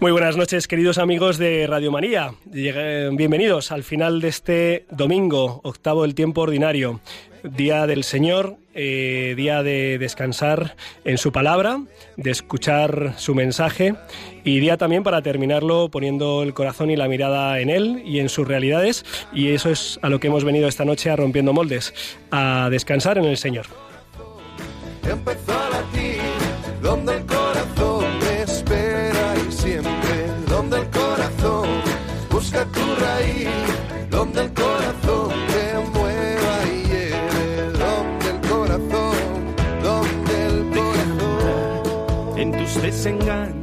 Muy 0.00 0.12
buenas 0.12 0.36
noches, 0.36 0.68
queridos 0.68 0.98
amigos 0.98 1.38
de 1.38 1.66
Radio 1.66 1.90
María. 1.90 2.34
Bienvenidos 2.44 3.72
al 3.72 3.84
final 3.84 4.20
de 4.20 4.28
este 4.28 4.86
domingo, 4.90 5.60
octavo 5.64 6.02
del 6.02 6.14
tiempo 6.14 6.42
ordinario. 6.42 7.00
Día 7.42 7.86
del 7.86 8.04
Señor, 8.04 8.56
eh, 8.74 9.34
día 9.36 9.62
de 9.62 9.98
descansar 9.98 10.76
en 11.04 11.18
su 11.18 11.32
palabra, 11.32 11.82
de 12.16 12.30
escuchar 12.30 13.14
su 13.16 13.34
mensaje 13.34 13.94
y 14.44 14.60
día 14.60 14.76
también 14.76 15.02
para 15.02 15.22
terminarlo 15.22 15.88
poniendo 15.88 16.42
el 16.42 16.54
corazón 16.54 16.90
y 16.90 16.96
la 16.96 17.08
mirada 17.08 17.58
en 17.60 17.70
Él 17.70 18.02
y 18.04 18.20
en 18.20 18.28
sus 18.28 18.46
realidades. 18.46 19.04
Y 19.32 19.48
eso 19.48 19.70
es 19.70 19.98
a 20.02 20.08
lo 20.08 20.20
que 20.20 20.28
hemos 20.28 20.44
venido 20.44 20.68
esta 20.68 20.84
noche 20.84 21.10
a 21.10 21.16
Rompiendo 21.16 21.52
Moldes, 21.52 21.94
a 22.30 22.68
descansar 22.70 23.18
en 23.18 23.24
el 23.24 23.36
Señor. 23.36 23.66
Empezó 25.08 25.52
a 25.52 25.70
latir, 25.70 26.20
donde 26.80 27.14
el 27.14 27.26
corazón 27.26 28.11
busca 32.42 32.64
tu 32.64 32.80
raíz, 32.96 33.48
donde 34.10 34.40
el 34.42 34.52
corazón 34.52 35.30
te 35.52 35.78
mueva 35.94 36.54
y 36.74 36.82
lleve, 36.90 37.70
donde 37.78 38.30
el 38.30 38.40
corazón, 38.50 39.54
donde 39.84 40.46
el 40.46 40.58
corazón. 40.76 42.38
en 42.38 42.52
tus 42.52 42.82
desengaños 42.82 43.61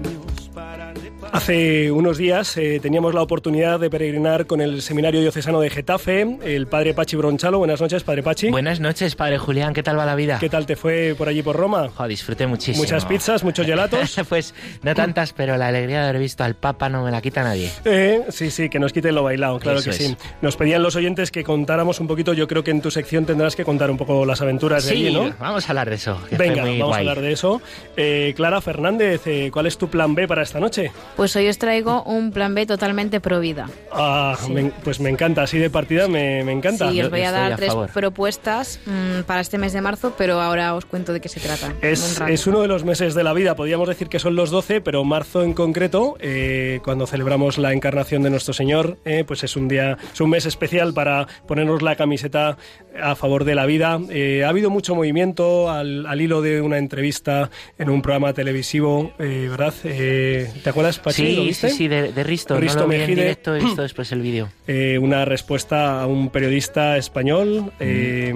Hace 1.32 1.92
unos 1.92 2.18
días 2.18 2.58
eh, 2.58 2.80
teníamos 2.82 3.14
la 3.14 3.22
oportunidad 3.22 3.80
de 3.80 3.92
peregrinar 3.92 4.48
con 4.48 4.62
el 4.62 4.82
Seminario 4.82 5.22
Diocesano 5.22 5.60
de 5.60 5.70
Getafe, 5.70 6.40
el 6.44 6.66
padre 6.66 6.96
Pachi 6.96 7.16
Bronchalo. 7.18 7.60
Buenas 7.60 7.80
noches, 7.80 8.04
padre 8.04 8.24
Pachi. 8.24 8.50
Buenas 8.50 8.80
noches, 8.80 9.16
padre 9.16 9.38
Julián, 9.38 9.76
¿qué 9.76 9.84
tal 9.84 9.98
va 10.00 10.06
la 10.08 10.16
vida? 10.16 10.40
¿Qué 10.40 10.50
tal 10.50 10.66
te 10.66 10.76
fue 10.76 11.14
por 11.16 11.30
allí 11.30 11.44
por 11.44 11.56
Roma? 11.56 11.90
Jo, 11.96 12.08
disfruté 12.08 12.48
muchísimo. 12.48 12.84
Muchas 12.84 13.06
pizzas, 13.06 13.44
muchos 13.44 13.68
gelatos. 13.68 14.20
pues 14.30 14.56
no 14.82 14.96
tantas, 14.96 15.34
pero 15.34 15.56
la 15.56 15.68
alegría 15.68 16.02
de 16.02 16.10
haber 16.10 16.20
visto 16.20 16.44
al 16.44 16.56
Papa 16.56 16.90
no 16.90 17.04
me 17.04 17.12
la 17.12 17.22
quita 17.22 17.44
nadie. 17.44 17.72
Eh, 17.86 18.24
sí, 18.30 18.50
sí, 18.50 18.68
que 18.68 18.80
nos 18.80 18.92
quiten 18.92 19.14
lo 19.14 19.22
bailado, 19.22 19.60
claro 19.60 19.80
Eso 19.80 19.92
que 19.92 19.98
sí. 19.98 20.18
Nos 20.42 20.58
pedían 20.58 20.82
los 20.82 20.96
oyentes 20.96 21.30
que 21.30 21.44
contáramos 21.44 22.00
un 22.00 22.08
poquito. 22.08 22.34
Yo 22.34 22.48
creo 22.48 22.64
que 22.64 22.72
en 22.72 22.82
tu 22.82 22.90
sección 22.90 23.26
tendrás 23.26 23.56
que 23.56 23.64
contar 23.64 23.92
un 23.92 23.98
poco 23.98 24.26
las 24.26 24.42
aventuras 24.42 24.86
de 24.86 24.92
allí, 24.94 25.12
¿no? 25.12 25.32
vamos 25.40 25.68
a 25.68 25.70
hablar 25.70 25.90
de 25.90 25.96
eso. 25.96 26.20
Venga, 26.32 26.64
vamos 26.64 26.80
guay. 26.80 26.94
a 26.94 26.98
hablar 26.98 27.22
de 27.22 27.32
eso. 27.34 27.62
Eh, 27.96 28.34
Clara 28.36 28.62
Fernández, 28.62 29.22
eh, 29.28 29.52
¿cuál 29.54 29.68
es 29.68 29.78
tu 29.78 29.90
plan 29.90 30.16
B 30.16 30.28
para 30.28 30.42
esta 30.42 30.60
noche? 30.60 30.92
Pues 31.20 31.36
hoy 31.36 31.50
os 31.50 31.58
traigo 31.58 32.02
un 32.04 32.32
plan 32.32 32.56
B 32.56 32.66
totalmente 32.66 33.20
pro 33.20 33.42
vida. 33.42 33.70
Ah, 33.92 34.38
Sí. 34.42 34.54
me- 34.54 34.72
pues 34.86 35.02
me 35.02 35.10
encanta, 35.10 35.42
así 35.42 35.58
de 35.58 35.70
partida 35.70 36.08
me, 36.08 36.46
me 36.46 36.54
encanta. 36.54 36.90
Sí, 36.90 37.02
os 37.02 37.10
voy 37.10 37.20
a 37.20 37.26
estoy 37.26 37.42
dar 37.42 37.52
a 37.52 37.56
tres 37.58 37.74
favor. 37.74 37.90
propuestas 37.90 38.80
mm, 38.86 39.24
para 39.24 39.42
este 39.42 39.58
mes 39.58 39.74
de 39.74 39.82
marzo, 39.82 40.14
pero 40.18 40.40
ahora 40.40 40.74
os 40.76 40.86
cuento 40.86 41.12
de 41.12 41.20
qué 41.20 41.28
se 41.28 41.42
trata. 41.42 41.74
Es, 41.82 42.20
Un 42.22 42.30
es 42.30 42.48
uno 42.48 42.62
de 42.62 42.70
los 42.70 42.86
meses 42.86 43.16
de 43.16 43.26
la 43.26 43.34
vida, 43.34 43.58
podríamos 43.58 43.90
decir 43.90 44.08
que 44.08 44.18
son 44.18 44.38
los 44.38 44.50
12, 44.50 44.80
pero 44.80 45.04
marzo 45.04 45.44
en 45.44 45.52
concreto, 45.54 46.16
eh, 46.22 46.80
cuando 46.86 47.06
celebramos 47.06 47.58
la 47.58 47.74
encarnación 47.74 48.24
de 48.24 48.30
nuestro 48.30 48.54
Señor, 48.54 48.98
eh, 49.04 49.26
pues 49.28 49.44
es 49.44 49.58
un 49.58 49.68
día, 49.68 49.98
es 50.14 50.22
un 50.22 50.30
mes 50.30 50.46
especial 50.46 50.94
para 50.94 51.28
ponernos 51.46 51.82
la 51.82 51.98
camiseta 51.98 52.56
a 53.04 53.16
favor 53.16 53.44
de 53.44 53.56
la 53.56 53.66
vida. 53.66 54.00
Eh, 54.10 54.46
ha 54.46 54.50
habido 54.50 54.70
mucho 54.70 54.96
movimiento 54.96 55.70
al, 55.70 56.06
al 56.06 56.22
hilo 56.22 56.42
de 56.42 56.62
una 56.62 56.78
entrevista 56.78 57.50
en 57.78 57.90
un 57.90 58.02
programa 58.02 58.32
televisivo, 58.32 59.12
eh, 59.20 59.48
¿verdad? 59.50 59.74
Eh, 59.84 60.50
¿Te 60.64 60.70
acuerdas, 60.70 60.98
Pachi? 61.10 61.28
Sí, 61.28 61.36
¿Lo 61.36 61.42
sí, 61.42 61.48
viste? 61.48 61.70
sí, 61.72 61.88
de, 61.88 62.12
de 62.14 62.24
Risto. 62.24 62.58
Risto 62.58 62.80
no 62.80 62.84
lo 62.84 62.90
vi 62.90 62.96
en 62.96 63.02
Mejide. 63.02 63.22
directo, 63.22 63.56
he 63.56 63.60
visto 63.64 63.82
después 63.82 64.12
el 64.12 64.22
vídeo. 64.22 64.50
Eh, 64.68 64.98
una 65.00 65.26
respuesta 65.26 66.02
a 66.02 66.08
un 66.08 66.30
periodista 66.30 66.98
español. 66.98 67.72
eh, 67.80 68.34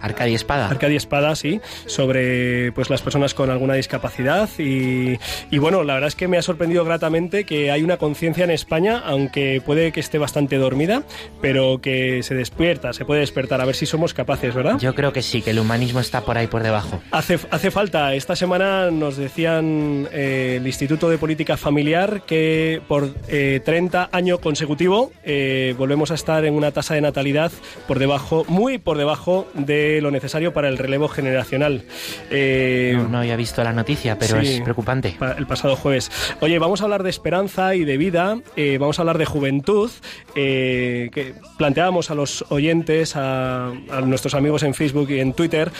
Arcadia 0.00 0.34
Espada. 0.36 0.68
Arcadia 0.68 0.96
Espada, 0.96 1.34
sí, 1.36 1.60
sobre 1.86 2.72
pues 2.72 2.90
las 2.90 3.02
personas 3.02 3.34
con 3.34 3.50
alguna 3.50 3.74
discapacidad 3.74 4.48
y, 4.58 5.18
y, 5.50 5.58
bueno, 5.58 5.84
la 5.84 5.94
verdad 5.94 6.08
es 6.08 6.14
que 6.16 6.28
me 6.28 6.38
ha 6.38 6.42
sorprendido 6.42 6.84
gratamente 6.84 7.44
que 7.44 7.70
hay 7.70 7.82
una 7.82 7.96
conciencia 7.96 8.44
en 8.44 8.50
España, 8.50 9.02
aunque 9.04 9.62
puede 9.64 9.92
que 9.92 10.00
esté 10.00 10.18
bastante 10.18 10.56
dormida, 10.56 11.02
pero 11.40 11.80
que 11.80 12.22
se 12.22 12.34
despierta, 12.34 12.92
se 12.92 13.04
puede 13.04 13.20
despertar, 13.20 13.60
a 13.60 13.64
ver 13.64 13.74
si 13.74 13.86
somos 13.86 14.14
capaces, 14.14 14.54
¿verdad? 14.54 14.78
Yo 14.78 14.94
creo 14.94 15.12
que 15.12 15.22
sí, 15.22 15.42
que 15.42 15.50
el 15.50 15.58
humanismo 15.58 16.00
está 16.00 16.22
por 16.22 16.36
ahí 16.38 16.46
por 16.46 16.62
debajo. 16.62 17.02
Hace, 17.10 17.38
hace 17.50 17.70
falta, 17.70 18.14
esta 18.14 18.36
semana 18.36 18.90
nos 18.90 19.16
decían 19.16 20.08
eh, 20.12 20.56
el 20.60 20.66
Instituto 20.66 21.08
de 21.08 21.18
Política 21.18 21.56
Familiar 21.56 22.11
que 22.20 22.80
por 22.86 23.08
eh, 23.28 23.60
30 23.64 24.10
años 24.12 24.38
consecutivo 24.40 25.10
eh, 25.24 25.74
volvemos 25.78 26.10
a 26.10 26.14
estar 26.14 26.44
en 26.44 26.54
una 26.54 26.70
tasa 26.70 26.94
de 26.94 27.00
natalidad 27.00 27.50
por 27.88 27.98
debajo, 27.98 28.44
muy 28.48 28.76
por 28.78 28.98
debajo 28.98 29.48
de 29.54 30.00
lo 30.02 30.10
necesario 30.10 30.52
para 30.52 30.68
el 30.68 30.76
relevo 30.78 31.08
generacional. 31.08 31.84
Eh, 32.30 32.92
No, 32.96 33.08
no 33.08 33.18
había 33.18 33.36
visto 33.36 33.64
la 33.64 33.72
noticia, 33.72 34.18
pero 34.18 34.40
sí, 34.40 34.54
es 34.54 34.60
preocupante. 34.60 35.14
pa- 35.18 35.32
El 35.38 35.46
pasado 35.46 35.74
jueves. 35.76 36.10
Oye, 36.40 36.58
vamos 36.58 36.80
a 36.80 36.84
hablar 36.84 37.02
de 37.02 37.10
esperanza 37.10 37.74
y 37.74 37.84
de 37.84 37.96
vida, 37.96 38.38
eh, 38.56 38.76
vamos 38.78 38.98
a 38.98 39.02
hablar 39.02 39.18
de 39.18 39.24
juventud, 39.24 39.90
que 40.34 41.34
planteábamos 41.58 42.10
a 42.10 42.14
los 42.14 42.44
oyentes, 42.50 43.16
a, 43.16 43.68
a 43.68 44.00
nuestros 44.04 44.34
amigos 44.34 44.62
en 44.62 44.74
Facebook 44.74 45.10
y 45.10 45.20
en 45.20 45.32
Twitter, 45.32 45.70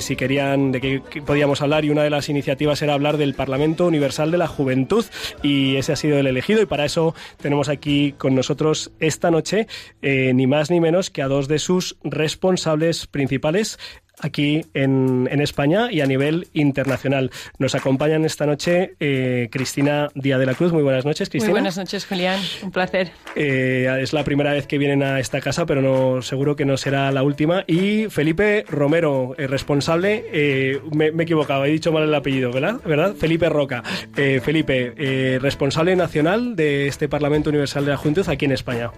si 0.00 0.16
querían 0.16 0.72
de 0.72 0.80
qué, 0.80 1.02
qué 1.10 1.22
podíamos 1.22 1.60
hablar 1.62 1.84
y 1.84 1.90
una 1.90 2.02
de 2.02 2.10
las 2.10 2.28
iniciativas 2.28 2.80
era 2.82 2.94
hablar 2.94 3.16
del 3.16 3.34
Parlamento 3.34 3.86
Universal 3.86 4.30
de 4.30 4.38
la 4.38 4.46
Juventud 4.46 5.04
y 5.42 5.75
ese 5.78 5.92
ha 5.92 5.96
sido 5.96 6.18
el 6.18 6.26
elegido 6.26 6.62
y 6.62 6.66
para 6.66 6.84
eso 6.84 7.14
tenemos 7.36 7.68
aquí 7.68 8.12
con 8.12 8.34
nosotros 8.34 8.92
esta 9.00 9.30
noche 9.30 9.66
eh, 10.02 10.32
ni 10.34 10.46
más 10.46 10.70
ni 10.70 10.80
menos 10.80 11.10
que 11.10 11.22
a 11.22 11.28
dos 11.28 11.48
de 11.48 11.58
sus 11.58 11.96
responsables 12.02 13.06
principales 13.06 13.78
aquí 14.20 14.62
en, 14.74 15.28
en 15.30 15.40
España 15.40 15.90
y 15.90 16.00
a 16.00 16.06
nivel 16.06 16.48
internacional. 16.52 17.30
Nos 17.58 17.74
acompañan 17.74 18.24
esta 18.24 18.46
noche 18.46 18.94
eh, 19.00 19.48
Cristina 19.50 20.08
Díaz 20.14 20.38
de 20.38 20.46
la 20.46 20.54
Cruz. 20.54 20.72
Muy 20.72 20.82
buenas 20.82 21.04
noches, 21.04 21.28
Cristina. 21.28 21.50
Muy 21.50 21.60
buenas 21.60 21.76
noches, 21.76 22.06
Julián. 22.06 22.40
Un 22.62 22.70
placer. 22.70 23.10
Eh, 23.34 23.94
es 24.00 24.12
la 24.12 24.24
primera 24.24 24.52
vez 24.52 24.66
que 24.66 24.78
vienen 24.78 25.02
a 25.02 25.20
esta 25.20 25.40
casa, 25.40 25.66
pero 25.66 25.82
no 25.82 26.22
seguro 26.22 26.56
que 26.56 26.64
no 26.64 26.76
será 26.76 27.12
la 27.12 27.22
última. 27.22 27.64
Y 27.66 28.06
Felipe 28.08 28.64
Romero, 28.68 29.34
eh, 29.36 29.46
responsable, 29.46 30.24
eh, 30.32 30.80
me, 30.92 31.12
me 31.12 31.22
he 31.22 31.24
equivocado, 31.24 31.64
he 31.64 31.70
dicho 31.70 31.92
mal 31.92 32.04
el 32.04 32.14
apellido, 32.14 32.50
¿verdad? 32.52 32.80
¿verdad? 32.84 33.14
Felipe 33.14 33.48
Roca. 33.48 33.82
Eh, 34.16 34.40
Felipe, 34.42 34.94
eh, 34.96 35.38
responsable 35.42 35.94
nacional 35.94 36.56
de 36.56 36.86
este 36.86 37.08
Parlamento 37.08 37.50
Universal 37.50 37.84
de 37.84 37.90
la 37.90 37.96
Juventud 37.96 38.26
aquí 38.28 38.46
en 38.46 38.52
España. 38.52 38.90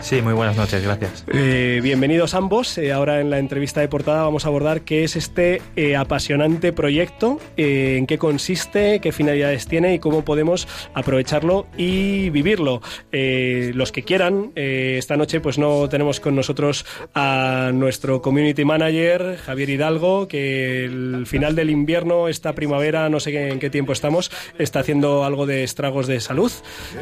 Sí, 0.00 0.20
muy 0.20 0.34
buenas 0.34 0.56
noches, 0.56 0.82
gracias. 0.82 1.24
Eh, 1.32 1.80
bienvenidos 1.82 2.34
ambos. 2.34 2.76
Eh, 2.78 2.92
ahora 2.92 3.20
en 3.20 3.30
la 3.30 3.38
entrevista 3.38 3.80
de 3.80 3.88
portada 3.88 4.22
vamos 4.22 4.44
a 4.44 4.48
abordar 4.48 4.57
qué 4.84 5.04
es 5.04 5.14
este 5.16 5.62
eh, 5.76 5.94
apasionante 5.96 6.72
proyecto, 6.72 7.38
eh, 7.56 7.96
en 7.98 8.06
qué 8.06 8.18
consiste, 8.18 9.00
qué 9.00 9.12
finalidades 9.12 9.66
tiene 9.68 9.94
y 9.94 9.98
cómo 10.00 10.24
podemos 10.24 10.66
aprovecharlo 10.94 11.66
y 11.76 12.30
vivirlo. 12.30 12.82
Eh, 13.12 13.70
los 13.74 13.92
que 13.92 14.02
quieran, 14.02 14.50
esta 14.56 15.16
noche 15.16 15.40
pues 15.40 15.58
no 15.58 15.88
tenemos 15.88 16.18
con 16.20 16.34
nosotros 16.34 16.84
a 17.14 17.70
nuestro 17.72 18.20
community 18.20 18.64
manager, 18.64 19.36
Javier 19.44 19.70
Hidalgo, 19.70 20.26
que 20.28 20.84
el 20.84 21.24
final 21.26 21.54
del 21.54 21.70
invierno, 21.70 22.28
esta 22.28 22.52
primavera, 22.54 23.08
no 23.08 23.20
sé 23.20 23.50
en 23.50 23.60
qué 23.60 23.70
tiempo 23.70 23.92
estamos, 23.92 24.30
está 24.58 24.80
haciendo 24.80 25.24
algo 25.24 25.46
de 25.46 25.62
estragos 25.62 26.06
de 26.06 26.18
salud. 26.20 26.50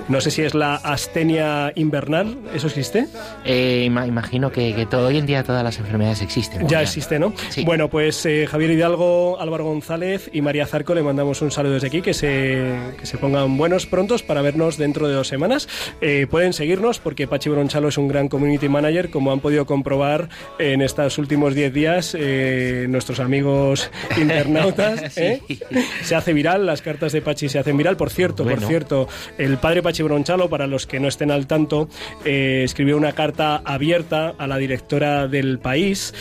No 0.09 0.21
sé 0.21 0.31
si 0.31 0.43
es 0.43 0.55
la 0.55 0.75
astenia 0.75 1.73
invernal, 1.75 2.37
¿eso 2.55 2.67
existe? 2.67 3.07
Ima- 3.45 4.07
imagino 4.07 4.53
que, 4.53 4.75
que 4.75 4.85
todo, 4.87 5.09
hoy 5.09 5.19
en 5.19 5.27
día 5.27 5.43
todas 5.43 5.65
las 5.65 5.79
enfermedades 5.79 6.21
existen. 6.23 6.67
Ya 6.69 6.83
existe, 6.83 7.19
¿no? 7.19 7.33
Sí. 7.51 7.65
Bueno, 7.65 7.89
pues 7.89 8.25
eh, 8.27 8.47
Javier 8.47 8.71
Hidalgo, 8.71 9.41
Álvaro 9.41 9.65
González 9.65 10.31
y 10.33 10.41
María 10.41 10.67
Zarco 10.67 10.95
le 10.95 11.03
mandamos 11.03 11.43
un 11.43 11.51
saludo 11.51 11.75
desde 11.75 11.89
aquí, 11.89 12.03
que 12.03 12.15
se, 12.15 12.75
que 12.99 13.07
se 13.07 13.19
pongan 13.19 13.57
buenos 13.57 13.87
prontos 13.87 14.23
para 14.23 14.43
vernos 14.43 14.77
dentro 14.77 15.09
de 15.09 15.15
dos 15.15 15.29
semanas. 15.29 15.69
Eh, 16.01 16.27
pueden 16.31 16.53
seguirnos 16.53 16.99
porque 16.99 17.27
Pachi 17.27 17.51
Bronchalo 17.51 17.89
es 17.89 17.99
un 17.99 18.09
gran 18.09 18.29
community 18.29 18.69
manager, 18.69 19.11
como 19.11 19.33
han 19.33 19.41
podido 19.41 19.67
comprobar 19.67 20.29
en 20.59 20.83
estos 20.83 21.19
últimos 21.19 21.55
10 21.55 21.73
días 21.73 22.17
eh, 22.19 22.87
nuestros 22.89 23.21
amigos 23.21 23.91
internautas. 24.17 25.13
Sí. 25.13 25.59
Se 26.03 26.15
hace 26.15 26.33
viral, 26.33 26.67
las 26.67 26.83
cartas 26.83 27.13
de 27.13 27.23
Pachi 27.23 27.49
se 27.49 27.59
hacen 27.59 27.77
viral. 27.77 27.97
Por 27.97 28.11
cierto, 28.11 28.45
por 28.45 28.61
cierto, 28.61 29.09
el 29.39 29.59
padre 29.59 29.83
Pachi 29.83 30.03
Bronchalo, 30.03 30.49
para 30.49 30.67
los 30.67 30.87
que 30.87 31.01
no 31.01 31.09
estén 31.09 31.31
al 31.31 31.47
tanto, 31.47 31.89
es 32.25 32.67
escribió 32.77 32.99
una 32.99 33.13
carta 33.13 33.63
abierta 33.65 34.35
a 34.37 34.47
la 34.47 34.59
directora 34.59 35.29
del 35.29 35.59
país, 35.59 36.13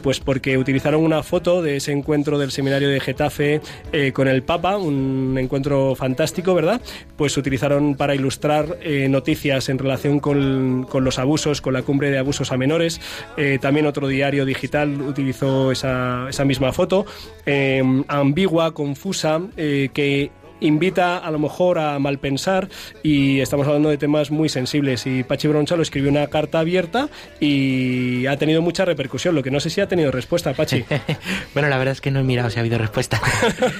pues 0.00 0.20
porque 0.20 0.57
utilizaron 0.58 1.02
una 1.02 1.22
foto 1.22 1.62
de 1.62 1.76
ese 1.76 1.92
encuentro 1.92 2.38
del 2.38 2.50
seminario 2.50 2.88
de 2.88 3.00
Getafe 3.00 3.60
eh, 3.92 4.12
con 4.12 4.28
el 4.28 4.42
Papa, 4.42 4.76
un 4.76 5.36
encuentro 5.38 5.94
fantástico, 5.94 6.54
¿verdad? 6.54 6.80
Pues 7.16 7.36
utilizaron 7.36 7.94
para 7.94 8.14
ilustrar 8.14 8.78
eh, 8.82 9.08
noticias 9.08 9.68
en 9.68 9.78
relación 9.78 10.20
con, 10.20 10.86
con, 10.88 11.04
los 11.04 11.18
abusos, 11.18 11.60
con 11.60 11.72
la 11.72 11.82
cumbre 11.82 12.10
de 12.10 12.18
abusos 12.18 12.52
a 12.52 12.56
menores. 12.56 13.00
también 13.60 13.86
otro 13.86 14.08
diario 14.08 14.44
digital 14.44 15.00
utilizó 15.00 15.72
esa, 15.72 16.26
esa 16.28 16.44
misma 16.44 16.72
foto, 16.72 17.06
ambigua, 18.08 18.72
confusa, 18.74 19.40
que 19.56 20.30
invita 20.60 21.18
a 21.18 21.30
lo 21.30 21.38
mejor 21.38 21.78
a 21.78 21.98
malpensar 21.98 22.68
y 23.02 23.40
estamos 23.40 23.66
hablando 23.66 23.88
de 23.88 23.98
temas 23.98 24.30
muy 24.30 24.48
sensibles 24.48 25.06
y 25.06 25.22
Pachi 25.22 25.48
Bronchalo 25.48 25.82
escribió 25.82 26.10
una 26.10 26.26
carta 26.28 26.60
abierta 26.60 27.08
y 27.40 28.26
ha 28.26 28.36
tenido 28.36 28.62
mucha 28.62 28.84
repercusión, 28.84 29.34
lo 29.34 29.42
que 29.42 29.50
no 29.50 29.60
sé 29.60 29.70
si 29.70 29.80
ha 29.80 29.88
tenido 29.88 30.10
respuesta, 30.10 30.52
Pachi. 30.54 30.84
bueno, 31.54 31.68
la 31.68 31.78
verdad 31.78 31.92
es 31.92 32.00
que 32.00 32.10
no 32.10 32.20
he 32.20 32.24
mirado 32.24 32.50
si 32.50 32.58
ha 32.58 32.60
habido 32.60 32.78
respuesta. 32.78 33.20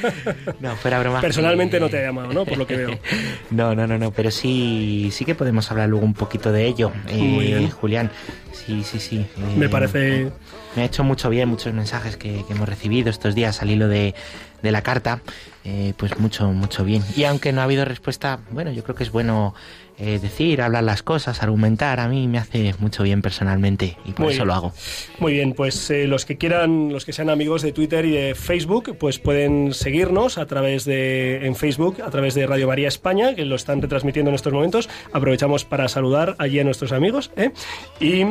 no, 0.61 0.77
fuera 0.77 0.99
broma. 1.01 1.21
Personalmente 1.21 1.81
no 1.81 1.89
te 1.89 1.99
ha 1.99 2.03
llamado, 2.03 2.33
¿no? 2.33 2.45
Por 2.45 2.59
lo 2.59 2.67
que 2.67 2.77
veo. 2.77 2.99
no, 3.51 3.75
no, 3.75 3.87
no, 3.87 3.99
no, 3.99 4.11
pero 4.11 4.31
sí, 4.31 5.11
sí 5.13 5.25
que 5.25 5.35
podemos 5.35 5.71
hablar 5.71 5.89
luego 5.89 6.05
un 6.05 6.15
poquito 6.15 6.53
de 6.53 6.67
ello, 6.67 6.93
eh, 7.09 7.69
Julián. 7.81 8.11
Sí, 8.53 8.83
sí, 8.85 8.99
sí. 9.01 9.27
Me 9.57 9.67
eh, 9.67 9.69
parece... 9.69 10.31
Me 10.77 10.83
ha 10.83 10.85
hecho 10.85 11.03
mucho 11.03 11.31
bien 11.31 11.49
muchos 11.49 11.73
mensajes 11.73 12.17
que, 12.17 12.45
que 12.47 12.53
hemos 12.53 12.69
recibido 12.69 13.11
estos 13.11 13.35
días 13.35 13.63
al 13.63 13.71
hilo 13.71 13.89
de, 13.89 14.15
de 14.63 14.73
la 14.73 14.83
carta, 14.83 15.21
eh, 15.65 15.95
pues 15.97 16.19
mucho, 16.19 16.49
mucho 16.49 16.85
bien. 16.85 17.03
Y 17.17 17.25
aunque 17.25 17.53
no 17.53 17.61
ha 17.61 17.65
habido 17.65 17.85
respuesta, 17.85 18.41
bueno, 18.51 18.73
yo 18.73 18.83
creo 18.83 18.95
que 18.95 19.05
es 19.05 19.11
bueno 19.11 19.55
eh, 20.01 20.21
decir, 20.21 20.63
hablar 20.63 20.85
las 20.85 21.03
cosas, 21.03 21.43
argumentar, 21.43 21.99
a 21.99 22.07
mí 22.07 22.29
me 22.29 22.39
hace 22.39 22.73
mucho 22.79 23.03
bien 23.03 23.21
personalmente 23.21 23.97
y 24.05 24.13
por 24.13 24.31
eso 24.31 24.45
lo 24.45 24.55
hago. 24.55 24.73
Muy 25.19 25.33
bien, 25.33 25.55
pues 25.55 25.91
eh, 25.91 26.07
los 26.07 26.25
que 26.25 26.37
quieran, 26.37 26.93
los 26.93 27.05
que 27.05 27.13
sean 27.13 27.31
amigos 27.31 27.63
de 27.63 27.73
Twitter 27.73 28.05
y 28.05 28.13
de 28.13 28.37
Facebook, 28.37 28.97
pues 28.97 29.19
pueden 29.19 29.75
seguirnos 29.75 30.39
a 30.39 30.47
través 30.47 30.85
de 30.85 31.45
en 31.45 31.57
Facebook, 31.57 32.01
a 32.01 32.11
través 32.11 32.35
de 32.35 32.47
Radio 32.47 32.69
María 32.69 32.87
España, 32.87 33.35
que 33.35 33.45
lo 33.45 33.57
están 33.57 33.83
retransmitiendo 33.83 34.29
en 34.29 34.37
estos 34.37 34.53
momentos. 34.53 34.89
Aprovechamos 35.13 35.65
para 35.65 35.89
saludar 35.89 36.37
allí 36.39 36.61
a 36.61 36.65
nuestros 36.65 36.93
amigos 36.93 37.33
¿eh? 37.37 37.51
y 37.99 38.23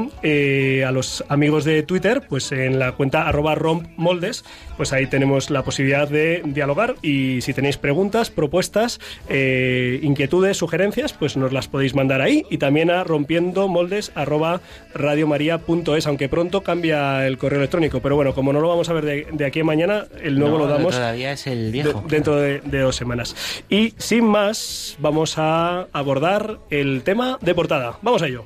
a 0.83 0.91
los 0.91 1.25
amigos 1.27 1.65
de 1.65 1.83
Twitter, 1.83 2.23
pues 2.29 2.49
en 2.53 2.79
la 2.79 2.93
cuenta 2.93 3.27
arroba 3.27 3.55
rompmoldes, 3.55 4.45
pues 4.77 4.93
ahí 4.93 5.07
tenemos 5.07 5.49
la 5.49 5.63
posibilidad 5.63 6.07
de 6.07 6.43
dialogar 6.45 6.95
y 7.01 7.41
si 7.41 7.53
tenéis 7.53 7.75
preguntas, 7.75 8.29
propuestas, 8.29 9.01
inquietudes, 9.27 10.55
sugerencias, 10.55 11.11
pues 11.11 11.35
nos 11.35 11.51
las 11.51 11.56
podéis 11.67 11.95
mandar 11.95 12.21
ahí 12.21 12.45
y 12.51 12.59
también 12.59 12.91
a 12.91 13.03
rompiendo 13.03 13.67
moldes 13.67 14.11
arroba 14.13 14.61
radiomaria.es, 14.93 16.05
aunque 16.05 16.29
pronto 16.29 16.61
cambia 16.61 17.25
el 17.25 17.39
correo 17.39 17.59
electrónico. 17.59 17.99
Pero 18.01 18.15
bueno, 18.15 18.35
como 18.35 18.53
no 18.53 18.59
lo 18.59 18.67
vamos 18.67 18.89
a 18.89 18.93
ver 18.93 19.27
de, 19.31 19.45
aquí 19.45 19.61
a 19.61 19.63
mañana, 19.63 20.05
el 20.21 20.37
nuevo 20.37 20.59
lo 20.59 20.67
damos 20.67 20.93
todavía 20.93 21.31
es 21.31 21.47
el 21.47 21.71
viejo. 21.71 22.03
dentro 22.07 22.35
de, 22.35 22.59
de 22.59 22.79
dos 22.79 22.95
semanas. 22.95 23.35
Y 23.69 23.93
sin 23.97 24.25
más, 24.25 24.95
vamos 24.99 25.37
a 25.37 25.87
abordar 25.93 26.59
el 26.69 27.01
tema 27.03 27.39
de 27.41 27.55
portada. 27.55 27.97
Vamos 28.03 28.21
a 28.21 28.27
ello. 28.27 28.45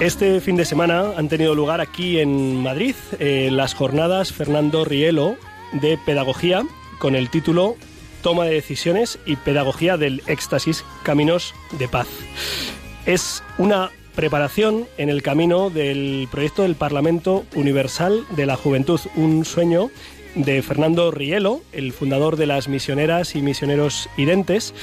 Este 0.00 0.40
fin 0.40 0.56
de 0.56 0.64
semana 0.64 1.12
han 1.16 1.28
tenido 1.28 1.54
lugar 1.54 1.80
aquí 1.80 2.18
en 2.18 2.62
Madrid 2.62 2.96
eh, 3.20 3.48
las 3.52 3.74
jornadas 3.74 4.32
Fernando 4.32 4.84
Rielo 4.84 5.36
de 5.72 5.96
Pedagogía 6.04 6.66
con 6.98 7.14
el 7.14 7.30
título 7.30 7.76
Toma 8.20 8.44
de 8.44 8.54
Decisiones 8.54 9.20
y 9.24 9.36
Pedagogía 9.36 9.96
del 9.96 10.22
Éxtasis 10.26 10.84
Caminos 11.04 11.54
de 11.78 11.86
Paz. 11.86 12.08
Es 13.06 13.42
una 13.56 13.90
preparación 14.16 14.86
en 14.98 15.10
el 15.10 15.22
camino 15.22 15.70
del 15.70 16.28
proyecto 16.30 16.62
del 16.62 16.74
Parlamento 16.74 17.44
Universal 17.54 18.24
de 18.30 18.46
la 18.46 18.56
Juventud, 18.56 19.00
un 19.14 19.44
sueño 19.44 19.90
de 20.34 20.62
Fernando 20.62 21.10
Rielo, 21.10 21.60
el 21.72 21.92
fundador 21.92 22.36
de 22.36 22.46
las 22.46 22.68
misioneras 22.68 23.36
y 23.36 23.42
misioneros 23.42 24.08
identes, 24.16 24.74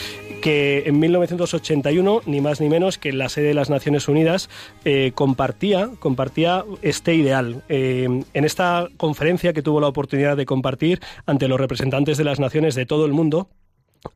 que 0.41 0.83
en 0.85 0.99
1981, 0.99 2.21
ni 2.25 2.41
más 2.41 2.61
ni 2.61 2.69
menos 2.69 2.97
que 2.97 3.09
en 3.09 3.17
la 3.17 3.29
sede 3.29 3.49
de 3.49 3.53
las 3.53 3.69
Naciones 3.69 4.07
Unidas, 4.07 4.49
eh, 4.85 5.11
compartía, 5.13 5.89
compartía 5.99 6.63
este 6.81 7.15
ideal. 7.15 7.63
Eh, 7.69 8.23
en 8.33 8.45
esta 8.45 8.87
conferencia 8.97 9.53
que 9.53 9.61
tuvo 9.61 9.79
la 9.79 9.87
oportunidad 9.87 10.37
de 10.37 10.45
compartir 10.45 10.99
ante 11.25 11.47
los 11.47 11.59
representantes 11.59 12.17
de 12.17 12.23
las 12.23 12.39
naciones 12.39 12.75
de 12.75 12.85
todo 12.85 13.05
el 13.05 13.13
mundo, 13.13 13.49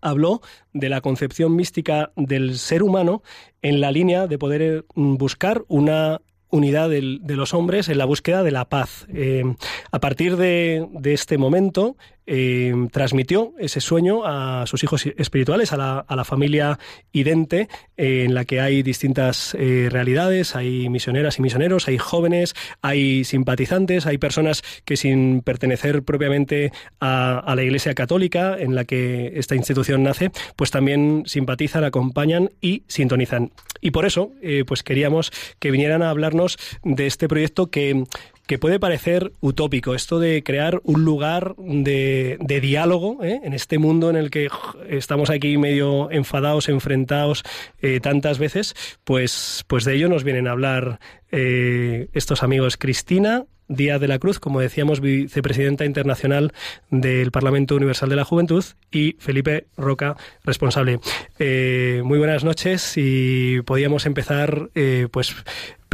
habló 0.01 0.41
de 0.73 0.89
la 0.89 1.01
concepción 1.01 1.55
mística 1.55 2.11
del 2.15 2.57
ser 2.57 2.81
humano 2.81 3.21
en 3.61 3.81
la 3.81 3.91
línea 3.91 4.27
de 4.27 4.37
poder 4.37 4.85
buscar 4.95 5.63
una 5.67 6.21
unidad 6.49 6.89
de 6.89 7.35
los 7.35 7.53
hombres 7.53 7.89
en 7.89 7.97
la 7.97 8.05
búsqueda 8.05 8.43
de 8.43 8.51
la 8.51 8.65
paz. 8.65 9.05
Eh, 9.13 9.43
a 9.91 9.99
partir 9.99 10.37
de, 10.37 10.87
este 11.03 11.37
momento, 11.37 11.97
eh, 12.27 12.73
transmitió 12.91 13.53
ese 13.59 13.81
sueño 13.81 14.25
a 14.25 14.65
sus 14.67 14.83
hijos 14.83 15.05
espirituales, 15.05 15.73
a 15.73 15.77
la, 15.77 15.99
a 15.99 16.15
la 16.15 16.25
familia 16.25 16.79
idente, 17.11 17.67
eh, 17.97 18.23
en 18.25 18.33
la 18.33 18.45
que 18.45 18.61
hay 18.61 18.83
distintas 18.83 19.55
realidades, 19.55 20.55
hay 20.55 20.89
misioneras 20.89 21.39
y 21.39 21.41
misioneros, 21.41 21.87
hay 21.87 21.97
jóvenes, 21.97 22.55
hay 22.81 23.23
simpatizantes, 23.23 24.05
hay 24.05 24.17
personas 24.17 24.63
que 24.85 24.97
sin 24.97 25.41
pertenecer 25.41 26.03
propiamente 26.03 26.71
a, 26.99 27.39
a, 27.39 27.55
la 27.55 27.63
Iglesia 27.63 27.93
Católica, 27.93 28.57
en 28.59 28.75
la 28.75 28.85
que 28.85 29.33
esta 29.35 29.55
institución 29.55 30.03
nace, 30.03 30.31
pues 30.55 30.71
también 30.71 31.23
simpatizan, 31.25 31.83
acompañan 31.83 32.51
y 32.61 32.83
sintonizan. 32.87 33.51
Y 33.81 33.91
por 33.91 34.05
eso, 34.05 34.31
pues 34.65 34.83
queríamos 34.83 35.31
que 35.59 35.71
vinieran 35.71 36.01
a 36.01 36.09
hablarnos 36.09 36.57
de 36.83 37.07
este 37.07 37.27
proyecto 37.27 37.67
que, 37.67 38.03
que 38.47 38.59
puede 38.59 38.79
parecer 38.79 39.31
utópico, 39.41 39.95
esto 39.95 40.19
de 40.19 40.43
crear 40.43 40.81
un 40.83 41.03
lugar 41.03 41.55
de, 41.57 42.37
diálogo 42.61 43.23
¿eh? 43.23 43.41
en 43.43 43.53
este 43.53 43.77
mundo 43.77 44.09
en 44.09 44.15
el 44.15 44.29
que 44.29 44.49
estamos 44.87 45.29
aquí 45.29 45.57
medio 45.57 46.11
enfadados, 46.11 46.69
enfrentados 46.69 47.43
eh, 47.81 47.99
tantas 47.99 48.39
veces, 48.39 48.75
pues, 49.03 49.63
pues 49.67 49.83
de 49.85 49.95
ello 49.95 50.09
nos 50.09 50.23
vienen 50.23 50.47
a 50.47 50.51
hablar 50.51 50.99
eh, 51.31 52.07
estos 52.13 52.43
amigos 52.43 52.77
Cristina, 52.77 53.45
Díaz 53.67 53.99
de 53.99 54.07
la 54.07 54.19
Cruz, 54.19 54.39
como 54.39 54.59
decíamos, 54.59 55.01
vicepresidenta 55.01 55.85
internacional 55.85 56.53
del 56.91 57.31
Parlamento 57.31 57.75
Universal 57.75 58.09
de 58.09 58.15
la 58.15 58.23
Juventud, 58.23 58.63
y 58.91 59.15
Felipe 59.19 59.65
Roca, 59.75 60.15
responsable. 60.43 60.99
muy 61.39 62.19
buenas 62.19 62.43
noches 62.43 62.93
y 62.95 63.61
podíamos 63.63 64.05
empezar, 64.05 64.69
pues 65.11 65.35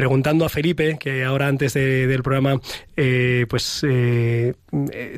preguntando 0.01 0.45
a 0.45 0.49
Felipe, 0.49 0.97
que 0.99 1.23
ahora 1.23 1.47
antes 1.47 1.73
del 1.75 2.23
programa, 2.23 2.59
eh, 2.97 3.45
pues 3.47 3.85
eh, 3.87 4.55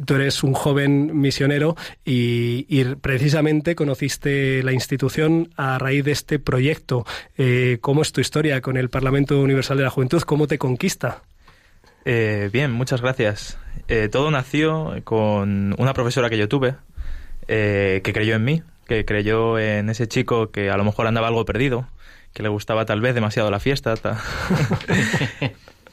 tú 0.06 0.16
eres 0.16 0.44
un 0.44 0.54
joven 0.54 1.18
misionero 1.18 1.78
y, 2.04 2.84
precisamente 2.96 3.76
conociste 3.76 4.62
la 4.62 4.74
institución 4.74 5.50
a 5.56 5.78
raíz 5.78 6.04
de 6.04 6.12
este 6.12 6.38
proyecto. 6.38 7.06
Eh, 7.38 7.78
¿Cómo 7.80 8.02
es 8.02 8.12
tu 8.12 8.20
historia 8.20 8.60
con 8.60 8.76
el 8.76 8.90
Parlamento 8.90 9.40
Universal 9.40 9.78
de 9.78 9.84
la 9.84 9.90
Juventud? 9.90 10.03
¿Cómo 10.26 10.48
te 10.48 10.58
conquista? 10.58 11.24
bien, 12.06 12.72
muchas 12.72 13.02
gracias. 13.02 13.58
todo 14.12 14.30
nació 14.32 14.96
con 15.04 15.76
una 15.78 15.94
profesora 15.94 16.30
que 16.30 16.38
yo 16.38 16.48
tuve, 16.50 16.76
que 17.48 18.12
creyó 18.14 18.36
en 18.36 18.44
mí, 18.44 18.64
que 18.88 19.06
creyó 19.06 19.58
en 19.58 19.90
ese 19.90 20.08
chico 20.08 20.52
que 20.52 20.70
a 20.70 20.78
lo 20.78 20.84
mejor 20.84 21.08
andaba 21.08 21.28
algo 21.28 21.46
perdido 21.46 21.88
que 22.34 22.44
le 22.44 22.50
gustaba 22.50 22.86
tal 22.86 23.00
vez 23.00 23.16
demasiado 23.16 23.50
la 23.52 23.60
fiesta, 23.60 23.96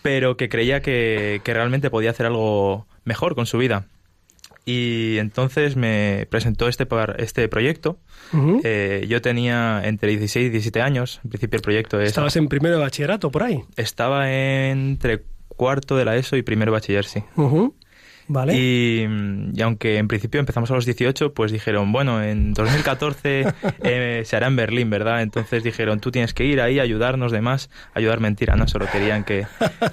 pero 0.02 0.36
que 0.36 0.48
creía 0.48 0.80
que, 0.80 1.40
realmente 1.44 1.90
podía 1.90 2.10
hacer 2.10 2.26
algo 2.26 2.86
mejor 3.04 3.34
con 3.34 3.46
su 3.46 3.58
vida. 3.58 3.86
Y 4.64 5.16
entonces 5.18 5.76
me 5.76 6.26
presentó 6.30 6.68
este, 6.68 6.86
par- 6.86 7.16
este 7.18 7.48
proyecto. 7.48 7.98
Eh, 8.64 9.06
yo 9.08 9.20
tenía 9.22 9.82
entre 9.84 10.10
16 10.10 10.46
y 10.46 10.50
17 10.50 10.80
años, 10.82 11.20
en 11.24 11.30
principio 11.30 11.56
el 11.56 11.62
proyecto 11.62 12.00
es... 12.00 12.08
Estabas 12.08 12.36
en 12.36 12.48
primero 12.48 12.76
de 12.76 12.82
bachillerato 12.82 13.30
por 13.30 13.42
ahí. 13.42 13.62
Estaba 13.76 14.30
entre 14.32 15.22
cuarto 15.48 15.96
de 15.96 16.04
la 16.04 16.16
ESO 16.16 16.36
y 16.36 16.42
primero 16.42 16.72
bachiller, 16.72 17.04
sí. 17.04 17.22
Vale. 18.32 18.56
Y, 18.56 19.08
mm, 19.08 19.58
y 19.58 19.62
aunque 19.62 19.98
en 19.98 20.06
principio 20.06 20.38
empezamos 20.38 20.70
a 20.70 20.74
los 20.74 20.86
18, 20.86 21.34
pues 21.34 21.50
dijeron, 21.50 21.90
bueno, 21.90 22.22
en 22.22 22.54
2014 22.54 23.44
eh, 23.82 24.22
se 24.24 24.36
hará 24.36 24.46
en 24.46 24.54
Berlín, 24.54 24.88
¿verdad? 24.88 25.22
Entonces 25.22 25.64
dijeron, 25.64 25.98
tú 25.98 26.12
tienes 26.12 26.32
que 26.32 26.44
ir 26.44 26.60
ahí, 26.60 26.78
ayudarnos, 26.78 27.32
demás. 27.32 27.70
Ayudar 27.92 28.20
mentira, 28.20 28.54
¿no? 28.54 28.68
Solo 28.68 28.86
querían 28.92 29.24
que, 29.24 29.48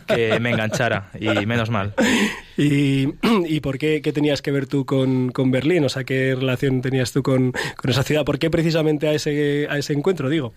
que 0.06 0.40
me 0.40 0.52
enganchara 0.52 1.10
y 1.20 1.48
menos 1.48 1.72
mal. 1.72 1.96
¿Y, 2.58 3.08
y 3.48 3.60
por 3.60 3.80
qué, 3.80 4.04
qué 4.04 4.14
tenías 4.14 4.44
que 4.44 4.52
ver 4.52 4.68
tú 4.68 4.86
con, 4.86 5.32
con 5.32 5.50
Berlín? 5.50 5.84
O 5.86 5.90
sea, 5.90 6.04
¿qué 6.04 6.36
relación 6.36 6.84
tenías 6.84 7.12
tú 7.12 7.24
con, 7.24 7.54
con 7.76 7.90
esa 7.90 8.04
ciudad? 8.04 8.24
¿Por 8.24 8.38
qué 8.38 8.52
precisamente 8.52 9.08
a 9.08 9.14
ese, 9.14 9.66
a 9.68 9.80
ese 9.80 9.94
encuentro, 9.94 10.30
digo? 10.30 10.54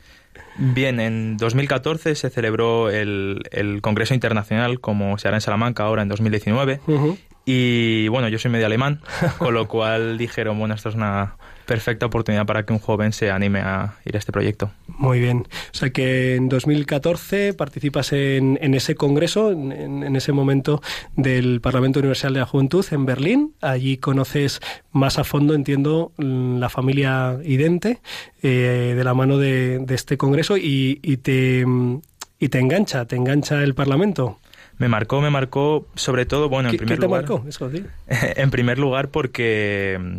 Bien, 0.59 1.01
en 1.01 1.39
2014 1.39 2.15
se 2.15 2.29
celebró 2.29 2.91
el, 2.91 3.41
el 3.53 3.81
Congreso 3.81 4.13
Internacional, 4.13 4.81
como 4.81 5.17
se 5.17 5.29
hará 5.29 5.39
en 5.39 5.41
Salamanca 5.41 5.85
ahora 5.85 6.03
en 6.03 6.09
2019. 6.09 6.81
Ujú. 6.87 7.17
Y 7.45 8.09
bueno, 8.09 8.29
yo 8.29 8.39
soy 8.39 8.51
medio 8.51 8.67
alemán, 8.67 9.01
con 9.39 9.55
lo 9.55 9.67
cual 9.69 10.19
dijeron, 10.19 10.59
bueno, 10.59 10.75
esto 10.75 10.89
es 10.91 10.95
una 10.95 11.37
perfecta 11.67 12.07
oportunidad 12.07 12.47
para 12.47 12.67
que 12.67 12.73
un 12.73 12.81
joven 12.81 13.13
se 13.13 13.31
anime 13.31 13.61
a 13.61 13.95
ir 14.05 14.17
a 14.17 14.19
este 14.19 14.33
proyecto. 14.33 14.73
Muy 14.89 15.21
bien. 15.21 15.47
O 15.73 15.77
sea 15.77 15.91
que 15.91 16.35
en 16.35 16.49
2014 16.49 17.55
participas 17.55 18.13
en, 18.13 18.59
en 18.61 18.75
ese 18.75 18.97
congreso, 18.97 19.53
en, 19.53 19.71
en- 19.73 20.17
ese 20.17 20.33
momento 20.33 20.83
del 21.15 21.61
Parlamento 21.61 22.01
Universal 22.01 22.35
de 22.35 22.41
la 22.41 22.47
Juventud 22.47 22.85
en 22.91 23.07
Berlín. 23.07 23.55
Allí 23.61 23.99
conoces 23.99 24.61
más 24.91 25.19
a 25.21 25.25
fondo, 25.25 25.55
entiendo, 25.55 26.13
la 26.19 26.69
familia 26.69 27.39
Idente 27.45 28.01
eh, 28.43 28.95
de 28.97 29.05
la 29.05 29.15
mano 29.15 29.39
de, 29.39 29.79
de 29.79 29.95
este 29.95 30.17
congreso 30.17 30.57
y, 30.57 30.99
y 31.05 31.19
te, 31.19 31.65
y 32.41 32.49
te 32.49 32.59
engancha, 32.59 33.05
te 33.05 33.15
engancha 33.15 33.63
el 33.63 33.75
Parlamento. 33.77 34.40
Me 34.81 34.89
marcó, 34.89 35.21
me 35.21 35.31
marcó 35.31 35.87
sobre 35.95 36.27
todo, 36.27 36.49
bueno, 36.49 36.71
en 36.71 36.73
¿Qué, 36.73 36.79
primer 36.79 36.97
qué 36.97 37.01
te 37.03 37.07
lugar... 37.07 37.23
marcó? 37.23 37.45
En 38.09 38.51
primer 38.51 38.79
lugar 38.79 39.11
porque 39.11 39.97
mm, 40.01 40.19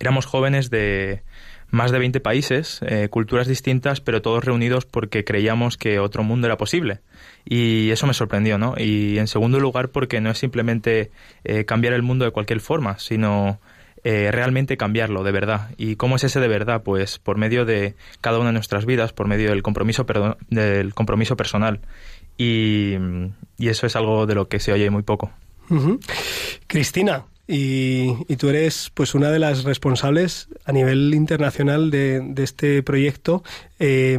éramos 0.00 0.26
jóvenes 0.26 0.70
de 0.70 1.22
más 1.70 1.90
de 1.90 1.98
20 1.98 2.20
países, 2.20 2.80
eh, 2.86 3.08
culturas 3.08 3.48
distintas, 3.48 4.00
pero 4.00 4.22
todos 4.22 4.44
reunidos 4.44 4.84
porque 4.84 5.24
creíamos 5.24 5.76
que 5.76 5.98
otro 5.98 6.22
mundo 6.22 6.46
era 6.46 6.56
posible. 6.56 7.00
Y 7.44 7.90
eso 7.90 8.06
me 8.06 8.14
sorprendió, 8.14 8.56
¿no? 8.58 8.74
Y 8.76 9.18
en 9.18 9.26
segundo 9.26 9.58
lugar 9.58 9.88
porque 9.88 10.20
no 10.20 10.30
es 10.30 10.38
simplemente 10.38 11.10
eh, 11.42 11.64
cambiar 11.64 11.92
el 11.94 12.02
mundo 12.02 12.24
de 12.24 12.30
cualquier 12.30 12.60
forma, 12.60 12.98
sino 13.00 13.58
eh, 14.04 14.30
realmente 14.30 14.76
cambiarlo 14.76 15.24
de 15.24 15.32
verdad. 15.32 15.70
¿Y 15.76 15.96
cómo 15.96 16.14
es 16.16 16.24
ese 16.24 16.38
de 16.38 16.46
verdad? 16.48 16.82
Pues 16.84 17.18
por 17.18 17.36
medio 17.36 17.64
de 17.64 17.96
cada 18.20 18.38
una 18.38 18.48
de 18.50 18.52
nuestras 18.54 18.86
vidas, 18.86 19.12
por 19.12 19.26
medio 19.26 19.50
del 19.50 19.62
compromiso, 19.62 20.06
perdo- 20.06 20.36
del 20.48 20.94
compromiso 20.94 21.36
personal. 21.36 21.80
Y, 22.38 22.94
mm, 22.98 23.26
y 23.58 23.68
eso 23.68 23.86
es 23.86 23.96
algo 23.96 24.26
de 24.26 24.34
lo 24.34 24.48
que 24.48 24.60
se 24.60 24.72
oye 24.72 24.90
muy 24.90 25.02
poco. 25.02 25.30
Cristina, 26.66 27.24
y, 27.48 28.36
tú 28.36 28.48
eres 28.48 28.90
pues 28.94 29.14
una 29.14 29.30
de 29.30 29.38
las 29.38 29.64
responsables 29.64 30.48
a 30.64 30.72
nivel 30.72 31.14
internacional 31.14 31.90
de, 31.90 32.34
este 32.36 32.82
proyecto. 32.82 33.42
Eh, 33.78 34.18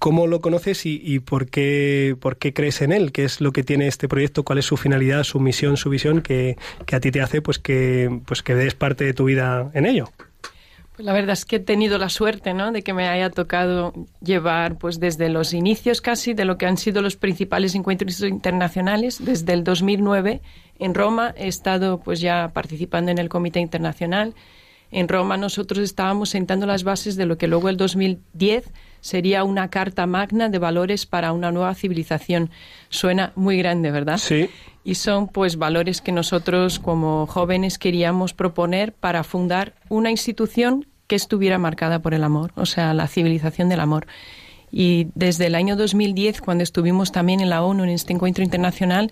¿Cómo 0.00 0.26
lo 0.26 0.40
conoces 0.40 0.86
y, 0.86 1.00
y 1.04 1.20
por, 1.20 1.46
qué, 1.46 2.16
por 2.18 2.36
qué 2.36 2.52
crees 2.52 2.82
en 2.82 2.90
él? 2.90 3.12
¿Qué 3.12 3.24
es 3.24 3.40
lo 3.40 3.52
que 3.52 3.62
tiene 3.62 3.86
este 3.86 4.08
proyecto? 4.08 4.42
¿Cuál 4.42 4.58
es 4.58 4.64
su 4.64 4.76
finalidad, 4.76 5.22
su 5.22 5.38
misión, 5.38 5.76
su 5.76 5.88
visión 5.88 6.20
que, 6.20 6.56
que 6.84 6.96
a 6.96 7.00
ti 7.00 7.12
te 7.12 7.20
hace 7.20 7.42
pues 7.42 7.60
que, 7.60 8.20
pues 8.26 8.42
que 8.42 8.56
des 8.56 8.74
parte 8.74 9.04
de 9.04 9.14
tu 9.14 9.24
vida 9.24 9.70
en 9.74 9.86
ello? 9.86 10.10
Pues 10.98 11.06
la 11.06 11.12
verdad 11.12 11.34
es 11.34 11.44
que 11.44 11.56
he 11.56 11.60
tenido 11.60 11.96
la 11.96 12.08
suerte, 12.08 12.54
¿no? 12.54 12.72
De 12.72 12.82
que 12.82 12.92
me 12.92 13.06
haya 13.06 13.30
tocado 13.30 13.92
llevar, 14.20 14.78
pues 14.78 14.98
desde 14.98 15.28
los 15.28 15.54
inicios 15.54 16.00
casi 16.00 16.34
de 16.34 16.44
lo 16.44 16.58
que 16.58 16.66
han 16.66 16.76
sido 16.76 17.02
los 17.02 17.14
principales 17.14 17.76
encuentros 17.76 18.20
internacionales, 18.22 19.24
desde 19.24 19.52
el 19.52 19.62
2009 19.62 20.40
en 20.80 20.94
Roma 20.94 21.34
he 21.36 21.46
estado, 21.46 22.00
pues 22.00 22.20
ya 22.20 22.50
participando 22.52 23.12
en 23.12 23.18
el 23.18 23.28
Comité 23.28 23.60
Internacional. 23.60 24.34
En 24.90 25.08
Roma 25.08 25.36
nosotros 25.36 25.80
estábamos 25.80 26.30
sentando 26.30 26.66
las 26.66 26.84
bases 26.84 27.16
de 27.16 27.26
lo 27.26 27.36
que 27.38 27.46
luego 27.46 27.68
el 27.68 27.76
2010 27.76 28.64
sería 29.00 29.44
una 29.44 29.68
carta 29.68 30.06
magna 30.06 30.48
de 30.48 30.58
valores 30.58 31.06
para 31.06 31.32
una 31.32 31.52
nueva 31.52 31.74
civilización. 31.74 32.50
Suena 32.88 33.32
muy 33.36 33.58
grande, 33.58 33.90
¿verdad? 33.90 34.18
Sí. 34.18 34.48
y 34.84 34.94
son 34.94 35.28
pues 35.28 35.56
valores 35.56 36.00
que 36.00 36.12
nosotros 36.12 36.78
como 36.78 37.26
jóvenes 37.26 37.78
queríamos 37.78 38.32
proponer 38.32 38.92
para 38.94 39.22
fundar 39.24 39.74
una 39.90 40.10
institución 40.10 40.86
que 41.06 41.16
estuviera 41.16 41.58
marcada 41.58 42.00
por 42.00 42.14
el 42.14 42.22
amor, 42.22 42.52
o 42.54 42.66
sea, 42.66 42.94
la 42.94 43.08
civilización 43.08 43.68
del 43.68 43.80
amor. 43.80 44.06
Y 44.70 45.08
desde 45.14 45.46
el 45.46 45.54
año 45.54 45.76
2010, 45.76 46.40
cuando 46.40 46.62
estuvimos 46.62 47.12
también 47.12 47.40
en 47.40 47.50
la 47.50 47.62
ONU 47.62 47.84
en 47.84 47.90
este 47.90 48.12
encuentro 48.12 48.44
internacional, 48.44 49.10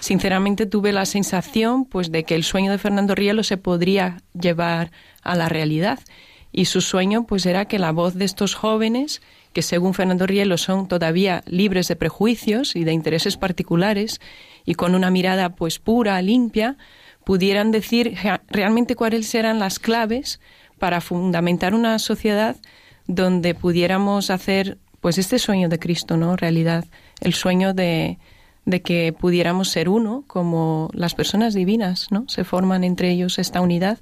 sinceramente 0.00 0.66
tuve 0.66 0.92
la 0.92 1.06
sensación 1.06 1.84
pues 1.84 2.10
de 2.10 2.24
que 2.24 2.34
el 2.34 2.44
sueño 2.44 2.70
de 2.72 2.78
Fernando 2.78 3.14
Rielo 3.14 3.42
se 3.42 3.56
podría 3.56 4.22
llevar 4.38 4.90
a 5.22 5.36
la 5.36 5.48
realidad. 5.48 6.00
Y 6.52 6.64
su 6.66 6.80
sueño 6.80 7.26
pues 7.26 7.46
era 7.46 7.66
que 7.66 7.78
la 7.78 7.92
voz 7.92 8.14
de 8.14 8.24
estos 8.24 8.54
jóvenes, 8.54 9.22
que 9.52 9.62
según 9.62 9.94
Fernando 9.94 10.26
Rielo 10.26 10.58
son 10.58 10.88
todavía 10.88 11.42
libres 11.46 11.88
de 11.88 11.96
prejuicios 11.96 12.76
y 12.76 12.84
de 12.84 12.92
intereses 12.92 13.36
particulares 13.36 14.20
y 14.64 14.74
con 14.74 14.94
una 14.94 15.10
mirada 15.10 15.50
pues 15.50 15.78
pura, 15.78 16.20
limpia, 16.22 16.76
pudieran 17.24 17.72
decir 17.72 18.16
realmente 18.48 18.96
cuáles 18.96 19.34
eran 19.34 19.58
las 19.58 19.78
claves 19.78 20.40
para 20.78 21.00
fundamentar 21.00 21.74
una 21.74 21.98
sociedad 21.98 22.56
donde 23.06 23.54
pudiéramos 23.54 24.30
hacer 24.30 24.78
pues 25.06 25.18
este 25.18 25.38
sueño 25.38 25.68
de 25.68 25.78
Cristo, 25.78 26.16
¿no? 26.16 26.34
Realidad, 26.34 26.84
el 27.20 27.32
sueño 27.32 27.74
de, 27.74 28.18
que 28.82 29.12
pudiéramos 29.16 29.68
ser 29.68 29.88
uno 29.88 30.24
como 30.26 30.90
las 30.94 31.14
personas 31.14 31.54
divinas, 31.54 32.08
¿no? 32.10 32.24
Se 32.26 32.42
forman 32.42 32.82
entre 32.82 33.12
ellos 33.12 33.38
esta 33.38 33.60
unidad, 33.60 34.00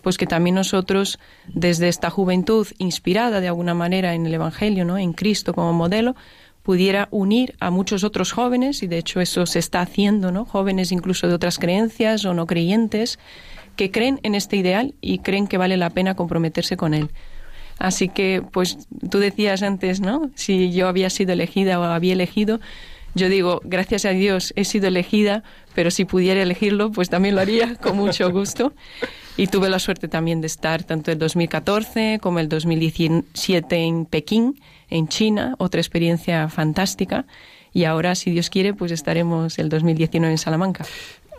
pues 0.00 0.16
que 0.16 0.26
también 0.26 0.54
nosotros 0.54 1.18
desde 1.46 1.88
esta 1.88 2.08
juventud 2.08 2.66
inspirada 2.78 3.42
de 3.42 3.48
alguna 3.48 3.74
manera 3.74 4.14
en 4.14 4.24
el 4.24 4.32
evangelio, 4.32 4.86
¿no? 4.86 4.96
En 4.96 5.12
Cristo 5.12 5.52
como 5.52 5.74
modelo, 5.74 6.16
pudiera 6.62 7.08
unir 7.10 7.54
a 7.60 7.70
muchos 7.70 8.02
otros 8.02 8.32
jóvenes 8.32 8.82
y 8.82 8.86
de 8.86 8.96
hecho 8.96 9.20
eso 9.20 9.44
se 9.44 9.58
está 9.58 9.82
haciendo, 9.82 10.32
¿no? 10.32 10.46
Jóvenes 10.46 10.90
incluso 10.90 11.28
de 11.28 11.34
otras 11.34 11.58
creencias 11.58 12.24
o 12.24 12.32
no 12.32 12.46
creyentes 12.46 13.18
que 13.76 13.90
creen 13.90 14.20
en 14.22 14.34
este 14.34 14.56
ideal 14.56 14.94
y 15.02 15.18
creen 15.18 15.48
que 15.48 15.58
vale 15.58 15.76
la 15.76 15.90
pena 15.90 16.14
comprometerse 16.14 16.78
con 16.78 16.94
él. 16.94 17.10
Así 17.78 18.08
que, 18.08 18.42
pues 18.52 18.78
tú 19.10 19.18
decías 19.18 19.62
antes, 19.62 20.00
¿no? 20.00 20.30
Si 20.34 20.72
yo 20.72 20.88
había 20.88 21.10
sido 21.10 21.32
elegida 21.32 21.78
o 21.78 21.84
había 21.84 22.14
elegido, 22.14 22.60
yo 23.16 23.30
digo, 23.30 23.62
gracias 23.64 24.04
a 24.04 24.10
Dios 24.10 24.52
he 24.56 24.64
sido 24.66 24.88
elegida, 24.88 25.42
pero 25.74 25.90
si 25.90 26.04
pudiera 26.04 26.42
elegirlo, 26.42 26.92
pues 26.92 27.08
también 27.08 27.34
lo 27.34 27.40
haría 27.40 27.74
con 27.76 27.96
mucho 27.96 28.30
gusto. 28.32 28.74
Y 29.38 29.46
tuve 29.46 29.70
la 29.70 29.78
suerte 29.78 30.06
también 30.06 30.42
de 30.42 30.46
estar 30.46 30.84
tanto 30.84 31.10
el 31.10 31.18
2014 31.18 32.18
como 32.20 32.40
el 32.40 32.50
2017 32.50 33.76
en 33.76 34.04
Pekín, 34.04 34.60
en 34.90 35.08
China, 35.08 35.54
otra 35.58 35.80
experiencia 35.80 36.48
fantástica. 36.50 37.24
Y 37.72 37.84
ahora, 37.84 38.14
si 38.14 38.30
Dios 38.30 38.50
quiere, 38.50 38.74
pues 38.74 38.92
estaremos 38.92 39.58
el 39.58 39.70
2019 39.70 40.32
en 40.32 40.38
Salamanca. 40.38 40.84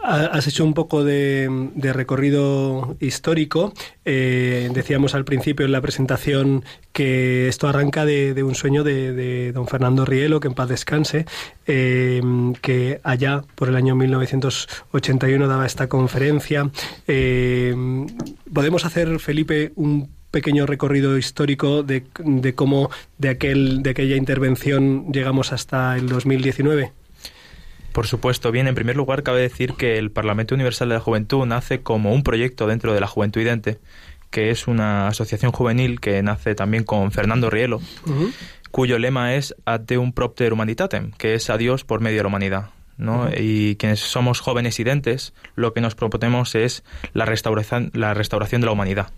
Ha- 0.10 0.28
Has 0.28 0.48
hecho 0.48 0.64
un 0.64 0.74
poco 0.74 1.04
de, 1.04 1.50
recorrido 1.94 2.96
histórico. 3.02 3.74
Eh, 4.06 4.70
decíamos 4.74 5.14
al 5.16 5.26
principio 5.26 5.66
en 5.66 5.74
la 5.74 5.82
presentación 5.82 6.64
que 6.94 7.50
esto 7.50 7.68
arranca 7.68 8.06
de, 8.06 8.42
un 8.42 8.56
sueño 8.56 8.86
de, 8.86 9.12
de 9.12 9.52
don 9.52 9.68
Fernando 9.68 10.06
Rielo, 10.06 10.40
que 10.40 10.48
en 10.48 10.54
paz 10.54 10.70
descanse, 10.70 11.26
eh, 11.68 12.22
que 12.62 13.02
allá 13.04 13.44
por 13.56 13.68
el 13.68 13.76
año 13.76 13.96
1981 13.96 15.46
daba 15.48 15.66
esta 15.66 15.88
conferencia. 15.90 16.70
Eh, 17.08 17.76
Podemos 18.54 18.86
hacer, 18.86 19.20
Felipe, 19.20 19.74
un 19.76 20.10
pequeño 20.32 20.66
recorrido 20.66 21.18
histórico 21.18 21.84
de, 21.84 22.06
de 22.24 22.56
cómo 22.56 22.90
de, 23.18 23.30
aquel, 23.30 23.84
de 23.84 23.90
aquella 23.90 24.16
intervención 24.16 25.12
llegamos 25.12 25.52
hasta 25.52 25.98
el 25.98 26.08
2019. 26.08 26.94
Por 27.98 28.06
supuesto, 28.06 28.52
bien, 28.52 28.68
en 28.68 28.76
primer 28.76 28.96
lugar 28.96 29.24
cabe 29.24 29.42
decir 29.42 29.74
que 29.74 29.98
el 29.98 30.12
Parlamento 30.12 30.54
Universal 30.54 30.88
de 30.88 30.94
la 30.94 31.02
Juventud 31.02 31.44
nace 31.48 31.82
como 31.82 32.14
un 32.14 32.22
proyecto 32.22 32.68
dentro 32.68 32.94
de 32.94 33.02
la 33.02 33.08
Juventud 33.08 33.42
Idente, 33.42 33.80
que 34.30 34.52
es 34.52 34.68
una 34.68 35.08
asociación 35.08 35.52
juvenil 35.52 36.00
que 36.00 36.22
nace 36.22 36.54
también 36.54 36.84
con 36.84 37.12
Fernando 37.12 37.50
Rielo, 37.50 37.82
cuyo 38.70 39.00
lema 39.00 39.34
es 39.34 39.56
Ad 39.66 39.80
Deum 39.80 40.12
Propter 40.12 40.54
Humanitatem, 40.54 41.10
que 41.14 41.34
es 41.34 41.50
a 41.50 41.58
Dios 41.58 41.86
por 41.86 42.00
medio 42.00 42.18
de 42.18 42.24
la 42.24 42.28
humanidad. 42.28 42.70
¿no? 42.98 43.30
Y 43.36 43.78
quienes 43.78 44.00
somos 44.00 44.42
jóvenes 44.42 44.80
identes, 44.80 45.34
lo 45.56 45.74
que 45.74 45.82
nos 45.82 45.96
proponemos 45.96 46.54
es 46.54 46.84
la 47.14 47.26
restauración, 47.26 47.90
la 47.96 48.14
restauración 48.14 48.62
de 48.62 48.68
la 48.68 48.74
humanidad. 48.74 49.10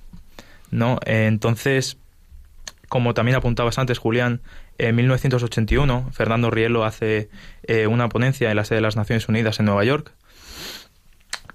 ¿no? 0.71 0.99
Entonces, 1.05 1.97
como 2.87 3.13
también 3.13 3.37
apuntabas 3.37 3.77
antes, 3.77 3.99
Julián, 3.99 4.41
en 4.79 4.95
1981 4.95 6.09
Fernando 6.11 6.49
Rielo 6.49 6.85
hace 6.85 7.29
eh, 7.69 7.87
una 7.87 8.09
ponencia 8.09 8.49
en 8.49 8.55
la 8.57 8.65
sede 8.65 8.77
de 8.77 8.81
las 8.81 8.95
Naciones 8.95 9.27
Unidas 9.29 9.59
en 9.59 9.65
Nueva 9.67 9.83
York 9.83 10.13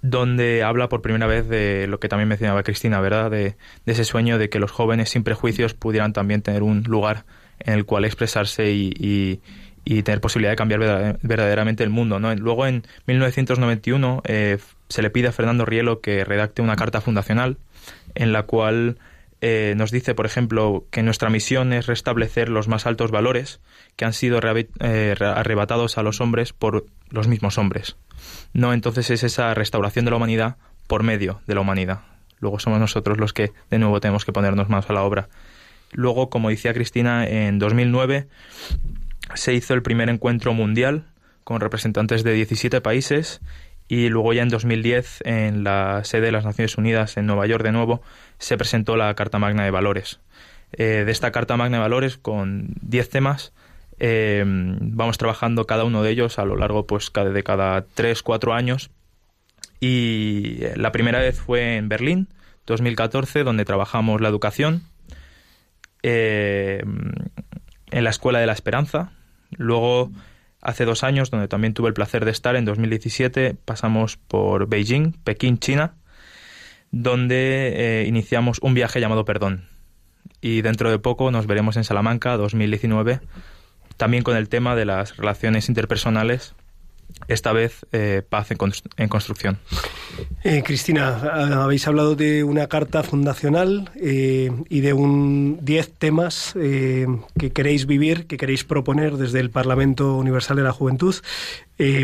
donde 0.02 0.62
habla 0.62 0.90
por 0.90 1.00
primera 1.00 1.26
vez 1.26 1.49
de 1.49 1.87
lo 1.87 1.99
que 1.99 2.11
también 2.11 2.28
mencionaba 2.28 2.62
Cristina, 2.62 3.00
¿verdad? 3.00 3.30
De, 3.30 3.56
de 3.87 3.92
ese 3.92 4.04
sueño 4.04 4.37
de 4.37 4.50
que 4.50 4.59
los 4.59 4.71
jóvenes 4.71 5.09
sin 5.09 5.25
prejuicios 5.25 5.73
pudieran 5.73 6.12
también 6.12 6.42
tener 6.42 6.62
un 6.62 6.83
lugar 6.83 7.25
en 7.59 7.73
el 7.73 7.87
cual 7.87 8.04
expresarse 8.04 8.71
y, 8.71 9.40
y, 9.87 10.02
tener 10.02 10.21
posibilidad 10.21 10.52
de 10.52 10.56
cambiar 10.56 10.80
verdader- 10.80 11.18
verdaderamente 11.23 11.85
el 11.85 11.88
mundo. 11.90 12.21
¿no? 12.21 12.35
Luego, 12.35 12.66
en 12.66 12.85
1991, 13.06 14.23
eh, 14.26 14.59
se 14.90 15.00
le 15.00 15.09
pide 15.09 15.28
a 15.28 15.33
Fernando 15.33 15.64
Rielo 15.64 16.02
que 16.02 16.23
redacte 16.25 16.61
una 16.61 16.76
carta 16.76 17.00
fundacional 17.00 17.56
en 18.14 18.33
la 18.33 18.42
cual 18.42 18.99
eh, 19.46 19.74
nos 19.76 19.90
dice, 19.90 20.14
por 20.14 20.24
ejemplo, 20.24 20.86
que 20.90 21.02
nuestra 21.02 21.28
misión 21.28 21.74
es 21.74 21.84
restablecer 21.86 22.48
los 22.48 22.66
más 22.66 22.86
altos 22.86 23.10
valores 23.10 23.60
que 23.94 24.06
han 24.06 24.14
sido 24.14 24.38
eh, 24.38 25.14
re- 25.14 25.26
arrebatados 25.26 25.98
a 25.98 26.02
los 26.02 26.22
hombres 26.22 26.54
por 26.54 26.86
los 27.10 27.28
mismos 27.28 27.58
hombres. 27.58 27.96
No, 28.54 28.72
entonces 28.72 29.10
es 29.10 29.22
esa 29.22 29.52
restauración 29.52 30.06
de 30.06 30.12
la 30.12 30.16
humanidad 30.16 30.56
por 30.86 31.02
medio 31.02 31.42
de 31.46 31.54
la 31.54 31.60
humanidad. 31.60 32.00
Luego 32.40 32.58
somos 32.58 32.80
nosotros 32.80 33.18
los 33.18 33.34
que 33.34 33.52
de 33.70 33.78
nuevo 33.78 34.00
tenemos 34.00 34.24
que 34.24 34.32
ponernos 34.32 34.70
manos 34.70 34.88
a 34.88 34.94
la 34.94 35.02
obra. 35.02 35.28
Luego, 35.92 36.30
como 36.30 36.48
decía 36.48 36.72
Cristina, 36.72 37.26
en 37.26 37.58
2009 37.58 38.26
se 39.34 39.52
hizo 39.52 39.74
el 39.74 39.82
primer 39.82 40.08
encuentro 40.08 40.54
mundial 40.54 41.04
con 41.44 41.60
representantes 41.60 42.24
de 42.24 42.32
17 42.32 42.80
países 42.80 43.42
y 43.88 44.08
luego 44.08 44.32
ya 44.32 44.42
en 44.42 44.48
2010 44.48 45.22
en 45.24 45.64
la 45.64 46.02
sede 46.04 46.26
de 46.26 46.32
las 46.32 46.44
Naciones 46.44 46.78
Unidas 46.78 47.16
en 47.16 47.26
Nueva 47.26 47.46
York 47.46 47.62
de 47.62 47.72
nuevo 47.72 48.02
se 48.38 48.56
presentó 48.56 48.96
la 48.96 49.14
Carta 49.14 49.38
Magna 49.38 49.64
de 49.64 49.70
Valores. 49.70 50.20
Eh, 50.72 51.04
de 51.04 51.12
esta 51.12 51.30
Carta 51.32 51.56
Magna 51.56 51.76
de 51.78 51.82
Valores 51.82 52.18
con 52.18 52.74
10 52.80 53.08
temas 53.10 53.52
eh, 53.98 54.42
vamos 54.46 55.18
trabajando 55.18 55.66
cada 55.66 55.84
uno 55.84 56.02
de 56.02 56.10
ellos 56.10 56.38
a 56.38 56.44
lo 56.44 56.56
largo 56.56 56.86
pues 56.86 57.12
de 57.12 57.42
cada 57.44 57.82
3 57.82 58.22
4 58.22 58.54
años 58.54 58.90
y 59.78 60.64
eh, 60.64 60.74
la 60.76 60.90
primera 60.90 61.20
vez 61.20 61.38
fue 61.38 61.76
en 61.76 61.88
Berlín 61.88 62.28
2014 62.66 63.44
donde 63.44 63.64
trabajamos 63.64 64.20
la 64.20 64.28
educación 64.28 64.82
en 67.94 68.04
la 68.04 68.10
Escuela 68.10 68.38
de 68.38 68.46
la 68.46 68.52
Esperanza. 68.52 69.12
Luego, 69.56 70.10
hace 70.64 70.85
dos 70.85 71.04
años, 71.04 71.30
donde 71.30 71.47
también 71.47 71.75
tuve 71.75 71.88
el 71.88 71.94
placer 71.94 72.25
de 72.25 72.30
estar, 72.30 72.56
en 72.56 72.64
2017, 72.64 73.56
pasamos 73.64 74.16
por 74.16 74.68
Beijing, 74.68 75.12
Pekín, 75.23 75.59
China, 75.59 75.94
donde 76.90 78.02
eh, 78.02 78.06
iniciamos 78.06 78.59
un 78.62 78.75
viaje 78.75 79.00
llamado 79.00 79.25
Perdón. 79.25 79.68
Y 80.40 80.62
dentro 80.62 80.90
de 80.90 80.99
poco 80.99 81.30
nos 81.30 81.47
veremos 81.47 81.76
en 81.76 81.85
Salamanca, 81.85 82.37
2019, 82.37 83.21
también 83.97 84.23
con 84.23 84.37
el 84.37 84.49
tema 84.49 84.75
de 84.75 84.85
las 84.85 85.16
relaciones 85.16 85.68
interpersonales, 85.68 86.54
esta 87.28 87.52
vez 87.52 87.87
eh, 87.92 88.23
paz 88.28 88.50
en, 88.50 88.58
constru- 88.58 88.90
en 88.96 89.08
construcción. 89.08 89.58
Eh, 90.42 90.62
Cristina, 90.64 91.08
ha- 91.08 91.64
habéis 91.64 91.87
hablado 91.88 92.14
de 92.16 92.44
una 92.44 92.66
carta 92.66 93.02
fundacional 93.02 93.90
eh, 93.96 94.50
y 94.68 94.80
de 94.80 94.92
un 94.92 95.58
10 95.62 95.92
temas 95.94 96.52
eh, 96.56 97.06
que 97.38 97.50
queréis 97.50 97.87
vivir, 97.87 98.26
que 98.26 98.37
queréis 98.37 98.64
proponer 98.64 99.16
desde 99.16 99.40
el 99.40 99.50
Parlamento 99.50 100.16
Universal 100.16 100.56
de 100.56 100.62
la 100.62 100.73
Juventud. 100.73 101.14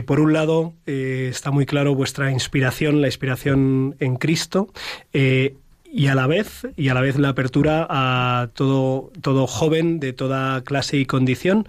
Por 0.04 0.18
un 0.18 0.32
lado, 0.32 0.72
está 0.86 1.52
muy 1.52 1.64
claro 1.64 1.94
vuestra 1.94 2.32
inspiración, 2.32 3.00
la 3.00 3.06
inspiración 3.06 3.94
en 4.00 4.16
Cristo. 4.16 4.68
y 5.12 6.06
a 6.08 6.14
la 6.16 6.26
vez 6.26 6.66
y 6.76 6.88
a 6.88 6.94
la 6.94 7.00
vez 7.00 7.16
la 7.18 7.28
apertura 7.30 7.86
a 7.90 8.48
todo 8.54 9.10
todo 9.22 9.46
joven 9.48 9.98
de 10.00 10.12
toda 10.12 10.62
clase 10.62 10.96
y 10.98 11.04
condición 11.06 11.66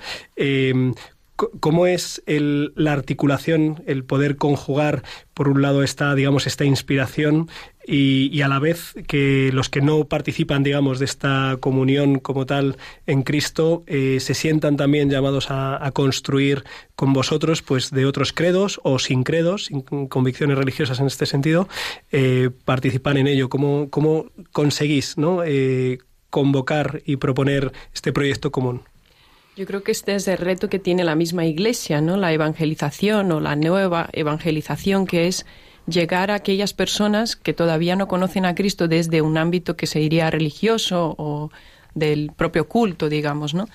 ¿Cómo 1.59 1.87
es 1.87 2.21
el- 2.25 2.73
la 2.75 2.93
articulación, 2.93 3.83
el 3.87 4.03
poder 4.03 4.37
conjugar, 4.37 5.03
por 5.33 5.49
un 5.49 5.61
lado, 5.61 5.83
esta, 5.83 6.13
digamos, 6.15 6.45
esta 6.47 6.65
inspiración 6.65 7.49
y, 7.87 8.41
a 8.41 8.47
la 8.47 8.59
vez 8.59 8.93
que 9.07 9.49
los 9.53 9.69
que 9.69 9.81
no 9.81 10.05
participan, 10.05 10.63
digamos, 10.63 10.99
de 10.99 11.05
esta 11.05 11.57
comunión 11.59 12.19
como 12.19 12.45
tal 12.45 12.77
en 13.07 13.23
Cristo, 13.23 13.83
eh, 13.87 14.19
se 14.19 14.33
sientan 14.33 14.77
también 14.77 15.09
llamados 15.09 15.47
a, 15.49 15.89
construir 15.93 16.63
con 16.95 17.13
vosotros, 17.13 17.61
pues, 17.61 17.91
de 17.91 18.05
otros 18.05 18.33
credos 18.33 18.79
o 18.83 18.99
sin 18.99 19.23
credos, 19.23 19.65
sin 19.65 19.81
convicciones 19.81 20.57
religiosas 20.57 20.99
en 20.99 21.07
este 21.07 21.25
sentido, 21.25 21.67
eh, 22.11 22.49
participar 22.65 23.17
en 23.17 23.27
ello? 23.27 23.49
¿Cómo, 23.49 23.89
conseguís? 24.51 25.15
Eh, 25.45 25.97
convocar 26.29 27.01
y 27.05 27.17
proponer 27.17 27.73
este 27.93 28.13
proyecto 28.13 28.51
común. 28.51 28.81
Yo 29.57 29.65
creo 29.65 29.83
que 29.83 29.91
este 29.91 30.15
es 30.15 30.27
el 30.27 30.37
reto 30.37 30.69
que 30.69 30.79
tiene 30.79 31.03
la 31.03 31.15
misma 31.15 31.45
Iglesia, 31.45 31.99
¿no? 31.99 32.15
La 32.15 32.31
evangelización 32.31 33.31
o 33.31 33.39
la 33.41 33.55
nueva 33.57 34.09
evangelización, 34.13 35.05
que 35.05 35.27
es 35.27 35.45
llegar 35.87 36.31
a 36.31 36.35
aquellas 36.35 36.73
personas 36.73 37.35
que 37.35 37.53
todavía 37.53 37.97
no 37.97 38.07
conocen 38.07 38.45
a 38.45 38.55
Cristo 38.55 38.87
desde 38.87 39.21
un 39.21 39.37
ámbito 39.37 39.75
que 39.75 39.87
se 39.87 39.99
diría 39.99 40.29
religioso 40.31 41.15
o 41.17 41.51
del 41.93 42.31
propio 42.35 42.67
culto, 42.67 43.09
digamos, 43.09 43.53
¿no? 43.53 43.67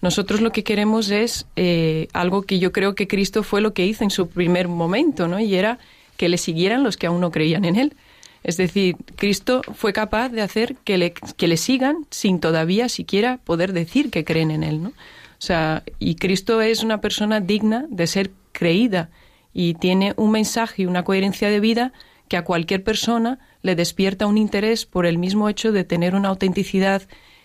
Nosotros 0.00 0.40
lo 0.40 0.50
que 0.52 0.64
queremos 0.64 1.10
es 1.10 1.46
eh, 1.56 2.08
algo 2.14 2.42
que 2.42 2.58
yo 2.58 2.72
creo 2.72 2.94
que 2.94 3.06
Cristo 3.06 3.42
fue 3.42 3.60
lo 3.60 3.74
que 3.74 3.84
hizo 3.84 4.02
en 4.04 4.10
su 4.10 4.28
primer 4.28 4.68
momento, 4.68 5.28
¿no? 5.28 5.38
Y 5.38 5.54
era 5.54 5.78
que 6.16 6.30
le 6.30 6.38
siguieran 6.38 6.82
los 6.82 6.96
que 6.96 7.06
aún 7.06 7.20
no 7.20 7.30
creían 7.30 7.66
en 7.66 7.76
Él. 7.76 7.94
Es 8.42 8.56
decir, 8.56 8.96
Cristo 9.16 9.62
fue 9.74 9.92
capaz 9.92 10.30
de 10.30 10.42
hacer 10.42 10.76
que 10.84 10.98
le, 10.98 11.12
que 11.12 11.48
le 11.48 11.56
sigan 11.56 12.06
sin 12.10 12.40
todavía 12.40 12.88
siquiera 12.88 13.38
poder 13.38 13.72
decir 13.72 14.10
que 14.10 14.24
creen 14.24 14.50
en 14.50 14.62
Él, 14.62 14.82
¿no? 14.82 14.88
O 14.88 15.42
sea, 15.42 15.84
y 15.98 16.16
Cristo 16.16 16.60
es 16.60 16.82
una 16.82 17.00
persona 17.00 17.40
digna 17.40 17.86
de 17.88 18.06
ser 18.06 18.30
creída 18.52 19.10
y 19.52 19.74
tiene 19.74 20.14
un 20.16 20.30
mensaje 20.30 20.82
y 20.82 20.86
una 20.86 21.04
coherencia 21.04 21.48
de 21.48 21.60
vida 21.60 21.92
que 22.28 22.36
a 22.36 22.44
cualquier 22.44 22.84
persona 22.84 23.38
le 23.62 23.74
despierta 23.74 24.26
un 24.26 24.38
interés 24.38 24.86
por 24.86 25.06
el 25.06 25.18
mismo 25.18 25.48
hecho 25.48 25.72
de 25.72 25.84
tener 25.84 26.14
una 26.14 26.28
autenticidad 26.28 27.02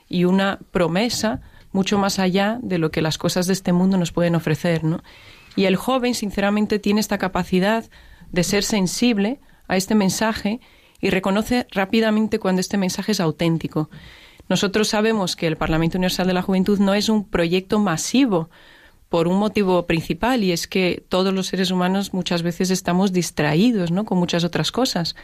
y 0.08 0.26
una 0.26 0.60
promesa 0.72 1.42
mucho 1.72 1.98
más 1.98 2.20
allá 2.20 2.60
de 2.62 2.78
lo 2.78 2.92
que 2.92 3.02
las 3.02 3.18
cosas 3.18 3.48
de 3.48 3.54
este 3.54 3.74
mundo 3.74 3.98
nos 3.98 4.12
pueden 4.12 4.36
ofrecer, 4.36 4.84
¿no? 4.84 5.04
Y 5.56 5.66
el 5.66 5.76
joven, 5.76 6.14
sinceramente, 6.14 6.80
tiene 6.80 7.00
esta 7.00 7.18
capacidad 7.18 7.86
de 8.32 8.44
ser 8.44 8.64
sensible 8.64 9.40
a 9.68 9.78
este 9.78 9.96
mensaje 9.96 10.60
y 11.06 11.12
reconoce 11.12 11.68
rápidamente 11.70 12.40
cuando 12.40 12.62
este 12.62 12.78
mensaje 12.78 13.12
es 13.12 13.20
auténtico. 13.20 13.92
Nosotros 14.50 14.88
sabemos 14.88 15.36
que 15.36 15.46
el 15.46 15.56
Parlamento 15.56 16.00
Universal 16.00 16.26
de 16.26 16.34
la 16.34 16.42
Juventud 16.42 16.80
no 16.80 16.96
es 16.96 17.10
un 17.10 17.30
proyecto 17.30 17.78
masivo 17.78 18.50
por 19.08 19.28
un 19.28 19.38
motivo 19.38 19.86
principal 19.86 20.44
y 20.44 20.52
es 20.52 20.68
que 20.68 21.04
todos 21.08 21.32
los 21.32 21.46
seres 21.46 21.70
humanos 21.70 22.12
muchas 22.12 22.42
veces 22.42 22.72
estamos 22.72 23.14
distraídos, 23.14 23.92
¿no? 23.92 24.04
con 24.04 24.18
muchas 24.18 24.44
otras 24.44 24.72
cosas. 24.72 25.16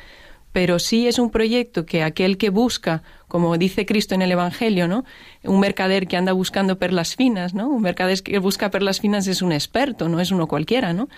Pero 0.52 0.78
sí 0.78 1.08
es 1.08 1.18
un 1.18 1.32
proyecto 1.32 1.84
que 1.88 2.04
aquel 2.04 2.38
que 2.38 2.52
busca, 2.52 3.02
como 3.28 3.58
dice 3.58 3.88
Cristo 3.88 4.14
en 4.14 4.22
el 4.22 4.34
Evangelio, 4.34 4.88
¿no? 4.88 5.04
Un 5.44 5.62
mercader 5.62 6.08
que 6.08 6.18
anda 6.18 6.34
buscando 6.34 6.78
perlas 6.78 7.16
finas, 7.16 7.56
¿no? 7.56 7.70
Un 7.70 7.82
mercader 7.82 8.22
que 8.22 8.38
busca 8.38 8.70
perlas 8.70 9.00
finas 9.00 9.26
es 9.26 9.42
un 9.42 9.52
experto, 9.52 10.10
no 10.10 10.20
es 10.20 10.30
uno 10.30 10.48
cualquiera, 10.48 10.94
¿no? 10.94 11.10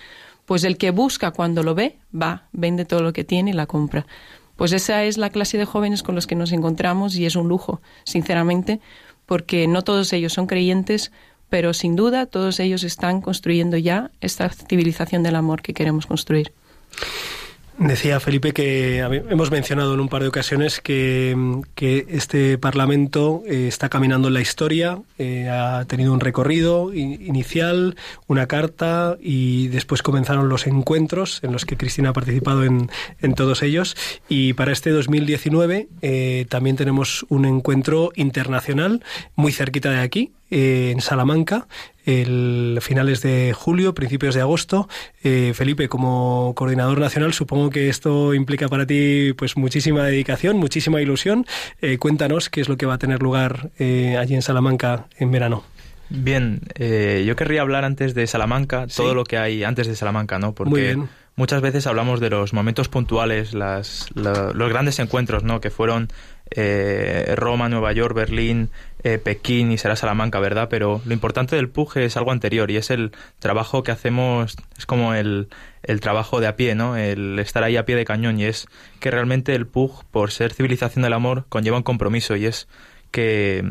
Pues 0.46 0.64
el 0.64 0.78
que 0.78 0.90
busca 0.90 1.32
cuando 1.32 1.62
lo 1.64 1.74
ve, 1.74 1.98
va, 2.14 2.46
vende 2.52 2.84
todo 2.86 3.02
lo 3.02 3.12
que 3.12 3.24
tiene 3.24 3.50
y 3.50 3.54
la 3.54 3.66
compra. 3.66 4.06
Pues 4.56 4.72
esa 4.72 5.04
es 5.04 5.18
la 5.18 5.30
clase 5.30 5.58
de 5.58 5.64
jóvenes 5.64 6.02
con 6.02 6.14
los 6.14 6.26
que 6.26 6.36
nos 6.36 6.52
encontramos 6.52 7.16
y 7.16 7.26
es 7.26 7.36
un 7.36 7.48
lujo, 7.48 7.80
sinceramente, 8.04 8.80
porque 9.26 9.66
no 9.66 9.82
todos 9.82 10.12
ellos 10.12 10.32
son 10.32 10.46
creyentes, 10.46 11.12
pero 11.48 11.74
sin 11.74 11.96
duda 11.96 12.26
todos 12.26 12.60
ellos 12.60 12.84
están 12.84 13.20
construyendo 13.20 13.76
ya 13.76 14.10
esta 14.20 14.48
civilización 14.48 15.22
del 15.22 15.36
amor 15.36 15.62
que 15.62 15.74
queremos 15.74 16.06
construir. 16.06 16.52
Decía 17.78 18.20
Felipe 18.20 18.52
que 18.52 18.98
hemos 18.98 19.50
mencionado 19.50 19.94
en 19.94 20.00
un 20.00 20.08
par 20.08 20.22
de 20.22 20.28
ocasiones 20.28 20.80
que, 20.80 21.34
este 22.08 22.56
Parlamento 22.56 23.42
eh, 23.46 23.66
está 23.66 23.88
caminando 23.88 24.28
en 24.28 24.34
la 24.34 24.40
historia, 24.40 25.00
eh, 25.18 25.48
ha 25.48 25.84
tenido 25.84 26.12
un 26.12 26.20
recorrido 26.20 26.94
inicial, 26.94 27.96
una 28.28 28.46
carta 28.46 29.16
y 29.20 29.68
después 29.68 30.02
comenzaron 30.02 30.48
los 30.48 30.68
encuentros 30.68 31.40
en 31.42 31.52
los 31.52 31.64
que 31.64 31.76
Cristina 31.76 32.10
ha 32.10 32.12
participado 32.12 32.62
en, 32.62 32.90
en 33.20 33.34
todos 33.34 33.62
ellos. 33.62 33.96
Y 34.28 34.52
para 34.52 34.72
este 34.72 34.90
2019 34.90 35.88
eh, 36.00 36.46
también 36.48 36.76
tenemos 36.76 37.26
un 37.28 37.44
encuentro 37.44 38.12
internacional 38.14 39.02
muy 39.34 39.52
cerquita 39.52 39.90
de 39.90 40.00
aquí, 40.00 40.32
eh, 40.50 40.90
en 40.92 41.00
Salamanca, 41.00 41.66
el 42.06 42.78
finales 42.82 43.22
de 43.22 43.52
julio, 43.54 43.94
principios 43.94 44.34
de 44.34 44.40
agosto. 44.42 44.88
Eh, 45.22 45.52
Felipe, 45.54 45.88
como 45.88 46.52
coordinador 46.54 46.98
nacional, 47.00 47.32
supongo 47.32 47.70
que 47.70 47.88
esto 47.88 48.34
implica 48.34 48.68
para 48.68 48.86
ti 48.86 49.32
pues 49.36 49.56
muchísima 49.56 50.04
dedicación, 50.04 50.56
muchísima 50.58 51.00
ilusión. 51.00 51.46
Eh, 51.80 51.98
cuéntanos 51.98 52.50
qué 52.50 52.60
es 52.60 52.68
lo 52.68 52.76
que 52.76 52.86
va 52.86 52.94
a 52.94 52.98
tener 52.98 53.22
lugar 53.22 53.70
allí 53.78 54.34
en 54.34 54.42
Salamanca 54.42 55.06
en 55.18 55.30
verano. 55.30 55.64
Bien, 56.10 56.60
eh, 56.74 57.24
yo 57.26 57.34
querría 57.34 57.62
hablar 57.62 57.84
antes 57.84 58.14
de 58.14 58.26
Salamanca, 58.26 58.84
Sí. 58.88 58.96
todo 58.98 59.14
lo 59.14 59.24
que 59.24 59.38
hay 59.38 59.64
antes 59.64 59.86
de 59.86 59.96
Salamanca, 59.96 60.38
¿no? 60.38 60.54
Porque 60.54 60.70
Muy 60.70 60.80
bien. 60.82 61.08
muchas 61.34 61.62
veces 61.62 61.86
hablamos 61.86 62.20
de 62.20 62.28
los 62.28 62.52
momentos 62.52 62.88
puntuales, 62.90 63.54
las, 63.54 64.08
la- 64.14 64.52
los 64.54 64.68
grandes 64.68 64.98
encuentros, 64.98 65.42
¿no? 65.44 65.62
Que 65.62 65.70
fueron 65.70 66.08
eh, 66.56 67.34
Roma, 67.36 67.68
Nueva 67.68 67.92
York, 67.92 68.14
Berlín, 68.14 68.70
eh, 69.02 69.18
Pekín 69.18 69.72
y 69.72 69.78
será 69.78 69.96
Salamanca, 69.96 70.38
¿verdad? 70.40 70.68
Pero 70.70 71.02
lo 71.04 71.12
importante 71.12 71.56
del 71.56 71.68
PUG 71.68 71.98
es 71.98 72.16
algo 72.16 72.30
anterior 72.30 72.70
y 72.70 72.76
es 72.76 72.90
el 72.90 73.12
trabajo 73.40 73.82
que 73.82 73.90
hacemos, 73.90 74.56
es 74.78 74.86
como 74.86 75.14
el, 75.14 75.48
el 75.82 76.00
trabajo 76.00 76.40
de 76.40 76.46
a 76.46 76.56
pie, 76.56 76.74
¿no? 76.74 76.96
El 76.96 77.38
estar 77.38 77.64
ahí 77.64 77.76
a 77.76 77.84
pie 77.84 77.96
de 77.96 78.04
cañón 78.04 78.38
y 78.38 78.44
es 78.44 78.66
que 79.00 79.10
realmente 79.10 79.54
el 79.54 79.66
PUG, 79.66 80.04
por 80.10 80.30
ser 80.30 80.52
civilización 80.52 81.02
del 81.02 81.12
amor, 81.12 81.46
conlleva 81.48 81.76
un 81.76 81.82
compromiso 81.82 82.36
y 82.36 82.46
es 82.46 82.68
que 83.10 83.64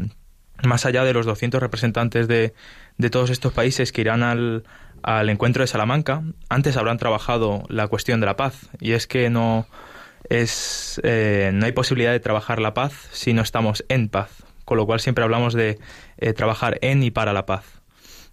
más 0.64 0.86
allá 0.86 1.04
de 1.04 1.14
los 1.14 1.26
200 1.26 1.62
representantes 1.62 2.28
de, 2.28 2.54
de 2.98 3.10
todos 3.10 3.30
estos 3.30 3.54
países 3.54 3.92
que 3.92 4.02
irán 4.02 4.24
al, 4.24 4.64
al 5.04 5.30
encuentro 5.30 5.62
de 5.64 5.68
Salamanca, 5.68 6.24
antes 6.50 6.78
habrán 6.78 6.98
trabajado 6.98 7.64
la 7.68 7.88
cuestión 7.88 8.20
de 8.20 8.26
la 8.26 8.38
paz. 8.38 8.70
Y 8.80 8.94
es 8.94 9.08
que 9.08 9.30
no, 9.30 9.68
es, 10.30 11.00
eh, 11.04 11.52
no 11.54 11.66
hay 11.66 11.72
posibilidad 11.72 12.12
de 12.12 12.20
trabajar 12.20 12.60
la 12.60 12.74
paz 12.74 12.94
si 13.12 13.34
no 13.34 13.42
estamos 13.42 13.84
en 13.90 14.10
paz. 14.10 14.30
Con 14.66 14.78
lo 14.78 14.86
cual 14.86 15.00
siempre 15.02 15.24
hablamos 15.24 15.54
de 15.54 15.78
eh, 16.18 16.34
trabajar 16.34 16.78
en 16.82 17.04
y 17.04 17.12
para 17.12 17.34
la 17.34 17.46
paz. 17.46 17.66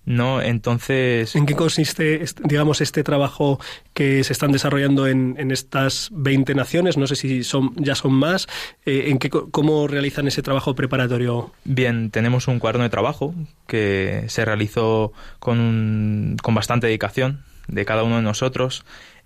¿No? 0.07 0.41
Entonces. 0.41 1.37
¿En 1.37 1.45
qué 1.45 1.55
consiste, 1.55 2.25
digamos, 2.45 2.81
este 2.81 3.05
trabajo 3.05 3.61
que 3.93 4.25
se 4.25 4.33
están 4.33 4.51
desarrollando 4.51 5.07
en, 5.07 5.35
en 5.39 5.51
estas 5.51 6.09
20 6.13 6.55
naciones? 6.55 6.97
No 6.97 7.07
sé 7.07 7.17
si 7.17 7.45
son 7.45 7.75
ya 7.77 7.95
son 7.95 8.15
más. 8.15 8.47
Eh, 8.87 9.05
¿En 9.09 9.19
qué, 9.19 9.29
cómo 9.29 9.87
realizan 9.89 10.27
ese 10.27 10.41
trabajo 10.43 10.75
preparatorio? 10.75 11.53
Bien, 11.65 12.11
tenemos 12.11 12.49
un 12.49 12.61
cuaderno 12.61 12.85
de 12.85 12.91
trabajo 12.91 13.35
que 13.67 14.25
se 14.29 14.45
realizó 14.47 15.13
con, 15.39 15.61
un- 15.61 16.37
con 16.43 16.55
bastante 16.55 16.87
dedicación 16.87 17.45
de 17.69 17.85
cada 17.85 18.03
uno 18.03 18.17
de 18.17 18.23
nosotros, 18.23 18.85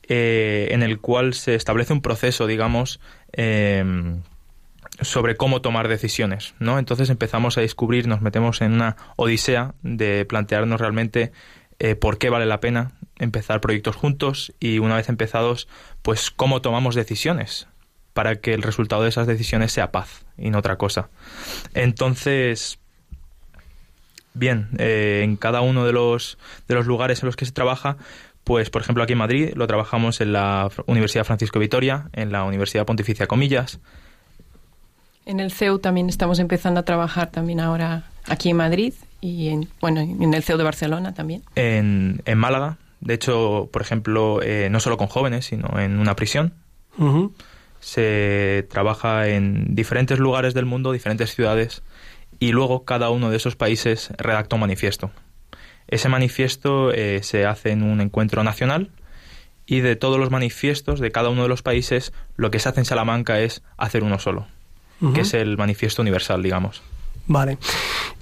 eh, 0.08 0.68
en 0.70 0.82
el 0.82 1.00
cual 1.00 1.34
se 1.34 1.54
establece 1.54 1.92
un 1.92 2.02
proceso, 2.02 2.46
digamos, 2.46 3.00
eh, 3.32 3.84
sobre 5.00 5.36
cómo 5.36 5.60
tomar 5.60 5.88
decisiones, 5.88 6.54
¿no? 6.58 6.78
Entonces 6.78 7.10
empezamos 7.10 7.58
a 7.58 7.60
descubrir, 7.60 8.06
nos 8.06 8.20
metemos 8.20 8.60
en 8.60 8.72
una 8.72 8.96
odisea 9.16 9.74
de 9.82 10.24
plantearnos 10.24 10.80
realmente 10.80 11.32
eh, 11.78 11.96
por 11.96 12.18
qué 12.18 12.30
vale 12.30 12.46
la 12.46 12.60
pena 12.60 12.92
empezar 13.18 13.60
proyectos 13.60 13.96
juntos 13.96 14.52
y 14.60 14.78
una 14.78 14.96
vez 14.96 15.08
empezados, 15.08 15.68
pues 16.02 16.30
cómo 16.30 16.62
tomamos 16.62 16.94
decisiones 16.94 17.66
para 18.12 18.36
que 18.36 18.54
el 18.54 18.62
resultado 18.62 19.02
de 19.02 19.08
esas 19.08 19.26
decisiones 19.26 19.72
sea 19.72 19.90
paz 19.90 20.24
y 20.38 20.50
no 20.50 20.58
otra 20.58 20.76
cosa. 20.76 21.08
Entonces, 21.74 22.78
bien, 24.34 24.68
eh, 24.78 25.22
en 25.24 25.36
cada 25.36 25.60
uno 25.60 25.84
de 25.84 25.92
los, 25.92 26.38
de 26.68 26.74
los 26.74 26.86
lugares 26.86 27.22
en 27.22 27.26
los 27.26 27.36
que 27.36 27.46
se 27.46 27.52
trabaja, 27.52 27.96
pues 28.44 28.70
por 28.70 28.82
ejemplo 28.82 29.02
aquí 29.02 29.12
en 29.14 29.18
Madrid 29.18 29.52
lo 29.56 29.66
trabajamos 29.66 30.20
en 30.20 30.32
la 30.32 30.70
Universidad 30.86 31.24
Francisco 31.24 31.58
Vitoria, 31.58 32.08
en 32.12 32.30
la 32.30 32.44
Universidad 32.44 32.86
Pontificia 32.86 33.26
Comillas, 33.26 33.80
En 35.26 35.40
el 35.40 35.50
CEU 35.50 35.78
también 35.78 36.08
estamos 36.08 36.38
empezando 36.38 36.80
a 36.80 36.82
trabajar 36.84 37.30
también 37.30 37.60
ahora 37.60 38.04
aquí 38.26 38.50
en 38.50 38.56
Madrid 38.58 38.92
y 39.20 39.48
en, 39.48 39.68
bueno, 39.80 40.00
en 40.00 40.34
el 40.34 40.42
CEU 40.42 40.58
de 40.58 40.64
Barcelona 40.64 41.14
también. 41.14 41.42
en, 41.56 42.20
en 42.26 42.38
Málaga. 42.38 42.76
De 43.00 43.14
hecho, 43.14 43.68
por 43.72 43.82
ejemplo, 43.82 44.40
eh, 44.42 44.68
no 44.70 44.80
solo 44.80 44.96
con 44.96 45.08
jóvenes, 45.08 45.46
sino 45.46 45.78
en 45.78 45.98
una 45.98 46.16
prisión. 46.16 46.54
Se 47.80 48.66
trabaja 48.70 49.28
en 49.28 49.74
diferentes 49.74 50.18
lugares 50.18 50.54
del 50.54 50.64
mundo, 50.64 50.92
diferentes 50.92 51.34
ciudades, 51.34 51.82
y 52.38 52.52
luego 52.52 52.84
cada 52.84 53.10
uno 53.10 53.28
de 53.30 53.36
esos 53.36 53.56
países 53.56 54.10
redacta 54.16 54.56
un 54.56 54.60
manifiesto. 54.60 55.10
Ese 55.88 56.08
manifiesto 56.08 56.92
eh, 56.92 57.22
se 57.22 57.46
hace 57.46 57.70
en 57.70 57.82
un 57.82 58.00
encuentro 58.00 58.42
nacional 58.42 58.90
y 59.66 59.80
de 59.80 59.96
todos 59.96 60.18
los 60.18 60.30
manifiestos 60.30 61.00
de 61.00 61.10
cada 61.10 61.28
uno 61.30 61.42
de 61.42 61.48
los 61.48 61.62
países, 61.62 62.12
lo 62.36 62.50
que 62.50 62.58
se 62.58 62.68
hace 62.68 62.80
en 62.80 62.84
Salamanca 62.84 63.40
es 63.40 63.62
hacer 63.76 64.04
uno 64.04 64.18
solo, 64.18 64.46
que 65.14 65.22
es 65.22 65.34
el 65.34 65.56
manifiesto 65.56 66.02
universal, 66.02 66.42
digamos. 66.42 66.82
Vale. 67.26 67.58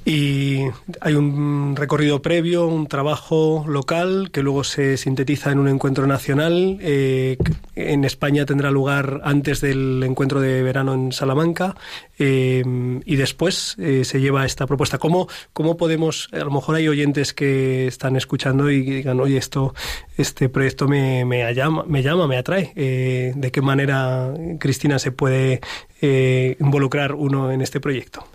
Y 0.04 0.62
hay 1.00 1.14
un 1.14 1.76
recorrido 1.76 2.22
previo, 2.22 2.66
un 2.66 2.88
trabajo 2.88 3.64
local 3.68 4.30
que 4.32 4.42
luego 4.42 4.64
se 4.64 4.96
sintetiza 4.96 5.52
en 5.52 5.60
un 5.60 5.68
encuentro 5.68 6.08
nacional. 6.08 6.78
eh, 6.80 7.36
en 7.76 8.04
España 8.04 8.44
tendrá 8.44 8.70
lugar 8.72 9.20
antes 9.24 9.60
del 9.60 10.02
encuentro 10.02 10.40
de 10.40 10.62
verano 10.62 10.94
en 10.94 11.12
Salamanca 11.12 11.76
eh, 12.18 12.64
y 13.04 13.16
después 13.16 13.76
eh, 13.78 14.04
se 14.04 14.20
lleva 14.20 14.44
esta 14.44 14.66
propuesta. 14.66 14.98
¿Cómo, 14.98 15.28
¿Cómo 15.52 15.76
podemos, 15.76 16.28
a 16.32 16.38
lo 16.38 16.50
mejor 16.50 16.74
hay 16.74 16.88
oyentes 16.88 17.32
que 17.32 17.86
están 17.86 18.16
escuchando 18.16 18.70
y 18.70 18.82
digan, 18.82 19.20
oye, 19.20 19.36
esto, 19.36 19.72
este 20.16 20.48
proyecto 20.48 20.88
me, 20.88 21.24
me, 21.24 21.54
llama, 21.54 21.84
me 21.86 22.02
llama, 22.02 22.26
me 22.26 22.38
atrae? 22.38 22.72
Eh, 22.74 23.32
¿De 23.36 23.52
qué 23.52 23.62
manera, 23.62 24.34
Cristina, 24.58 24.98
se 24.98 25.12
puede 25.12 25.60
eh, 26.00 26.56
involucrar 26.58 27.14
uno 27.14 27.52
en 27.52 27.62
este 27.62 27.78
proyecto? 27.78 28.26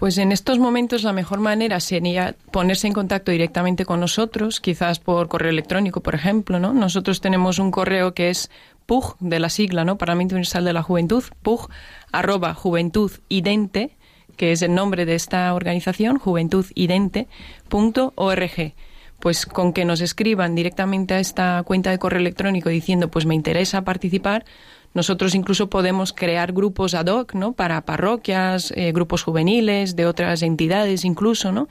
Pues 0.00 0.16
en 0.16 0.32
estos 0.32 0.58
momentos 0.58 1.02
la 1.02 1.12
mejor 1.12 1.40
manera 1.40 1.78
sería 1.78 2.34
ponerse 2.52 2.86
en 2.86 2.94
contacto 2.94 3.32
directamente 3.32 3.84
con 3.84 4.00
nosotros, 4.00 4.58
quizás 4.58 4.98
por 4.98 5.28
correo 5.28 5.50
electrónico, 5.50 6.00
por 6.00 6.14
ejemplo, 6.14 6.58
¿no? 6.58 6.72
Nosotros 6.72 7.20
tenemos 7.20 7.58
un 7.58 7.70
correo 7.70 8.14
que 8.14 8.30
es 8.30 8.50
PUG, 8.86 9.18
de 9.20 9.38
la 9.38 9.50
sigla, 9.50 9.84
¿no? 9.84 9.98
Parlamento 9.98 10.36
Universal 10.36 10.64
de 10.64 10.72
la 10.72 10.82
Juventud, 10.82 11.24
PUG, 11.42 11.68
arroba 12.12 12.54
juventudidente, 12.54 13.98
que 14.38 14.52
es 14.52 14.62
el 14.62 14.74
nombre 14.74 15.04
de 15.04 15.16
esta 15.16 15.52
organización, 15.52 16.16
juventudidente.org. 16.16 18.72
Pues 19.18 19.44
con 19.44 19.74
que 19.74 19.84
nos 19.84 20.00
escriban 20.00 20.54
directamente 20.54 21.12
a 21.12 21.20
esta 21.20 21.62
cuenta 21.62 21.90
de 21.90 21.98
correo 21.98 22.20
electrónico 22.20 22.70
diciendo, 22.70 23.10
pues 23.10 23.26
me 23.26 23.34
interesa 23.34 23.82
participar, 23.82 24.46
nosotros 24.92 25.34
incluso 25.34 25.70
podemos 25.70 26.12
crear 26.12 26.52
grupos 26.52 26.94
ad 26.94 27.06
hoc, 27.06 27.34
¿no? 27.34 27.52
Para 27.52 27.80
parroquias, 27.82 28.72
eh, 28.76 28.92
grupos 28.92 29.22
juveniles, 29.22 29.94
de 29.94 30.06
otras 30.06 30.42
entidades 30.42 31.04
incluso, 31.04 31.52
¿no? 31.52 31.68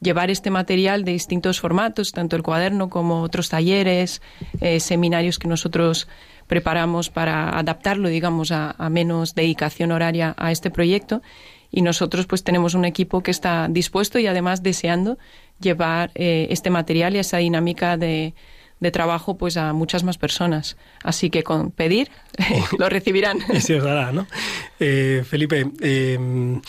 Llevar 0.00 0.30
este 0.30 0.50
material 0.50 1.04
de 1.04 1.12
distintos 1.12 1.60
formatos, 1.60 2.12
tanto 2.12 2.36
el 2.36 2.42
cuaderno 2.42 2.88
como 2.90 3.22
otros 3.22 3.48
talleres, 3.48 4.20
eh, 4.60 4.80
seminarios 4.80 5.38
que 5.38 5.48
nosotros 5.48 6.08
preparamos 6.46 7.10
para 7.10 7.58
adaptarlo, 7.58 8.08
digamos, 8.08 8.52
a, 8.52 8.74
menos 8.90 9.34
dedicación 9.34 9.90
horaria 9.90 10.34
a 10.36 10.52
este 10.52 10.70
proyecto. 10.70 11.22
Y 11.70 11.82
nosotros 11.82 12.26
pues 12.26 12.44
tenemos 12.44 12.74
un 12.74 12.84
equipo 12.84 13.22
que 13.22 13.30
está 13.30 13.66
dispuesto 13.68 14.18
y 14.18 14.26
además 14.26 14.62
deseando 14.62 15.18
llevar 15.60 16.10
eh, 16.14 16.46
este 16.50 16.70
material 16.70 17.16
y 17.16 17.18
esa 17.18 17.38
dinámica 17.38 17.96
de, 17.96 18.34
de 18.80 18.90
trabajo 18.90 19.36
pues 19.36 19.56
a 19.56 19.72
muchas 19.72 20.04
más 20.04 20.18
personas. 20.18 20.76
Así 21.02 21.30
que 21.30 21.42
con 21.42 21.70
pedir 21.70 22.10
lo 22.78 22.88
recibirán. 22.88 23.38
Y 23.52 23.60
se 23.60 23.76
os 23.76 23.84
dará, 23.84 24.12
¿no? 24.12 24.26
Eh, 24.80 25.24
Felipe, 25.28 25.66
eh, 25.80 26.60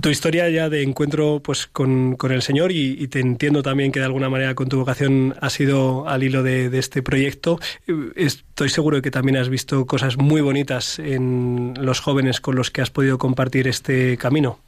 tu 0.00 0.08
historia 0.10 0.48
ya 0.50 0.68
de 0.68 0.82
encuentro 0.82 1.40
pues 1.42 1.66
con, 1.66 2.16
con 2.16 2.32
el 2.32 2.42
Señor 2.42 2.72
y, 2.72 3.02
y 3.02 3.08
te 3.08 3.20
entiendo 3.20 3.62
también 3.62 3.92
que 3.92 4.00
de 4.00 4.04
alguna 4.06 4.28
manera 4.28 4.54
con 4.54 4.68
tu 4.68 4.78
vocación 4.78 5.34
ha 5.40 5.48
sido 5.50 6.08
al 6.08 6.22
hilo 6.22 6.42
de, 6.42 6.68
de 6.68 6.78
este 6.78 7.02
proyecto. 7.02 7.58
Eh, 7.86 7.94
Estoy 8.16 8.68
seguro 8.68 8.96
de 8.96 9.02
que 9.02 9.10
también 9.10 9.36
has 9.36 9.48
visto 9.48 9.86
cosas 9.86 10.16
muy 10.16 10.40
bonitas 10.40 10.98
en 10.98 11.74
los 11.80 12.00
jóvenes 12.00 12.40
con 12.40 12.56
los 12.56 12.70
que 12.70 12.82
has 12.82 12.90
podido 12.90 13.18
compartir 13.18 13.68
este 13.68 14.16
camino. 14.18 14.58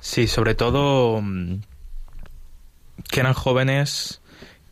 Sí, 0.00 0.26
sobre 0.26 0.54
todo 0.54 1.20
mm, 1.22 1.60
que 3.08 3.20
eran 3.20 3.32
jóvenes 3.32 4.20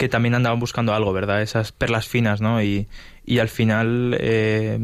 que 0.03 0.09
también 0.09 0.35
andaban 0.35 0.59
buscando 0.59 0.95
algo, 0.95 1.13
¿verdad? 1.13 1.43
Esas 1.43 1.71
perlas 1.71 2.09
finas, 2.09 2.41
¿no? 2.41 2.61
Y, 2.61 2.89
y 3.25 3.39
al 3.39 3.49
final, 3.49 4.17
eh, 4.19 4.77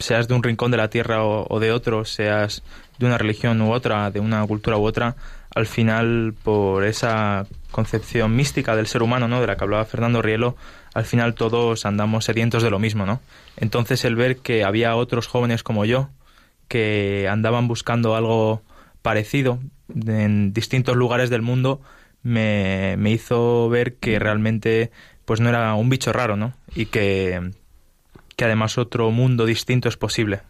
seas 0.00 0.28
de 0.28 0.32
un 0.32 0.42
rincón 0.42 0.70
de 0.70 0.78
la 0.78 0.88
tierra 0.88 1.24
o, 1.24 1.44
o 1.46 1.60
de 1.60 1.72
otro, 1.72 2.06
seas 2.06 2.62
de 2.98 3.04
una 3.04 3.18
religión 3.18 3.60
u 3.60 3.70
otra, 3.70 4.10
de 4.10 4.20
una 4.20 4.46
cultura 4.46 4.78
u 4.78 4.86
otra, 4.86 5.14
al 5.54 5.66
final, 5.66 6.32
por 6.42 6.86
esa 6.86 7.44
concepción 7.70 8.34
mística 8.34 8.74
del 8.74 8.86
ser 8.86 9.02
humano, 9.02 9.28
¿no? 9.28 9.42
De 9.42 9.46
la 9.46 9.58
que 9.58 9.64
hablaba 9.64 9.84
Fernando 9.84 10.22
Rielo, 10.22 10.56
al 10.94 11.04
final 11.04 11.34
todos 11.34 11.84
andamos 11.84 12.24
sedientos 12.24 12.62
de 12.62 12.70
lo 12.70 12.78
mismo, 12.78 13.04
¿no? 13.04 13.20
Entonces 13.58 14.06
el 14.06 14.16
ver 14.16 14.38
que 14.38 14.64
había 14.64 14.96
otros 14.96 15.26
jóvenes 15.26 15.62
como 15.62 15.84
yo 15.84 16.08
que 16.68 17.28
andaban 17.30 17.68
buscando 17.68 18.16
algo 18.16 18.62
parecido 19.02 19.58
en 19.94 20.54
distintos 20.54 20.96
lugares 20.96 21.28
del 21.28 21.42
mundo 21.42 21.82
me, 22.22 22.96
me 22.98 23.10
hizo 23.10 23.68
ver 23.68 23.94
que 23.94 24.18
realmente 24.18 24.90
pues 25.24 25.40
no 25.40 25.48
era 25.48 25.74
un 25.74 25.88
bicho 25.88 26.12
raro, 26.12 26.36
¿no? 26.36 26.54
Y 26.74 26.86
que, 26.86 27.52
que 28.36 28.44
además 28.44 28.78
otro 28.78 29.10
mundo 29.10 29.46
distinto 29.46 29.88
es 29.88 29.96
posible. 29.96 30.40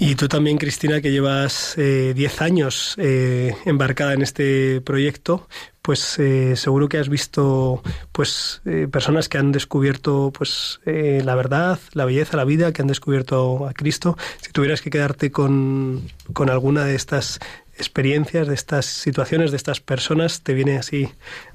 Y 0.00 0.14
tú 0.14 0.28
también, 0.28 0.58
Cristina, 0.58 1.00
que 1.00 1.10
llevas 1.10 1.74
10 1.76 2.40
años 2.40 2.94
eh, 2.98 3.52
embarcada 3.64 4.14
en 4.14 4.22
este 4.22 4.80
proyecto, 4.80 5.48
pues 5.88 6.18
eh, 6.18 6.54
seguro 6.54 6.86
que 6.86 6.98
has 6.98 7.08
visto 7.08 7.82
pues 8.12 8.60
eh, 8.66 8.88
personas 8.92 9.30
que 9.30 9.38
han 9.38 9.52
descubierto 9.52 10.30
pues 10.36 10.80
eh, 10.84 11.22
la 11.24 11.34
verdad, 11.34 11.80
la 11.94 12.04
belleza, 12.04 12.36
la 12.36 12.44
vida, 12.44 12.74
que 12.74 12.82
han 12.82 12.88
descubierto 12.88 13.66
a 13.66 13.72
Cristo. 13.72 14.18
Si 14.42 14.52
tuvieras 14.52 14.82
que 14.82 14.90
quedarte 14.90 15.30
con, 15.30 16.02
con 16.34 16.50
alguna 16.50 16.84
de 16.84 16.94
estas 16.94 17.40
experiencias, 17.78 18.46
de 18.46 18.54
estas 18.54 18.84
situaciones, 18.84 19.50
de 19.50 19.56
estas 19.56 19.80
personas, 19.80 20.42
te 20.42 20.52
viene 20.52 20.76
así 20.76 21.08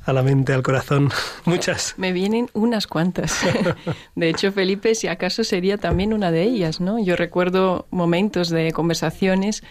a 0.06 0.14
la 0.14 0.24
mente, 0.24 0.54
al 0.54 0.64
corazón? 0.64 1.12
Muchas. 1.46 1.94
Me 1.98 2.12
vienen 2.12 2.50
unas 2.54 2.88
cuantas. 2.88 3.40
De 4.16 4.30
hecho, 4.30 4.52
Felipe, 4.52 4.96
si 4.96 5.08
acaso 5.08 5.44
sería 5.44 5.78
también 5.78 6.14
una 6.14 6.32
de 6.32 6.44
ellas, 6.44 6.82
¿no? 6.82 7.04
Yo 7.04 7.16
recuerdo 7.16 7.88
momentos 7.92 8.50
de 8.50 8.72
conversaciones 8.72 9.64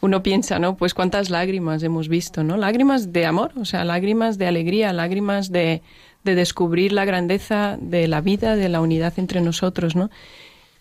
uno 0.00 0.22
piensa, 0.22 0.58
¿no? 0.58 0.76
Pues 0.76 0.94
cuántas 0.94 1.30
lágrimas 1.30 1.82
hemos 1.82 2.08
visto, 2.08 2.44
¿no? 2.44 2.56
Lágrimas 2.56 3.12
de 3.12 3.26
amor, 3.26 3.52
o 3.56 3.64
sea, 3.64 3.84
lágrimas 3.84 4.38
de 4.38 4.46
alegría, 4.46 4.92
lágrimas 4.92 5.50
de, 5.50 5.82
de 6.22 6.34
descubrir 6.34 6.92
la 6.92 7.04
grandeza 7.04 7.78
de 7.80 8.06
la 8.06 8.20
vida, 8.20 8.56
de 8.56 8.68
la 8.68 8.80
unidad 8.80 9.14
entre 9.16 9.40
nosotros, 9.40 9.96
¿no? 9.96 10.10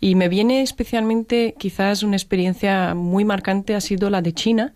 Y 0.02 0.16
me 0.16 0.28
viene 0.28 0.62
especialmente, 0.62 1.56
quizás 1.58 2.04
una 2.04 2.18
experiencia 2.18 2.94
muy 2.94 3.24
marcante 3.24 3.76
ha 3.76 3.82
sido 3.82 4.10
la 4.10 4.22
de 4.22 4.34
China, 4.34 4.74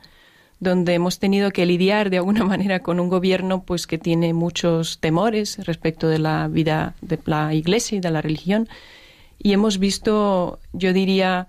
donde 0.59 0.93
hemos 0.93 1.19
tenido 1.19 1.51
que 1.51 1.65
lidiar 1.65 2.09
de 2.09 2.17
alguna 2.17 2.43
manera 2.45 2.79
con 2.81 2.99
un 2.99 3.09
gobierno 3.09 3.63
pues 3.63 3.87
que 3.87 3.97
tiene 3.97 4.33
muchos 4.33 4.99
temores 4.99 5.57
respecto 5.65 6.07
de 6.07 6.19
la 6.19 6.47
vida 6.47 6.95
de 7.01 7.19
la 7.25 7.53
iglesia 7.53 7.97
y 7.97 8.01
de 8.01 8.11
la 8.11 8.21
religión 8.21 8.67
y 9.37 9.53
hemos 9.53 9.79
visto 9.79 10.59
yo 10.73 10.93
diría 10.93 11.47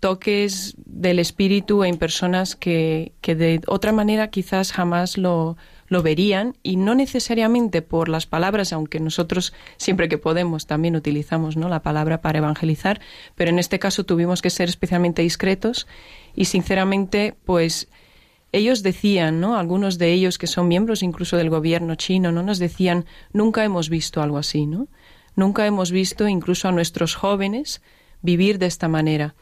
toques 0.00 0.74
del 0.78 1.18
espíritu 1.18 1.84
en 1.84 1.98
personas 1.98 2.56
que, 2.56 3.12
que 3.20 3.34
de 3.34 3.60
otra 3.66 3.92
manera 3.92 4.28
quizás 4.28 4.72
jamás 4.72 5.18
lo, 5.18 5.58
lo 5.90 6.02
verían 6.02 6.56
y 6.62 6.76
no 6.76 6.94
necesariamente 6.94 7.82
por 7.82 8.08
las 8.08 8.24
palabras, 8.24 8.72
aunque 8.72 9.00
nosotros 9.00 9.52
siempre 9.76 10.08
que 10.08 10.16
podemos 10.16 10.66
también 10.66 10.96
utilizamos 10.96 11.56
¿no? 11.56 11.68
la 11.68 11.82
palabra 11.82 12.22
para 12.22 12.38
evangelizar, 12.38 13.00
pero 13.34 13.50
en 13.50 13.58
este 13.58 13.78
caso 13.78 14.04
tuvimos 14.04 14.40
que 14.40 14.50
ser 14.50 14.70
especialmente 14.70 15.20
discretos 15.20 15.86
y 16.34 16.46
sinceramente 16.46 17.34
pues 17.44 17.88
ellos 18.52 18.82
decían, 18.82 19.40
¿no? 19.40 19.56
Algunos 19.56 19.98
de 19.98 20.12
ellos 20.12 20.38
que 20.38 20.46
son 20.46 20.68
miembros 20.68 21.02
incluso 21.02 21.36
del 21.36 21.50
gobierno 21.50 21.94
chino, 21.94 22.32
¿no? 22.32 22.42
Nos 22.42 22.58
decían, 22.58 23.04
nunca 23.32 23.64
hemos 23.64 23.88
visto 23.88 24.22
algo 24.22 24.38
así, 24.38 24.66
¿no? 24.66 24.88
Nunca 25.36 25.66
hemos 25.66 25.90
visto 25.92 26.26
incluso 26.28 26.68
a 26.68 26.72
nuestros 26.72 27.14
jóvenes 27.14 27.80
vivir 28.22 28.58
de 28.58 28.66
esta 28.66 28.88
manera. 28.88 29.34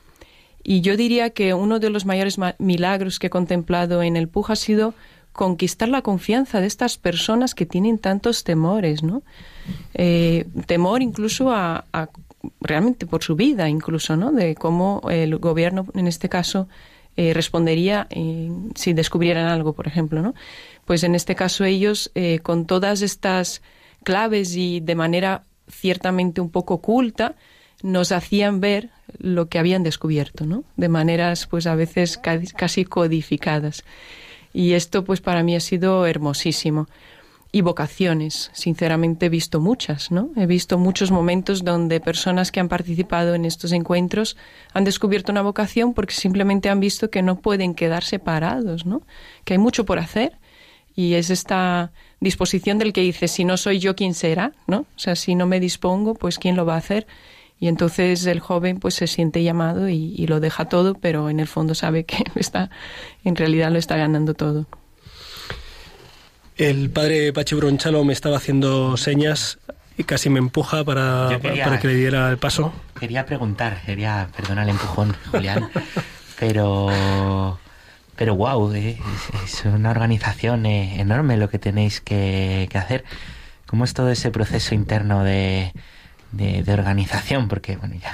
Y 0.63 0.83
yo 0.83 0.97
diría 0.97 1.31
que 1.31 1.55
uno 1.55 1.79
de 1.79 1.91
los 1.91 2.05
mayores 2.05 2.37
milagros 2.59 3.19
que 3.19 3.29
he 3.29 3.31
contemplado 3.31 4.03
en 4.03 4.17
el 4.17 4.29
PUJ 4.29 4.51
ha 4.51 4.57
sido 4.57 4.95
conquistar 5.33 5.89
la 5.89 6.03
confianza 6.03 6.61
de 6.61 6.67
estas 6.67 6.99
personas 6.99 7.55
que 7.55 7.65
tienen 7.65 7.99
tantos 7.99 8.45
temores, 8.45 9.03
¿no? 9.03 9.23
Eh, 9.95 10.47
temor 10.67 11.01
incluso 11.01 11.53
a, 11.53 11.85
realmente 12.61 13.07
por 13.07 13.23
su 13.23 13.37
vida, 13.37 13.69
incluso, 13.69 14.17
¿no? 14.17 14.33
De 14.33 14.57
cómo 14.57 15.01
el 15.11 15.39
gobierno, 15.39 15.87
en 15.95 16.09
este 16.09 16.29
caso, 16.29 16.69
eh, 17.21 17.35
respondería 17.35 18.07
eh, 18.11 18.49
si 18.77 18.93
descubrieran 18.93 19.47
algo, 19.47 19.73
por 19.73 19.89
ejemplo, 19.89 20.23
¿no? 20.23 20.35
Pues 20.85 21.03
en 21.03 21.17
este 21.17 21.35
caso 21.35 21.65
ellos, 21.65 22.13
con 22.43 22.65
todas 22.65 23.03
estas 23.03 23.61
claves 24.05 24.55
y 24.57 24.79
de 24.81 24.95
manera 24.95 25.43
ciertamente 25.69 26.41
un 26.41 26.49
poco 26.49 26.75
oculta, 26.75 27.35
nos 27.83 28.13
hacían 28.13 28.61
ver 28.61 28.91
lo 29.19 29.49
que 29.49 29.59
habían 29.59 29.83
descubierto, 29.83 30.47
¿no? 30.47 30.63
De 30.77 30.89
maneras, 30.89 31.47
pues 31.47 31.67
a 31.67 31.75
veces 31.75 32.19
casi 32.19 32.85
codificadas. 32.85 33.85
Y 34.53 34.73
esto, 34.73 35.05
pues 35.05 35.21
para 35.21 35.43
mí 35.43 35.57
ha 35.57 35.61
sido 35.61 36.07
hermosísimo. 36.07 36.89
Y 37.59 37.61
vocaciones, 37.61 38.53
sinceramente 38.53 39.27
he 39.27 39.29
visto 39.29 39.59
muchas, 39.59 40.13
¿no? 40.13 40.31
He 40.37 40.47
visto 40.47 40.79
muchos 40.79 41.11
momentos 41.11 41.65
donde 41.65 41.99
personas 41.99 42.53
que 42.53 42.61
han 42.61 42.69
participado 42.69 43.35
en 43.35 43.45
estos 43.45 43.73
encuentros 43.73 44.37
han 44.75 44.85
descubierto 44.85 45.33
una 45.33 45.43
vocación 45.43 45.93
porque 45.93 46.15
simplemente 46.15 46.69
han 46.69 46.79
visto 46.79 47.11
que 47.11 47.21
no 47.21 47.41
pueden 47.41 47.75
quedar 47.75 48.05
separados, 48.05 48.87
¿no? 48.87 49.03
Que 49.45 49.55
hay 49.55 49.59
mucho 49.59 49.85
por 49.85 49.99
hacer 49.99 50.39
y 50.95 51.15
es 51.15 51.31
esta 51.31 51.91
disposición 52.21 52.79
del 52.79 52.93
que 52.93 53.01
dice 53.01 53.27
si 53.27 53.45
no 53.45 53.57
soy 53.57 53.81
yo 53.81 53.97
quién 53.97 54.15
será, 54.15 54.53
¿no? 54.69 54.83
O 54.95 54.99
sea, 54.99 55.17
si 55.17 55.35
no 55.35 55.47
me 55.47 55.59
dispongo, 55.59 56.15
pues 56.15 56.39
quién 56.39 56.55
lo 56.55 56.65
va 56.65 56.75
a 56.75 56.79
hacer. 56.79 57.09
Y 57.59 57.67
entonces 57.67 58.25
el 58.27 58.39
joven 58.39 58.79
pues 58.79 58.95
se 58.95 59.09
siente 59.09 59.43
llamado 59.43 59.89
y, 59.89 60.25
lo 60.29 60.39
deja 60.39 60.67
todo, 60.67 60.95
pero 60.95 61.29
en 61.29 61.41
el 61.41 61.49
fondo 61.49 61.75
sabe 61.75 62.05
que 62.05 62.23
está, 62.37 62.71
en 63.25 63.35
realidad 63.35 63.73
lo 63.73 63.81
está 63.81 63.97
ganando 63.97 64.35
todo. 64.35 64.67
El 66.59 66.91
padre 66.91 67.33
Pachi 67.33 67.55
Bronchalo 67.55 68.03
me 68.05 68.13
estaba 68.13 68.37
haciendo 68.37 68.97
señas 68.97 69.61
y 69.97 70.03
casi 70.03 70.29
me 70.29 70.41
empuja 70.41 70.83
para, 70.83 71.39
para 71.41 71.79
que 71.79 71.87
le 71.87 71.95
diera 71.95 72.29
el 72.31 72.39
paso. 72.39 72.73
Quería 72.99 73.27
preguntar, 73.27 73.81
quería, 73.87 74.29
perdona 74.37 74.65
el 74.65 74.71
empujón, 74.71 75.15
Julián, 75.31 75.71
pero, 76.41 77.59
pero 78.17 78.35
wow, 78.35 78.73
eh, 78.73 78.99
es, 79.45 79.65
una 79.67 79.93
organización 79.93 80.67
eh, 80.67 81.01
enorme 81.01 81.37
lo 81.37 81.49
que 81.49 81.61
tenéis 81.61 82.01
que, 82.01 82.69
que 82.71 82.79
hacer. 82.79 83.05
¿Cómo 83.67 83.85
es 83.85 83.95
todo 83.95 84.11
ese 84.11 84.33
proceso 84.33 84.75
interno 84.75 85.23
de, 85.23 85.73
de, 86.33 86.73
organización, 86.73 87.47
porque, 87.47 87.77
bueno, 87.77 87.95
ya 87.95 88.13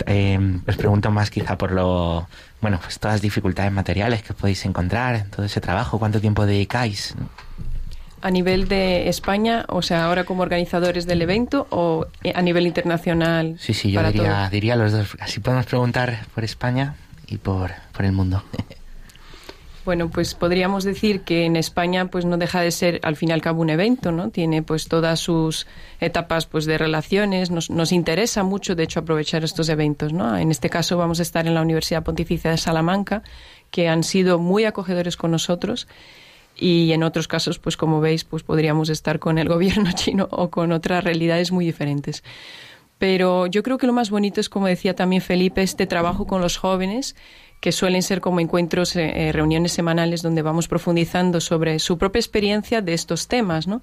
eh, 0.06 0.38
os 0.68 0.76
pregunto 0.76 1.10
más 1.10 1.30
quizá 1.30 1.58
por 1.58 1.72
lo, 1.72 2.28
bueno, 2.60 2.78
pues 2.82 2.98
todas 2.98 3.14
las 3.14 3.22
dificultades 3.22 3.72
materiales 3.72 4.22
que 4.22 4.34
podéis 4.34 4.64
encontrar 4.64 5.14
en 5.16 5.30
todo 5.30 5.46
ese 5.46 5.60
trabajo, 5.60 5.98
¿cuánto 5.98 6.20
tiempo 6.20 6.46
dedicáis? 6.46 7.14
A 8.20 8.30
nivel 8.30 8.66
de 8.66 9.08
España, 9.08 9.64
o 9.68 9.80
sea, 9.80 10.06
ahora 10.06 10.24
como 10.24 10.42
organizadores 10.42 11.06
del 11.06 11.22
evento 11.22 11.68
o 11.70 12.06
a 12.34 12.42
nivel 12.42 12.66
internacional. 12.66 13.56
Sí, 13.60 13.74
sí, 13.74 13.92
yo 13.92 14.02
diría, 14.02 14.48
diría 14.50 14.74
los 14.74 14.90
dos. 14.90 15.16
Así 15.20 15.38
podemos 15.38 15.66
preguntar 15.66 16.26
por 16.34 16.42
España 16.42 16.96
y 17.28 17.36
por, 17.36 17.70
por 17.92 18.04
el 18.04 18.12
mundo. 18.12 18.42
Bueno, 19.88 20.10
pues 20.10 20.34
podríamos 20.34 20.84
decir 20.84 21.22
que 21.22 21.46
en 21.46 21.56
España 21.56 22.10
pues 22.10 22.26
no 22.26 22.36
deja 22.36 22.60
de 22.60 22.72
ser 22.72 23.00
al 23.04 23.16
fin 23.16 23.30
y 23.30 23.32
al 23.32 23.40
cabo 23.40 23.62
un 23.62 23.70
evento, 23.70 24.12
¿no? 24.12 24.28
Tiene 24.28 24.62
pues 24.62 24.86
todas 24.86 25.18
sus 25.18 25.66
etapas 25.98 26.44
pues 26.44 26.66
de 26.66 26.76
relaciones, 26.76 27.50
nos, 27.50 27.70
nos 27.70 27.90
interesa 27.90 28.42
mucho 28.42 28.74
de 28.74 28.82
hecho 28.82 29.00
aprovechar 29.00 29.44
estos 29.44 29.70
eventos, 29.70 30.12
¿no? 30.12 30.36
En 30.36 30.50
este 30.50 30.68
caso 30.68 30.98
vamos 30.98 31.20
a 31.20 31.22
estar 31.22 31.46
en 31.46 31.54
la 31.54 31.62
Universidad 31.62 32.02
Pontificia 32.02 32.50
de 32.50 32.58
Salamanca, 32.58 33.22
que 33.70 33.88
han 33.88 34.02
sido 34.02 34.38
muy 34.38 34.66
acogedores 34.66 35.16
con 35.16 35.30
nosotros 35.30 35.88
y 36.54 36.92
en 36.92 37.02
otros 37.02 37.26
casos 37.26 37.58
pues 37.58 37.78
como 37.78 38.02
veis 38.02 38.24
pues 38.24 38.42
podríamos 38.42 38.90
estar 38.90 39.18
con 39.18 39.38
el 39.38 39.48
gobierno 39.54 39.90
chino 39.92 40.28
o 40.30 40.50
con 40.50 40.72
otras 40.72 41.02
realidades 41.02 41.50
muy 41.50 41.64
diferentes. 41.64 42.22
Pero 42.98 43.46
yo 43.46 43.62
creo 43.62 43.78
que 43.78 43.86
lo 43.86 43.92
más 43.92 44.10
bonito 44.10 44.40
es, 44.40 44.48
como 44.48 44.66
decía 44.66 44.94
también 44.94 45.22
Felipe, 45.22 45.62
este 45.62 45.86
trabajo 45.86 46.26
con 46.26 46.42
los 46.42 46.58
jóvenes 46.58 47.14
que 47.60 47.72
suelen 47.72 48.02
ser 48.02 48.20
como 48.20 48.40
encuentros, 48.40 48.94
eh, 48.96 49.28
eh, 49.28 49.32
reuniones 49.32 49.72
semanales 49.72 50.22
donde 50.22 50.42
vamos 50.42 50.68
profundizando 50.68 51.40
sobre 51.40 51.78
su 51.78 51.98
propia 51.98 52.20
experiencia 52.20 52.82
de 52.82 52.94
estos 52.94 53.28
temas, 53.28 53.66
¿no? 53.66 53.82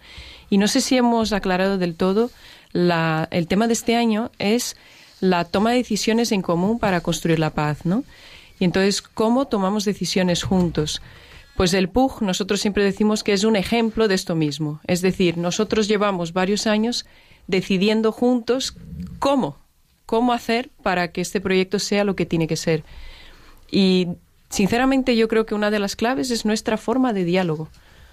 Y 0.49 0.57
no 0.57 0.67
sé 0.67 0.81
si 0.81 0.97
hemos 0.97 1.33
aclarado 1.33 1.77
del 1.77 1.95
todo, 1.95 2.31
la, 2.71 3.27
el 3.31 3.47
tema 3.47 3.67
de 3.67 3.73
este 3.73 3.95
año 3.95 4.31
es 4.39 4.75
la 5.19 5.45
toma 5.45 5.71
de 5.71 5.77
decisiones 5.77 6.31
en 6.31 6.41
común 6.41 6.79
para 6.79 7.01
construir 7.01 7.39
la 7.39 7.51
paz, 7.51 7.85
¿no? 7.85 8.03
Y 8.59 8.65
entonces, 8.65 9.01
¿cómo 9.01 9.47
tomamos 9.47 9.83
decisiones 9.83 10.43
juntos? 10.43 11.01
Pues 11.55 11.73
el 11.73 11.89
PUG, 11.89 12.21
nosotros 12.21 12.61
siempre 12.61 12.83
decimos 12.83 13.23
que 13.23 13.33
es 13.33 13.43
un 13.43 13.55
ejemplo 13.55 14.07
de 14.07 14.15
esto 14.15 14.35
mismo. 14.35 14.81
Es 14.87 15.01
decir, 15.01 15.37
nosotros 15.37 15.87
llevamos 15.87 16.33
varios 16.33 16.67
años 16.67 17.05
decidiendo 17.47 18.11
juntos 18.11 18.75
cómo, 19.19 19.57
cómo 20.05 20.33
hacer 20.33 20.69
para 20.83 21.11
que 21.11 21.21
este 21.21 21.41
proyecto 21.41 21.79
sea 21.79 22.03
lo 22.03 22.15
que 22.15 22.25
tiene 22.25 22.47
que 22.47 22.57
ser. 22.57 22.83
Y 23.71 24.09
sinceramente 24.49 25.15
yo 25.15 25.27
creo 25.27 25.45
que 25.45 25.55
una 25.55 25.71
de 25.71 25.79
las 25.79 25.95
claves 25.95 26.31
es 26.31 26.45
nuestra 26.45 26.77
forma 26.77 27.13
de 27.13 27.25
diálogo, 27.25 27.63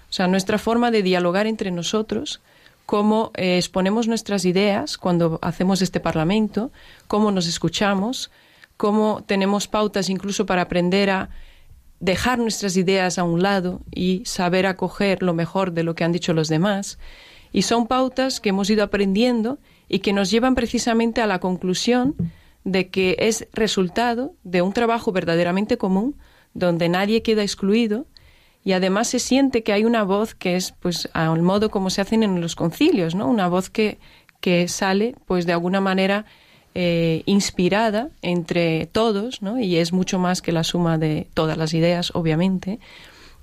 o 0.09 0.13
sea, 0.13 0.27
nuestra 0.27 0.57
forma 0.57 0.91
de 0.91 1.01
dialogar 1.03 1.47
entre 1.47 1.71
nosotros, 1.71 2.41
cómo 2.85 3.31
eh, 3.35 3.57
exponemos 3.57 4.07
nuestras 4.07 4.45
ideas 4.45 4.97
cuando 4.97 5.39
hacemos 5.41 5.81
este 5.81 5.99
Parlamento, 5.99 6.71
cómo 7.07 7.31
nos 7.31 7.47
escuchamos, 7.47 8.29
cómo 8.77 9.23
tenemos 9.25 9.67
pautas 9.67 10.09
incluso 10.09 10.45
para 10.45 10.63
aprender 10.63 11.09
a 11.09 11.29
dejar 11.99 12.37
nuestras 12.37 12.75
ideas 12.75 13.17
a 13.17 13.23
un 13.23 13.41
lado 13.41 13.81
y 13.89 14.23
saber 14.25 14.65
acoger 14.65 15.23
lo 15.23 15.33
mejor 15.33 15.71
de 15.71 15.83
lo 15.83 15.95
que 15.95 16.03
han 16.03 16.11
dicho 16.11 16.33
los 16.33 16.49
demás. 16.49 16.99
Y 17.53 17.61
son 17.61 17.87
pautas 17.87 18.41
que 18.41 18.49
hemos 18.49 18.69
ido 18.69 18.83
aprendiendo 18.83 19.57
y 19.87 19.99
que 19.99 20.11
nos 20.11 20.29
llevan 20.29 20.55
precisamente 20.55 21.21
a 21.21 21.27
la 21.27 21.39
conclusión 21.39 22.15
de 22.63 22.89
que 22.89 23.15
es 23.19 23.47
resultado 23.53 24.33
de 24.43 24.61
un 24.61 24.73
trabajo 24.73 25.11
verdaderamente 25.11 25.77
común, 25.77 26.15
donde 26.53 26.89
nadie 26.89 27.21
queda 27.21 27.41
excluido 27.41 28.05
y 28.63 28.71
además 28.71 29.09
se 29.09 29.19
siente 29.19 29.63
que 29.63 29.73
hay 29.73 29.83
una 29.83 30.03
voz 30.03 30.35
que 30.35 30.55
es 30.55 30.73
pues 30.79 31.09
al 31.13 31.41
modo 31.41 31.69
como 31.69 31.89
se 31.89 32.01
hacen 32.01 32.23
en 32.23 32.39
los 32.39 32.55
concilios, 32.55 33.15
¿no? 33.15 33.27
Una 33.27 33.47
voz 33.47 33.69
que, 33.69 33.97
que 34.39 34.67
sale 34.67 35.15
pues 35.25 35.45
de 35.45 35.53
alguna 35.53 35.81
manera 35.81 36.25
eh, 36.75 37.23
inspirada 37.25 38.09
entre 38.21 38.87
todos, 38.87 39.41
¿no? 39.41 39.59
Y 39.59 39.77
es 39.77 39.91
mucho 39.91 40.17
más 40.17 40.41
que 40.41 40.53
la 40.53 40.63
suma 40.63 40.97
de 40.97 41.27
todas 41.33 41.57
las 41.57 41.73
ideas, 41.73 42.11
obviamente. 42.15 42.79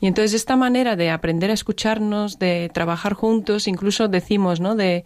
Y 0.01 0.07
entonces 0.07 0.33
esta 0.33 0.57
manera 0.57 0.97
de 0.97 1.11
aprender 1.11 1.51
a 1.51 1.55
escucharnos, 1.55 2.39
de 2.39 2.71
trabajar 2.73 3.13
juntos, 3.13 3.69
incluso 3.69 4.09
decimos, 4.09 4.59
¿no? 4.59 4.75
De 4.75 5.05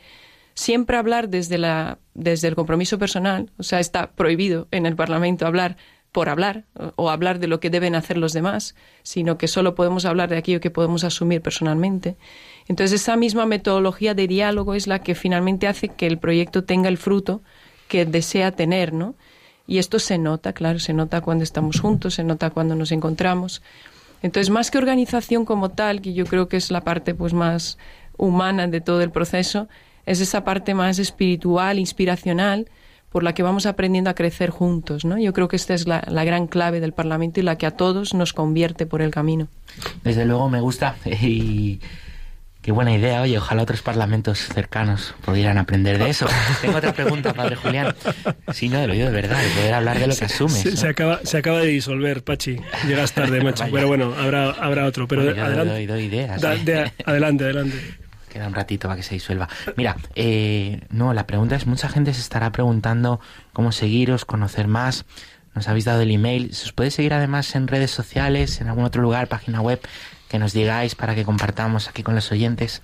siempre 0.55 0.97
hablar 0.97 1.29
desde, 1.29 1.59
la, 1.59 1.99
desde 2.15 2.49
el 2.49 2.55
compromiso 2.55 2.99
personal, 2.99 3.51
o 3.59 3.63
sea, 3.63 3.81
está 3.81 4.13
prohibido 4.13 4.69
en 4.71 4.87
el 4.87 4.97
Parlamento 4.97 5.47
hablar 5.47 5.77
por 6.13 6.29
hablar 6.29 6.65
o 6.95 7.11
hablar 7.11 7.41
de 7.41 7.49
lo 7.49 7.59
que 7.59 7.71
deben 7.71 7.97
hacer 7.97 8.19
los 8.19 8.33
demás, 8.33 8.77
sino 9.03 9.37
que 9.37 9.49
solo 9.49 9.75
podemos 9.75 10.05
hablar 10.05 10.29
de 10.31 10.37
aquello 10.37 10.61
que 10.61 10.71
podemos 10.71 11.03
asumir 11.03 11.43
personalmente. 11.43 12.17
Entonces 12.69 13.01
esa 13.01 13.17
misma 13.17 13.47
metodología 13.47 14.15
de 14.15 14.29
diálogo 14.29 14.75
es 14.75 14.87
la 14.87 15.01
que 15.01 15.17
finalmente 15.17 15.67
hace 15.67 15.89
que 15.89 16.07
el 16.07 16.19
proyecto 16.19 16.63
tenga 16.63 16.89
el 16.89 16.99
fruto 16.99 17.43
que 17.89 18.07
desea 18.07 18.53
tener, 18.53 18.93
¿no? 18.93 19.17
Y 19.67 19.79
esto 19.79 19.99
se 19.99 20.19
nota, 20.19 20.53
claro, 20.53 20.79
se 20.79 20.93
nota 20.93 21.21
cuando 21.21 21.43
estamos 21.43 21.81
juntos, 21.81 22.15
se 22.15 22.23
nota 22.23 22.51
cuando 22.51 22.77
nos 22.77 22.93
encontramos. 22.93 23.61
Entonces, 24.23 24.51
más 24.51 24.71
que 24.71 24.79
organización 24.79 25.45
como 25.45 25.71
tal, 25.71 26.01
que 26.01 26.15
yo 26.15 26.27
creo 26.27 26.49
que 26.49 26.57
es 26.57 26.71
la 26.71 26.83
parte 26.83 27.15
pues 27.15 27.33
más 27.33 27.77
humana 28.17 28.69
de 28.69 28.81
todo 28.81 29.03
el 29.03 29.11
proceso, 29.11 29.69
es 30.07 30.21
esa 30.21 30.45
parte 30.45 30.75
más 30.75 30.99
espiritual, 30.99 31.79
inspiracional, 31.79 32.69
por 33.11 33.23
la 33.23 33.33
que 33.33 33.43
vamos 33.43 33.67
aprendiendo 33.67 34.11
a 34.11 34.15
crecer 34.15 34.51
juntos. 34.51 35.05
¿no? 35.05 35.19
Yo 35.19 35.33
creo 35.33 35.49
que 35.49 35.57
esta 35.57 35.75
es 35.75 35.87
la, 35.87 36.03
la, 36.09 36.25
gran 36.25 36.47
clave 36.47 36.81
del 36.81 36.93
Parlamento 36.93 37.41
y 37.41 37.43
la 37.45 37.57
que 37.57 37.67
a 37.67 37.71
todos 37.71 38.13
nos 38.15 38.33
convierte 38.33 38.87
por 38.87 39.03
el 39.03 39.11
camino. 39.11 39.49
Desde 40.03 40.25
luego 40.25 40.51
me 40.51 40.61
gusta 40.61 40.97
y 41.07 41.81
Qué 42.65 42.73
buena 42.73 42.95
idea, 42.95 43.21
oye, 43.21 43.37
ojalá 43.37 43.63
otros 43.63 43.83
parlamentos 43.83 44.39
cercanos 44.39 45.15
pudieran 45.23 45.59
aprender 45.59 45.99
de 45.99 46.09
eso. 46.09 46.27
Tengo 46.63 46.79
otra 46.79 46.95
pregunta, 46.95 47.35
padre 47.35 47.57
Julián. 47.57 47.95
Sí, 48.55 48.71
no, 48.71 48.87
lo 48.87 48.95
digo 48.95 49.05
de 49.05 49.13
verdad, 49.13 49.43
de 49.43 49.51
poder 49.51 49.75
hablar 49.75 49.99
de 49.99 50.07
lo 50.07 50.17
que 50.17 50.25
asumes. 50.25 50.61
Se, 50.63 50.71
¿no? 50.71 50.77
se, 50.79 50.89
acaba, 50.89 51.21
se 51.25 51.37
acaba 51.37 51.59
de 51.61 51.67
disolver, 51.67 52.25
Pachi. 52.25 52.57
Llegas 52.89 53.13
tarde, 53.13 53.43
macho. 53.45 53.67
pero 53.71 53.87
bueno, 53.87 54.15
habrá, 54.19 54.53
habrá 54.53 54.87
otro. 54.87 55.07
Pero 55.07 55.25
Bueno, 55.25 55.37
yo 55.37 55.45
adelante. 55.45 55.75
doy, 55.75 55.85
doy 55.85 56.05
ideas. 56.05 56.41
Da- 56.41 56.55
¿eh? 56.55 56.65
de- 56.65 56.93
adelante, 57.05 57.45
adelante. 57.45 57.77
Queda 58.35 58.49
un 58.49 58.55
ratito 58.55 58.89
para 58.89 58.97
que 58.97 59.05
se 59.05 59.15
disuelva. 59.15 59.49
Mira, 59.77 59.97
eh, 60.17 60.81
no, 60.91 61.15
la 61.15 61.25
pregunta 61.25 61.55
es, 61.55 61.69
mucha 61.69 61.89
gente 61.89 62.13
se 62.13 62.21
estará 62.21 62.51
preguntando 62.51 63.21
cómo 63.53 63.71
seguiros, 63.71 64.25
conocer 64.25 64.67
más. 64.67 65.05
Nos 65.55 65.69
habéis 65.69 65.85
dado 65.85 66.01
el 66.01 66.11
email. 66.11 66.53
¿Se 66.53 66.65
os 66.65 66.73
puede 66.73 66.91
seguir 66.91 67.15
además 67.15 67.55
en 67.55 67.69
redes 67.69 67.93
sociales, 67.93 68.61
en 68.61 68.67
algún 68.67 68.83
otro 68.83 69.03
lugar, 69.03 69.29
página 69.29 69.61
web, 69.61 69.81
que 70.29 70.41
nos 70.41 70.53
digáis 70.53 70.97
para 70.97 71.15
que 71.15 71.25
compartamos 71.25 71.89
aquí 71.89 72.03
con 72.03 72.17
los 72.17 72.33
oyentes? 72.33 72.83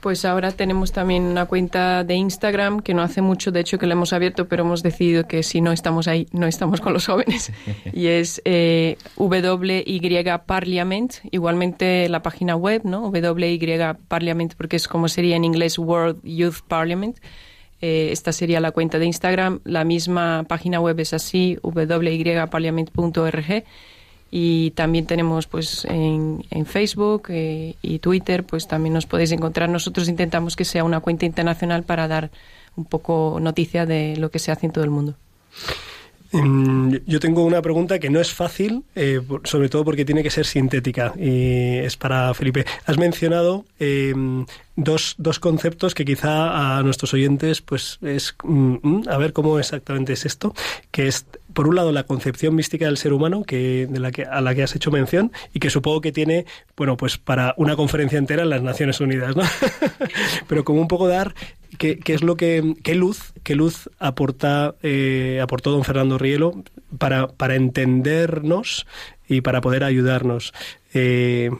Pues 0.00 0.24
ahora 0.24 0.52
tenemos 0.52 0.92
también 0.92 1.24
una 1.24 1.46
cuenta 1.46 2.04
de 2.04 2.14
Instagram 2.14 2.80
que 2.80 2.94
no 2.94 3.02
hace 3.02 3.20
mucho, 3.20 3.50
de 3.50 3.60
hecho, 3.60 3.78
que 3.78 3.86
la 3.86 3.94
hemos 3.94 4.12
abierto, 4.12 4.46
pero 4.46 4.62
hemos 4.62 4.82
decidido 4.82 5.26
que 5.26 5.42
si 5.42 5.60
no 5.60 5.72
estamos 5.72 6.06
ahí, 6.06 6.28
no 6.30 6.46
estamos 6.46 6.80
con 6.80 6.92
los 6.92 7.06
jóvenes. 7.06 7.52
Y 7.92 8.06
es 8.06 8.40
eh, 8.44 8.96
WY 9.16 10.00
Parliament, 10.46 11.14
igualmente 11.30 12.08
la 12.08 12.22
página 12.22 12.54
web, 12.54 12.82
¿no? 12.84 13.08
WY 13.08 13.58
Parliament, 14.06 14.54
porque 14.56 14.76
es 14.76 14.86
como 14.86 15.08
sería 15.08 15.36
en 15.36 15.44
inglés 15.44 15.78
World 15.78 16.20
Youth 16.22 16.60
Parliament. 16.68 17.18
Eh, 17.80 18.10
esta 18.12 18.32
sería 18.32 18.60
la 18.60 18.70
cuenta 18.70 18.98
de 18.98 19.06
Instagram. 19.06 19.60
La 19.64 19.84
misma 19.84 20.44
página 20.48 20.80
web 20.80 20.98
es 21.00 21.12
así, 21.12 21.58
wyparliament.org. 21.62 23.64
Y 24.30 24.72
también 24.72 25.06
tenemos 25.06 25.46
pues 25.46 25.86
en, 25.86 26.44
en 26.50 26.66
Facebook 26.66 27.28
eh, 27.30 27.76
y 27.80 27.98
Twitter, 27.98 28.44
pues 28.44 28.68
también 28.68 28.92
nos 28.92 29.06
podéis 29.06 29.32
encontrar. 29.32 29.68
Nosotros 29.68 30.08
intentamos 30.08 30.54
que 30.54 30.64
sea 30.64 30.84
una 30.84 31.00
cuenta 31.00 31.24
internacional 31.24 31.84
para 31.84 32.08
dar 32.08 32.30
un 32.76 32.84
poco 32.84 33.38
noticia 33.40 33.86
de 33.86 34.16
lo 34.16 34.30
que 34.30 34.38
se 34.38 34.52
hace 34.52 34.66
en 34.66 34.72
todo 34.72 34.84
el 34.84 34.90
mundo. 34.90 35.14
Mm, 36.32 36.96
Yo 37.06 37.20
tengo 37.20 37.44
una 37.44 37.62
pregunta 37.62 37.98
que 37.98 38.10
no 38.10 38.20
es 38.20 38.32
fácil, 38.32 38.84
eh, 38.94 39.20
sobre 39.44 39.68
todo 39.68 39.84
porque 39.84 40.04
tiene 40.04 40.22
que 40.22 40.30
ser 40.30 40.44
sintética 40.44 41.14
y 41.18 41.78
es 41.78 41.96
para 41.96 42.34
Felipe. 42.34 42.66
Has 42.84 42.98
mencionado 42.98 43.64
eh, 43.80 44.12
dos, 44.76 45.14
dos 45.18 45.40
conceptos 45.40 45.94
que 45.94 46.04
quizá 46.04 46.76
a 46.78 46.82
nuestros 46.82 47.14
oyentes, 47.14 47.62
pues 47.62 47.98
es, 48.02 48.34
mm, 48.44 48.74
mm, 48.82 49.02
a 49.08 49.16
ver 49.16 49.32
cómo 49.32 49.58
exactamente 49.58 50.12
es 50.12 50.26
esto, 50.26 50.54
que 50.90 51.08
es 51.08 51.26
por 51.52 51.66
un 51.66 51.74
lado 51.74 51.90
la 51.92 52.04
concepción 52.04 52.54
mística 52.54 52.84
del 52.84 52.98
ser 52.98 53.12
humano, 53.12 53.42
que, 53.42 53.88
de 53.90 53.98
la 53.98 54.12
que, 54.12 54.22
a 54.24 54.40
la 54.40 54.54
que 54.54 54.62
has 54.62 54.76
hecho 54.76 54.90
mención 54.90 55.32
y 55.52 55.58
que 55.58 55.70
supongo 55.70 56.00
que 56.00 56.12
tiene, 56.12 56.46
bueno, 56.76 56.96
pues 56.96 57.18
para 57.18 57.54
una 57.56 57.74
conferencia 57.74 58.18
entera 58.18 58.42
en 58.44 58.50
las 58.50 58.62
Naciones 58.62 59.00
Unidas, 59.00 59.34
¿no? 59.34 59.42
Pero 60.46 60.64
como 60.64 60.80
un 60.80 60.88
poco 60.88 61.08
dar 61.08 61.34
qué, 61.78 61.98
qué 61.98 62.14
es 62.14 62.22
lo 62.22 62.36
que, 62.36 62.74
qué 62.82 62.94
luz, 62.94 63.32
qué 63.42 63.54
luz 63.54 63.88
aporta, 63.98 64.74
eh, 64.82 65.40
aportó 65.42 65.70
don 65.70 65.84
Fernando 65.84 66.18
Rielo 66.18 66.62
para, 66.98 67.28
para 67.28 67.54
entendernos 67.54 68.86
y 69.28 69.40
para 69.40 69.60
poder 69.60 69.84
ayudarnos. 69.84 70.52
Eh, 70.94 71.50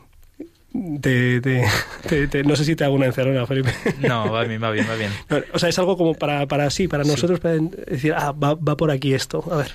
te- 1.01 1.41
te- 1.41 1.65
te- 2.09 2.29
te- 2.29 2.45
no 2.45 2.55
sé 2.57 2.65
si 2.65 2.77
te 2.77 2.85
hago 2.85 2.95
una 2.95 3.07
encerrona, 3.07 3.47
Felipe. 3.47 3.71
No, 4.07 4.31
va 4.31 4.45
bien, 4.45 4.63
va 4.63 4.71
bien, 4.71 4.87
va 4.89 4.95
bien. 4.97 5.11
No, 5.31 5.39
O 5.53 5.59
sea, 5.59 5.69
es 5.69 5.79
algo 5.79 5.97
como 5.97 6.15
para, 6.15 6.47
para 6.47 6.69
sí, 6.71 6.89
para 6.89 7.05
nosotros, 7.05 7.41
para 7.41 7.57
decir, 7.57 8.13
ah, 8.17 8.33
va, 8.33 8.55
va 8.55 8.77
por 8.77 8.91
aquí 8.91 9.15
esto. 9.15 9.43
A 9.51 9.57
ver. 9.57 9.71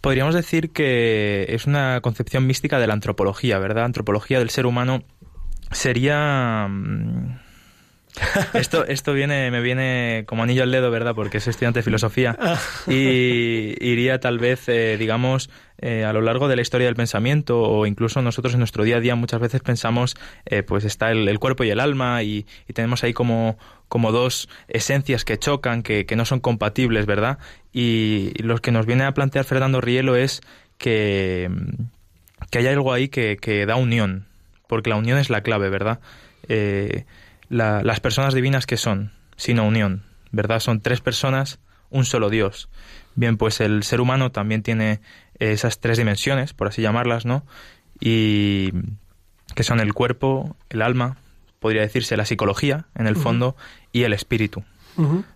Podríamos 0.00 0.34
decir 0.34 0.70
que 0.70 1.46
es 1.48 1.66
una 1.66 2.00
concepción 2.02 2.46
mística 2.46 2.78
de 2.78 2.86
la 2.86 2.92
antropología, 2.94 3.58
¿verdad? 3.58 3.84
Antropología 3.84 4.38
del 4.38 4.50
ser 4.50 4.66
humano 4.66 5.02
sería... 5.70 6.68
Esto, 8.54 8.86
esto 8.86 9.12
viene, 9.12 9.50
me 9.50 9.60
viene 9.60 10.24
como 10.26 10.44
anillo 10.44 10.62
al 10.62 10.70
dedo, 10.70 10.90
¿verdad? 10.90 11.14
Porque 11.14 11.40
soy 11.40 11.50
estudiante 11.50 11.80
de 11.80 11.82
filosofía. 11.82 12.36
Y 12.86 13.74
iría 13.80 14.20
tal 14.20 14.38
vez, 14.38 14.68
eh, 14.68 14.96
digamos, 14.98 15.50
eh, 15.78 16.04
a 16.04 16.12
lo 16.12 16.20
largo 16.20 16.46
de 16.48 16.56
la 16.56 16.62
historia 16.62 16.86
del 16.86 16.94
pensamiento, 16.94 17.60
o 17.60 17.86
incluso 17.86 18.22
nosotros 18.22 18.54
en 18.54 18.60
nuestro 18.60 18.84
día 18.84 18.98
a 18.98 19.00
día 19.00 19.16
muchas 19.16 19.40
veces 19.40 19.62
pensamos, 19.62 20.14
eh, 20.46 20.62
pues 20.62 20.84
está 20.84 21.10
el, 21.10 21.28
el 21.28 21.38
cuerpo 21.38 21.64
y 21.64 21.70
el 21.70 21.80
alma, 21.80 22.22
y, 22.22 22.46
y 22.68 22.72
tenemos 22.72 23.02
ahí 23.02 23.12
como, 23.12 23.58
como 23.88 24.12
dos 24.12 24.48
esencias 24.68 25.24
que 25.24 25.38
chocan, 25.38 25.82
que, 25.82 26.06
que 26.06 26.16
no 26.16 26.24
son 26.24 26.40
compatibles, 26.40 27.06
¿verdad? 27.06 27.38
Y, 27.72 28.32
y 28.36 28.42
lo 28.42 28.58
que 28.58 28.70
nos 28.70 28.86
viene 28.86 29.04
a 29.04 29.12
plantear 29.12 29.44
Fernando 29.44 29.80
Rielo 29.80 30.14
es 30.14 30.40
que, 30.78 31.50
que 32.50 32.58
hay 32.58 32.66
algo 32.68 32.92
ahí 32.92 33.08
que, 33.08 33.36
que 33.36 33.66
da 33.66 33.76
unión, 33.76 34.26
porque 34.68 34.90
la 34.90 34.96
unión 34.96 35.18
es 35.18 35.30
la 35.30 35.42
clave, 35.42 35.68
¿verdad? 35.68 36.00
Eh, 36.48 37.04
la- 37.54 37.82
las 37.82 38.00
personas 38.00 38.34
divinas 38.34 38.66
que 38.66 38.76
son, 38.76 39.12
sino 39.36 39.66
unión, 39.66 40.02
¿verdad? 40.32 40.60
Son 40.60 40.80
tres 40.80 41.00
personas, 41.00 41.58
un 41.90 42.04
solo 42.04 42.30
Dios. 42.30 42.68
Bien, 43.14 43.36
pues 43.36 43.60
el 43.60 43.82
ser 43.84 44.00
humano 44.00 44.32
también 44.32 44.62
tiene 44.62 45.00
esas 45.38 45.78
tres 45.80 45.98
dimensiones, 45.98 46.52
por 46.52 46.68
así 46.68 46.82
llamarlas, 46.82 47.24
¿no? 47.26 47.44
Y 48.00 48.72
que 49.54 49.62
son 49.62 49.80
el 49.80 49.92
cuerpo, 49.94 50.56
el 50.70 50.82
alma, 50.82 51.16
podría 51.60 51.82
decirse 51.82 52.16
la 52.16 52.24
psicología, 52.26 52.86
en 52.94 53.06
el 53.06 53.16
fondo, 53.16 53.56
y 53.92 54.02
el 54.02 54.12
espíritu. 54.12 54.64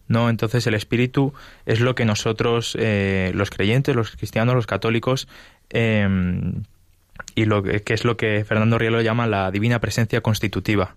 ¿no? 0.07 0.29
Entonces 0.31 0.67
el 0.69 0.75
espíritu 0.75 1.35
es 1.67 1.81
lo 1.81 1.95
que 1.97 2.05
nosotros, 2.05 2.77
eh, 2.79 3.33
los 3.35 3.51
creyentes, 3.51 3.97
los 3.97 4.11
cristianos, 4.13 4.55
los 4.55 4.67
católicos, 4.67 5.27
eh, 5.71 6.09
y 7.35 7.45
lo 7.45 7.63
que, 7.63 7.83
que 7.83 7.95
es 7.95 8.05
lo 8.05 8.17
que 8.17 8.45
Fernando 8.45 8.79
Rielo 8.79 9.01
llama 9.01 9.27
la 9.27 9.51
divina 9.51 9.81
presencia 9.81 10.21
constitutiva, 10.21 10.97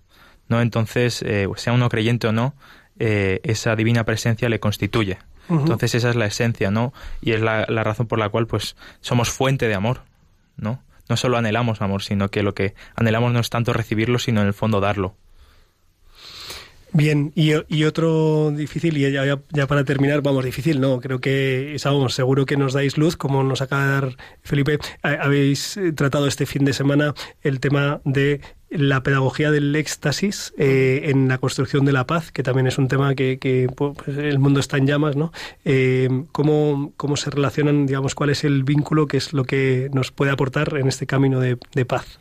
¿no? 0.52 0.60
Entonces, 0.60 1.22
eh, 1.22 1.48
sea 1.56 1.72
uno 1.72 1.88
creyente 1.88 2.28
o 2.28 2.32
no, 2.32 2.54
eh, 2.98 3.40
esa 3.42 3.74
divina 3.74 4.04
presencia 4.04 4.48
le 4.48 4.60
constituye. 4.60 5.18
Entonces 5.48 5.94
esa 5.96 6.08
es 6.10 6.16
la 6.16 6.26
esencia, 6.26 6.70
¿no? 6.70 6.92
Y 7.20 7.32
es 7.32 7.40
la, 7.40 7.66
la 7.68 7.82
razón 7.84 8.06
por 8.06 8.18
la 8.18 8.28
cual, 8.28 8.46
pues, 8.46 8.76
somos 9.00 9.28
fuente 9.30 9.66
de 9.68 9.74
amor, 9.74 10.02
¿no? 10.56 10.82
No 11.08 11.16
solo 11.16 11.36
anhelamos 11.36 11.82
amor, 11.82 12.02
sino 12.02 12.30
que 12.30 12.42
lo 12.42 12.54
que 12.54 12.74
anhelamos 12.94 13.32
no 13.32 13.40
es 13.40 13.50
tanto 13.50 13.72
recibirlo, 13.72 14.18
sino 14.18 14.40
en 14.40 14.46
el 14.46 14.54
fondo 14.54 14.80
darlo. 14.80 15.16
Bien, 16.94 17.32
y, 17.34 17.52
y 17.74 17.84
otro 17.84 18.50
difícil, 18.50 18.98
y 18.98 19.10
ya, 19.10 19.24
ya- 19.50 19.66
para 19.66 19.82
terminar, 19.84 20.20
vamos, 20.20 20.44
difícil, 20.44 20.78
no, 20.78 21.00
creo 21.00 21.20
que, 21.20 21.74
vamos, 21.84 22.12
seguro 22.14 22.44
que 22.44 22.58
nos 22.58 22.74
dais 22.74 22.98
luz, 22.98 23.16
como 23.16 23.42
nos 23.42 23.62
acaba 23.62 23.86
de 23.86 23.92
dar 23.92 24.16
Felipe. 24.42 24.78
Ha- 25.02 25.22
Habéis 25.24 25.78
eh, 25.78 25.92
tratado 25.92 26.26
este 26.26 26.44
fin 26.44 26.66
de 26.66 26.74
semana 26.74 27.14
el 27.42 27.60
tema 27.60 28.02
de 28.04 28.42
la 28.72 29.02
pedagogía 29.02 29.50
del 29.50 29.74
éxtasis 29.76 30.54
eh, 30.58 31.02
en 31.04 31.28
la 31.28 31.38
construcción 31.38 31.84
de 31.84 31.92
la 31.92 32.06
paz, 32.06 32.32
que 32.32 32.42
también 32.42 32.66
es 32.66 32.78
un 32.78 32.88
tema 32.88 33.14
que, 33.14 33.68
pues, 33.76 34.16
el 34.18 34.38
mundo 34.38 34.60
está 34.60 34.78
en 34.78 34.86
llamas, 34.86 35.16
¿no? 35.16 35.32
Eh, 35.64 36.08
¿cómo, 36.32 36.92
¿Cómo 36.96 37.16
se 37.16 37.30
relacionan, 37.30 37.86
digamos, 37.86 38.14
cuál 38.14 38.30
es 38.30 38.44
el 38.44 38.64
vínculo 38.64 39.06
que 39.06 39.18
es 39.18 39.32
lo 39.32 39.44
que 39.44 39.90
nos 39.92 40.10
puede 40.10 40.30
aportar 40.30 40.76
en 40.76 40.88
este 40.88 41.06
camino 41.06 41.40
de, 41.40 41.58
de 41.74 41.84
paz? 41.84 42.18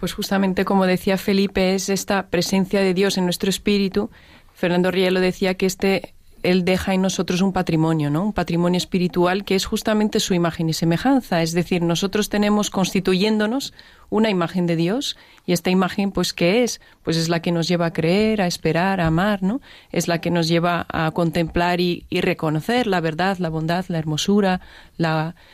Pues 0.00 0.14
justamente 0.14 0.64
como 0.64 0.86
decía 0.86 1.18
Felipe, 1.18 1.74
es 1.74 1.90
esta 1.90 2.28
presencia 2.28 2.80
de 2.80 2.94
Dios 2.94 3.18
en 3.18 3.24
nuestro 3.24 3.50
espíritu. 3.50 4.10
Fernando 4.54 4.90
Rielo 4.90 5.20
decía 5.20 5.54
que 5.54 5.66
este 5.66 6.14
él 6.42 6.64
deja 6.64 6.94
en 6.94 7.02
nosotros 7.02 7.42
un 7.42 7.52
patrimonio, 7.52 8.10
¿no? 8.10 8.24
Un 8.24 8.32
patrimonio 8.32 8.78
espiritual 8.78 9.44
que 9.44 9.54
es 9.54 9.64
justamente 9.64 10.20
su 10.20 10.34
imagen 10.34 10.68
y 10.68 10.72
semejanza. 10.72 11.42
Es 11.42 11.52
decir, 11.52 11.82
nosotros 11.82 12.28
tenemos 12.28 12.70
constituyéndonos 12.70 13.72
una 14.10 14.28
imagen 14.28 14.66
de 14.66 14.76
Dios 14.76 15.16
y 15.46 15.52
esta 15.52 15.70
imagen, 15.70 16.10
pues, 16.10 16.32
¿qué 16.32 16.64
es? 16.64 16.80
Pues 17.02 17.16
es 17.16 17.28
la 17.28 17.40
que 17.40 17.52
nos 17.52 17.68
lleva 17.68 17.86
a 17.86 17.92
creer, 17.92 18.42
a 18.42 18.46
esperar, 18.46 19.00
a 19.00 19.06
amar, 19.06 19.42
¿no? 19.42 19.60
Es 19.92 20.08
la 20.08 20.20
que 20.20 20.30
nos 20.30 20.48
lleva 20.48 20.86
a 20.88 21.10
contemplar 21.12 21.80
y, 21.80 22.06
reconocer 22.10 22.86
la 22.86 23.00
verdad, 23.00 23.38
la 23.38 23.48
bondad, 23.48 23.84
la 23.88 23.98
hermosura, 23.98 24.60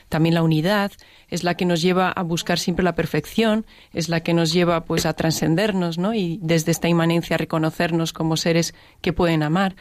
también 0.09 0.34
la 0.34 0.43
unidad. 0.43 0.93
Es 1.28 1.45
la 1.45 1.55
que 1.55 1.64
nos 1.64 1.82
lleva 1.82 2.11
a 2.11 2.22
buscar 2.22 2.59
siempre 2.59 2.84
la 2.84 2.95
perfección, 2.95 3.66
es 3.93 4.09
la 4.09 4.20
que 4.20 4.34
nos 4.34 4.53
lleva, 4.53 4.84
pues, 4.84 5.07
a 5.07 5.12
trascendernos, 5.12 5.99
¿no? 5.99 6.14
Y 6.14 6.39
desde 6.43 6.70
esta 6.70 6.89
inmanencia 6.89 7.34
a 7.34 7.39
reconocernos 7.39 8.12
como 8.12 8.37
seres 8.37 8.74
que 9.01 9.12
pueden 9.12 9.43
amar. 9.43 9.76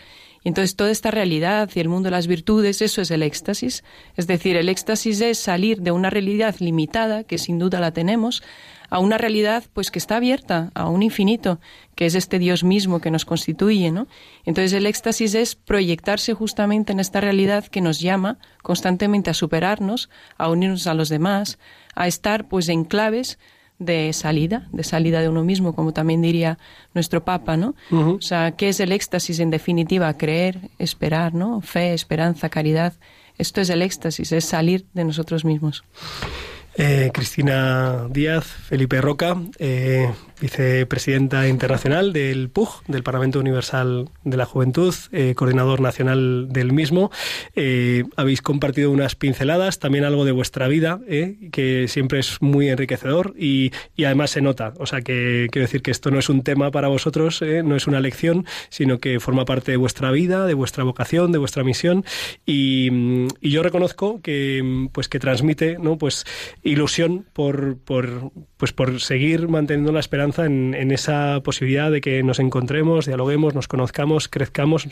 Entonces 0.45 0.75
toda 0.75 0.91
esta 0.91 1.11
realidad 1.11 1.69
y 1.73 1.79
el 1.79 1.89
mundo 1.89 2.07
de 2.07 2.11
las 2.11 2.27
virtudes, 2.27 2.81
eso 2.83 3.01
es 3.01 3.09
el 3.09 3.23
éxtasis. 3.23 3.83
Es 4.15 4.27
decir, 4.27 4.55
el 4.55 4.69
éxtasis 4.69 5.19
es 5.21 5.39
salir 5.39 5.81
de 5.81 5.91
una 5.91 6.11
realidad 6.11 6.55
limitada, 6.59 7.23
que 7.23 7.39
sin 7.39 7.57
duda 7.57 7.79
la 7.79 7.91
tenemos, 7.91 8.43
a 8.91 8.99
una 8.99 9.17
realidad 9.17 9.63
pues 9.73 9.89
que 9.89 9.97
está 9.97 10.17
abierta 10.17 10.71
a 10.75 10.87
un 10.87 11.01
infinito, 11.01 11.59
que 11.95 12.05
es 12.05 12.13
este 12.13 12.37
Dios 12.37 12.63
mismo 12.63 13.01
que 13.01 13.09
nos 13.09 13.25
constituye, 13.25 13.91
¿no? 13.91 14.07
Entonces 14.45 14.73
el 14.73 14.85
éxtasis 14.85 15.33
es 15.33 15.55
proyectarse 15.55 16.35
justamente 16.35 16.93
en 16.93 16.99
esta 16.99 17.21
realidad 17.21 17.65
que 17.65 17.81
nos 17.81 17.99
llama 17.99 18.37
constantemente 18.61 19.31
a 19.31 19.33
superarnos, 19.33 20.11
a 20.37 20.49
unirnos 20.49 20.85
a 20.85 20.93
los 20.93 21.09
demás, 21.09 21.57
a 21.95 22.07
estar 22.07 22.47
pues 22.47 22.69
en 22.69 22.83
claves 22.83 23.39
de 23.79 24.13
salida, 24.13 24.67
de 24.71 24.83
salida 24.83 25.21
de 25.21 25.29
uno 25.29 25.43
mismo, 25.43 25.75
como 25.75 25.93
también 25.93 26.21
diría 26.21 26.57
nuestro 26.93 27.25
Papa, 27.25 27.57
¿no? 27.57 27.75
O 27.91 28.21
sea, 28.21 28.51
¿qué 28.51 28.69
es 28.69 28.79
el 28.79 28.91
éxtasis 28.91 29.39
en 29.39 29.49
definitiva? 29.49 30.15
Creer, 30.17 30.69
esperar, 30.79 31.33
¿no? 31.33 31.61
Fe, 31.61 31.93
esperanza, 31.93 32.49
caridad. 32.49 32.93
Esto 33.37 33.61
es 33.61 33.69
el 33.69 33.81
éxtasis, 33.81 34.31
es 34.31 34.45
salir 34.45 34.85
de 34.93 35.03
nosotros 35.03 35.43
mismos. 35.43 35.83
Eh, 36.77 37.09
Cristina 37.13 38.07
Díaz, 38.09 38.45
Felipe 38.45 38.99
Roca, 38.99 39.37
eh, 39.59 40.11
vicepresidenta 40.39 41.47
internacional 41.47 42.13
del 42.13 42.49
PUG, 42.49 42.83
del 42.87 43.03
Parlamento 43.03 43.39
Universal 43.39 44.09
de 44.23 44.37
la 44.37 44.45
Juventud, 44.45 44.93
eh, 45.11 45.33
coordinador 45.35 45.81
nacional 45.81 46.47
del 46.49 46.73
mismo. 46.73 47.11
Eh, 47.55 48.03
habéis 48.15 48.41
compartido 48.41 48.91
unas 48.91 49.15
pinceladas, 49.15 49.79
también 49.79 50.03
algo 50.03 50.25
de 50.25 50.31
vuestra 50.31 50.67
vida, 50.67 50.99
eh, 51.07 51.49
que 51.51 51.87
siempre 51.87 52.19
es 52.19 52.41
muy 52.41 52.69
enriquecedor 52.69 53.33
y, 53.37 53.71
además 54.05 54.31
se 54.31 54.41
nota. 54.41 54.73
O 54.77 54.85
sea, 54.85 55.01
que 55.01 55.47
quiero 55.51 55.65
decir 55.65 55.81
que 55.81 55.91
esto 55.91 56.11
no 56.11 56.19
es 56.19 56.29
un 56.29 56.43
tema 56.43 56.71
para 56.71 56.87
vosotros, 56.87 57.41
no 57.41 57.75
es 57.75 57.87
una 57.87 57.99
lección, 57.99 58.45
sino 58.69 58.99
que 58.99 59.19
forma 59.19 59.45
parte 59.45 59.71
de 59.71 59.77
vuestra 59.77 60.11
vida, 60.11 60.45
de 60.45 60.53
vuestra 60.53 60.83
vocación, 60.83 61.31
de 61.31 61.39
vuestra 61.39 61.63
misión. 61.63 62.05
Y, 62.45 63.25
yo 63.41 63.63
reconozco 63.63 64.21
que, 64.21 64.89
pues, 64.91 65.07
que 65.07 65.19
transmite 65.19 65.77
¿no? 65.79 65.97
pues, 65.97 66.25
ilusión 66.63 67.25
por, 67.33 67.77
por, 67.77 68.31
pues, 68.57 68.73
por 68.73 68.99
seguir 68.99 69.47
manteniendo 69.47 69.91
la 69.91 69.99
esperanza 69.99 70.34
en, 70.43 70.91
esa 70.91 71.41
posibilidad 71.43 71.91
de 71.91 72.01
que 72.01 72.23
nos 72.23 72.39
encontremos, 72.39 73.05
dialoguemos, 73.05 73.53
nos 73.53 73.67
conozcamos, 73.67 74.27
crezcamos 74.27 74.87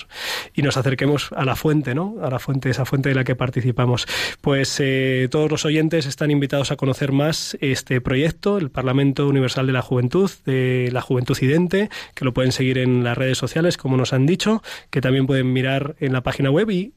y 0.54 0.62
nos 0.62 0.78
acerquemos 0.78 1.32
a 1.36 1.46
la 1.46 1.56
fuente, 1.56 1.96
¿no? 1.96 2.16
A 2.22 2.30
la 2.30 2.40
fuente, 2.40 2.70
esa 2.70 2.86
fuente 2.86 3.10
de 3.10 3.16
la 3.16 3.24
que 3.24 3.36
participamos. 3.36 4.08
Pues 4.42 4.80
eh, 4.80 5.28
todos 5.32 5.50
los 5.50 5.66
oyentes 5.66 6.06
están 6.06 6.32
invitados 6.32 6.72
a 6.72 6.76
conocer 6.76 7.12
más 7.12 7.58
este 7.62 8.02
proyecto, 8.02 8.58
el 8.58 8.70
Parlamento 8.70 9.28
Universal 9.28 9.68
de 9.68 9.74
la 9.74 9.82
Juventud, 9.82 10.30
de 10.46 10.90
la 10.92 11.02
Juventud 11.02 11.38
Idente, 11.42 11.90
que 12.14 12.26
lo 12.26 12.34
pueden 12.34 12.52
seguir 12.52 12.78
en 12.78 13.04
las 13.04 13.18
redes 13.18 13.38
sociales, 13.38 13.78
como 13.78 13.98
nos 13.98 14.14
han 14.14 14.26
dicho, 14.26 14.62
que 14.90 15.02
también 15.02 15.28
pueden 15.28 15.52
mirar 15.52 15.96
en 16.00 16.14
la 16.14 16.22
página 16.22 16.50
web 16.50 16.70
y, 16.70 16.94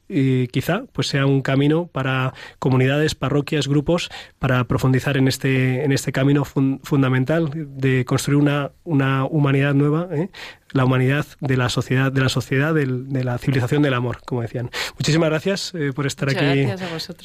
quizá 0.48 0.84
pues 0.92 1.08
sea 1.08 1.26
un 1.26 1.42
camino 1.42 1.88
para 1.88 2.32
comunidades, 2.58 3.14
parroquias, 3.14 3.68
grupos, 3.68 4.08
para 4.38 4.64
profundizar 4.64 5.16
en 5.16 5.28
este, 5.28 5.84
en 5.84 5.92
este 5.92 6.12
camino 6.12 6.44
fundamental 6.44 7.50
de 7.54 8.04
construir 8.26 8.42
una, 8.42 8.72
una 8.82 9.24
humanidad 9.24 9.72
nueva, 9.74 10.08
¿eh? 10.10 10.30
la 10.72 10.84
humanidad 10.84 11.24
de 11.40 11.56
la 11.56 11.68
sociedad, 11.68 12.10
de 12.10 12.20
la 12.20 12.28
sociedad 12.28 12.74
de 12.74 13.24
la 13.24 13.38
civilización 13.38 13.82
del 13.82 13.94
amor, 13.94 14.18
como 14.24 14.42
decían. 14.42 14.68
Muchísimas 14.98 15.30
gracias 15.30 15.72
eh, 15.74 15.92
por 15.94 16.06
estar 16.06 16.28
aquí 16.28 16.66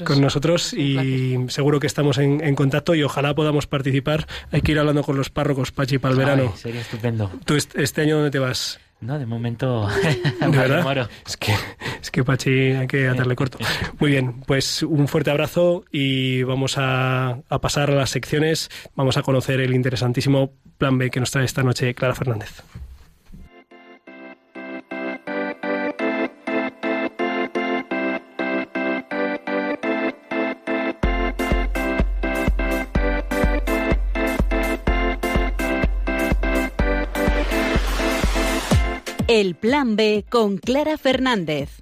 con 0.03 0.21
nosotros 0.21 0.73
y 0.73 1.37
seguro 1.47 1.79
que 1.79 1.87
estamos 1.87 2.19
en, 2.19 2.53
contacto 2.53 2.93
y 2.93 3.01
ojalá 3.01 3.33
podamos 3.33 3.65
participar. 3.65 4.27
Hay 4.51 4.61
que 4.61 4.73
ir 4.73 4.79
hablando 4.79 5.01
con 5.01 5.17
los 5.17 5.31
párrocos, 5.31 5.71
Pachi, 5.71 5.97
para 5.97 6.13
el 6.13 6.19
verano. 6.19 6.53
Sería 6.55 6.81
estupendo. 6.81 7.31
¿Tú 7.45 7.55
este 7.55 8.01
año 8.01 8.17
dónde 8.17 8.29
te 8.29 8.39
vas? 8.39 8.79
No, 8.99 9.17
de 9.17 9.25
momento. 9.25 9.87
¿De 10.39 10.47
verdad? 10.47 11.09
Es 11.25 11.35
que, 11.35 11.53
es 11.99 12.11
que 12.11 12.23
Pachi 12.23 12.73
hay 12.73 12.87
que 12.87 13.07
atarle 13.07 13.35
corto. 13.35 13.57
Muy 13.99 14.11
bien, 14.11 14.41
pues 14.41 14.83
un 14.83 15.07
fuerte 15.07 15.31
abrazo 15.31 15.83
y 15.91 16.43
vamos 16.43 16.77
a, 16.77 17.41
a 17.49 17.59
pasar 17.59 17.89
a 17.89 17.95
las 17.95 18.11
secciones. 18.11 18.69
Vamos 18.95 19.17
a 19.17 19.23
conocer 19.23 19.59
el 19.61 19.73
interesantísimo 19.73 20.53
plan 20.81 20.97
B 20.97 21.11
que 21.11 21.19
nos 21.19 21.29
trae 21.29 21.45
esta 21.45 21.61
noche 21.61 21.93
Clara 21.93 22.15
Fernández. 22.15 22.63
El 39.27 39.53
Plan 39.53 39.95
B 39.95 40.25
con 40.27 40.57
Clara 40.57 40.97
Fernández. 40.97 41.80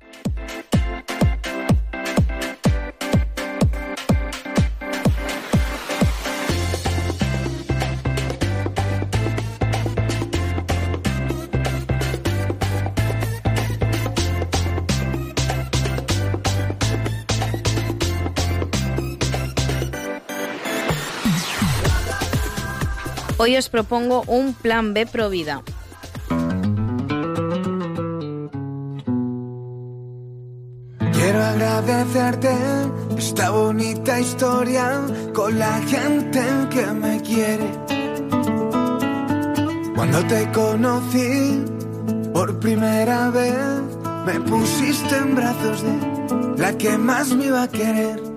Hoy 23.42 23.56
os 23.56 23.70
propongo 23.70 24.24
un 24.28 24.54
plan 24.54 24.94
B 24.94 25.06
pro 25.06 25.30
vida. 25.30 25.64
Quiero 31.14 31.46
agradecerte 31.46 32.50
esta 33.18 33.52
bonita 33.52 34.20
historia 34.20 35.06
con 35.34 35.58
la 35.58 35.80
gente 35.88 36.42
que 36.70 36.86
me 36.88 37.22
quiere. 37.22 37.72
Cuando 39.96 40.22
te 40.28 40.52
conocí 40.52 41.64
por 42.34 42.60
primera 42.60 43.30
vez, 43.30 43.56
me 44.26 44.42
pusiste 44.42 45.16
en 45.16 45.36
brazos 45.36 45.82
de 45.82 46.62
la 46.62 46.78
que 46.78 46.98
más 46.98 47.34
me 47.34 47.46
iba 47.46 47.64
a 47.64 47.70
querer. 47.70 48.29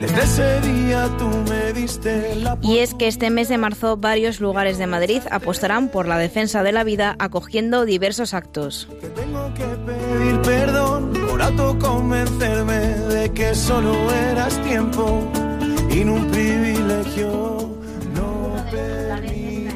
Desde 0.00 0.22
ese 0.22 0.60
día 0.62 1.10
tú 1.18 1.28
me 1.28 1.74
diste 1.74 2.34
la... 2.36 2.56
Y 2.62 2.78
es 2.78 2.94
que 2.94 3.06
este 3.06 3.28
mes 3.28 3.50
de 3.50 3.58
marzo 3.58 3.98
varios 3.98 4.40
lugares 4.40 4.78
de 4.78 4.86
Madrid 4.86 5.20
apostarán 5.30 5.90
por 5.90 6.08
la 6.08 6.16
defensa 6.16 6.62
de 6.62 6.72
la 6.72 6.84
vida 6.84 7.16
acogiendo 7.18 7.84
diversos 7.84 8.32
actos. 8.32 8.88
Que 8.98 9.08
tengo 9.08 9.52
que 9.52 9.64
pedir 9.64 10.40
perdón 10.40 11.12
por 11.28 11.42
autoconvencerme 11.42 12.78
de 12.78 13.30
que 13.32 13.54
solo 13.54 13.94
eras 14.10 14.56
tiempo 14.62 15.30
y 15.90 16.02
no 16.02 16.14
un 16.14 16.30
privilegio. 16.30 17.69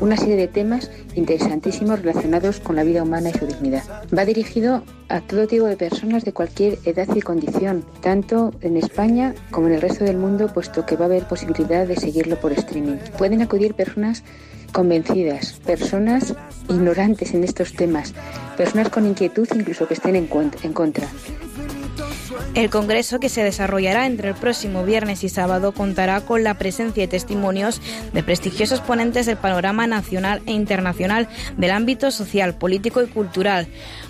una 0.00 0.16
serie 0.16 0.34
de 0.34 0.48
temas 0.48 0.90
interesantísimos 1.14 2.00
relacionados 2.00 2.58
con 2.58 2.74
la 2.74 2.82
vida 2.82 3.04
humana 3.04 3.30
y 3.30 3.38
su 3.38 3.46
dignidad. 3.46 3.84
Va 4.16 4.24
dirigido 4.24 4.82
a 5.08 5.20
todo 5.20 5.46
tipo 5.46 5.66
de 5.66 5.76
personas 5.76 6.24
de 6.24 6.32
cualquier 6.32 6.78
edad 6.84 7.06
y 7.14 7.20
condición, 7.20 7.84
tanto 8.02 8.52
en 8.62 8.76
España 8.76 9.34
como 9.52 9.68
en 9.68 9.74
el 9.74 9.80
resto 9.80 10.04
del 10.04 10.18
mundo, 10.18 10.52
puesto 10.52 10.84
que 10.84 10.96
va 10.96 11.04
a 11.04 11.06
haber 11.06 11.28
posibilidad 11.28 11.86
de 11.86 11.96
seguirlo 11.96 12.40
por 12.40 12.52
streaming. 12.52 12.96
Pueden 13.16 13.40
acudir 13.40 13.74
personas 13.74 14.24
convencidas, 14.72 15.52
personas 15.64 16.34
ignorantes 16.68 17.34
en 17.34 17.44
estos 17.44 17.72
temas, 17.72 18.14
personas 18.56 18.88
con 18.90 19.06
inquietud 19.06 19.48
incluso 19.54 19.86
que 19.86 19.94
estén 19.94 20.16
en, 20.16 20.26
contra. 20.26 21.08
El 22.54 22.70
Congreso, 22.70 23.20
que 23.20 23.28
se 23.28 23.42
desarrollará 23.42 24.06
entre 24.06 24.28
el 24.28 24.34
próximo 24.34 24.84
viernes 24.84 25.24
y 25.24 25.28
sábado, 25.28 25.72
contará 25.72 26.20
con 26.20 26.44
la 26.44 26.54
presencia 26.54 27.04
y 27.04 27.06
testimonios 27.06 27.80
de 28.12 28.22
prestigiosos 28.22 28.80
ponentes 28.80 29.26
del 29.26 29.36
panorama 29.36 29.86
nacional 29.86 30.42
e 30.46 30.52
internacional 30.52 31.28
del 31.56 31.70
ámbito 31.70 32.10
social, 32.10 32.54
político 32.54 33.02
y 33.02 33.06
cultural, 33.06 33.68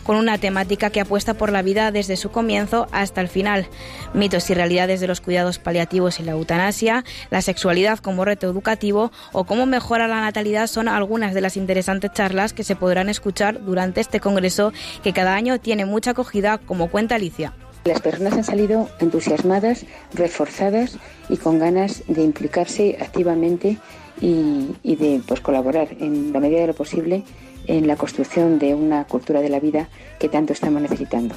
con 0.09 0.17
una 0.17 0.39
temática 0.39 0.89
que 0.89 1.03
apuesta 1.03 1.35
por 1.35 1.53
la 1.53 1.61
vida 1.61 1.93
desde 1.93 2.17
su 2.17 2.31
comienzo 2.31 2.87
hasta 2.93 3.21
el 3.21 3.29
final. 3.29 3.67
Mitos 4.15 4.49
y 4.49 4.55
realidades 4.55 5.01
de 5.01 5.07
los 5.07 5.21
cuidados 5.21 5.59
paliativos 5.59 6.19
y 6.19 6.23
la 6.23 6.33
eutanasia, 6.33 7.05
la 7.29 7.43
sexualidad 7.43 7.99
como 7.99 8.25
reto 8.25 8.47
educativo 8.49 9.13
o 9.33 9.45
cómo 9.45 9.67
mejora 9.67 10.09
la 10.09 10.23
natalidad 10.23 10.67
son 10.67 10.89
algunas 10.89 11.35
de 11.35 11.43
las 11.43 11.59
interesantes 11.59 12.11
charlas 12.15 12.55
que 12.55 12.65
se 12.65 12.75
podrán 12.75 13.11
escuchar 13.11 13.63
durante 13.63 14.01
este 14.01 14.19
Congreso 14.19 14.73
que 15.03 15.13
cada 15.13 15.35
año 15.35 15.61
tiene 15.61 15.85
mucha 15.85 16.13
acogida, 16.13 16.57
como 16.57 16.89
cuenta 16.89 17.17
Alicia. 17.17 17.53
Las 17.85 18.01
personas 18.01 18.33
han 18.33 18.45
salido 18.45 18.89
entusiasmadas, 19.01 19.85
reforzadas 20.15 20.97
y 21.29 21.37
con 21.37 21.59
ganas 21.59 22.03
de 22.09 22.23
implicarse 22.23 22.97
activamente 22.99 23.77
y, 24.23 24.97
de 24.97 25.21
pues, 25.29 25.41
colaborar 25.41 25.89
en 26.01 26.33
la 26.33 26.41
medida 26.41 26.61
de 26.63 26.69
lo 26.69 26.75
posible 26.75 27.25
en 27.69 27.87
la 27.87 27.97
construcción 27.97 28.59
de 28.59 28.75
una 28.75 29.05
cultura 29.05 29.41
de 29.41 29.51
la 29.51 29.61
vida 29.61 29.89
que 30.19 30.29
tanto 30.29 30.53
estamos 30.53 30.83
necesitando. 30.83 31.37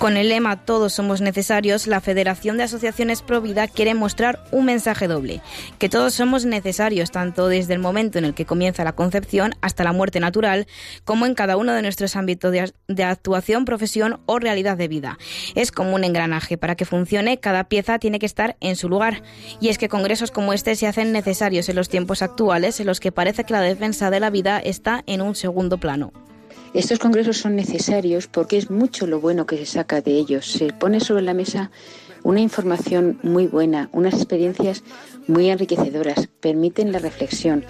Con 0.00 0.16
el 0.16 0.30
lema 0.30 0.56
Todos 0.56 0.94
somos 0.94 1.20
necesarios, 1.20 1.86
la 1.86 2.00
Federación 2.00 2.56
de 2.56 2.62
Asociaciones 2.62 3.20
Provida 3.20 3.68
quiere 3.68 3.92
mostrar 3.92 4.42
un 4.50 4.64
mensaje 4.64 5.08
doble, 5.08 5.42
que 5.78 5.90
todos 5.90 6.14
somos 6.14 6.46
necesarios 6.46 7.10
tanto 7.10 7.48
desde 7.48 7.74
el 7.74 7.80
momento 7.80 8.16
en 8.16 8.24
el 8.24 8.32
que 8.32 8.46
comienza 8.46 8.82
la 8.82 8.94
concepción 8.94 9.52
hasta 9.60 9.84
la 9.84 9.92
muerte 9.92 10.18
natural, 10.18 10.66
como 11.04 11.26
en 11.26 11.34
cada 11.34 11.58
uno 11.58 11.74
de 11.74 11.82
nuestros 11.82 12.16
ámbitos 12.16 12.50
de, 12.50 13.04
actuación, 13.04 13.66
profesión 13.66 14.22
o 14.24 14.38
realidad 14.38 14.78
de 14.78 14.88
vida. 14.88 15.18
Es 15.54 15.70
como 15.70 15.94
un 15.94 16.04
engranaje, 16.04 16.56
para 16.56 16.76
que 16.76 16.86
funcione 16.86 17.38
cada 17.38 17.64
pieza 17.64 17.98
tiene 17.98 18.18
que 18.18 18.24
estar 18.24 18.56
en 18.60 18.76
su 18.76 18.88
lugar. 18.88 19.22
Y 19.60 19.68
es 19.68 19.76
que 19.76 19.90
congresos 19.90 20.30
como 20.30 20.54
este 20.54 20.76
se 20.76 20.86
hacen 20.86 21.12
necesarios 21.12 21.68
en 21.68 21.76
los 21.76 21.90
tiempos 21.90 22.22
actuales 22.22 22.80
en 22.80 22.86
los 22.86 23.00
que 23.00 23.12
parece 23.12 23.44
que 23.44 23.52
la 23.52 23.60
defensa 23.60 24.08
de 24.08 24.20
la 24.20 24.30
vida 24.30 24.60
está 24.60 25.04
en 25.06 25.20
un 25.20 25.34
segundo 25.34 25.76
plano. 25.76 26.10
Estos 26.72 27.00
congresos 27.00 27.38
son 27.38 27.56
necesarios 27.56 28.28
porque 28.28 28.56
es 28.56 28.70
mucho 28.70 29.08
lo 29.08 29.20
bueno 29.20 29.44
que 29.44 29.56
se 29.56 29.66
saca 29.66 30.00
de 30.00 30.12
ellos. 30.12 30.46
Se 30.46 30.72
pone 30.72 31.00
sobre 31.00 31.22
la 31.22 31.34
mesa 31.34 31.72
una 32.22 32.40
información 32.40 33.18
muy 33.24 33.48
buena, 33.48 33.88
unas 33.92 34.14
experiencias 34.14 34.84
muy 35.26 35.50
enriquecedoras, 35.50 36.28
permiten 36.40 36.92
la 36.92 37.00
reflexión. 37.00 37.64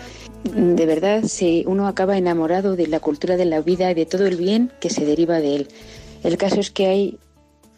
De 0.44 0.84
verdad, 0.84 1.24
si 1.24 1.64
uno 1.66 1.86
acaba 1.86 2.18
enamorado 2.18 2.76
de 2.76 2.88
la 2.88 3.00
cultura 3.00 3.38
de 3.38 3.46
la 3.46 3.62
vida 3.62 3.90
y 3.90 3.94
de 3.94 4.04
todo 4.04 4.26
el 4.26 4.36
bien 4.36 4.70
que 4.80 4.90
se 4.90 5.06
deriva 5.06 5.38
de 5.40 5.56
él. 5.56 5.68
El 6.22 6.36
caso 6.36 6.60
es 6.60 6.70
que 6.70 6.86
hay 6.86 7.18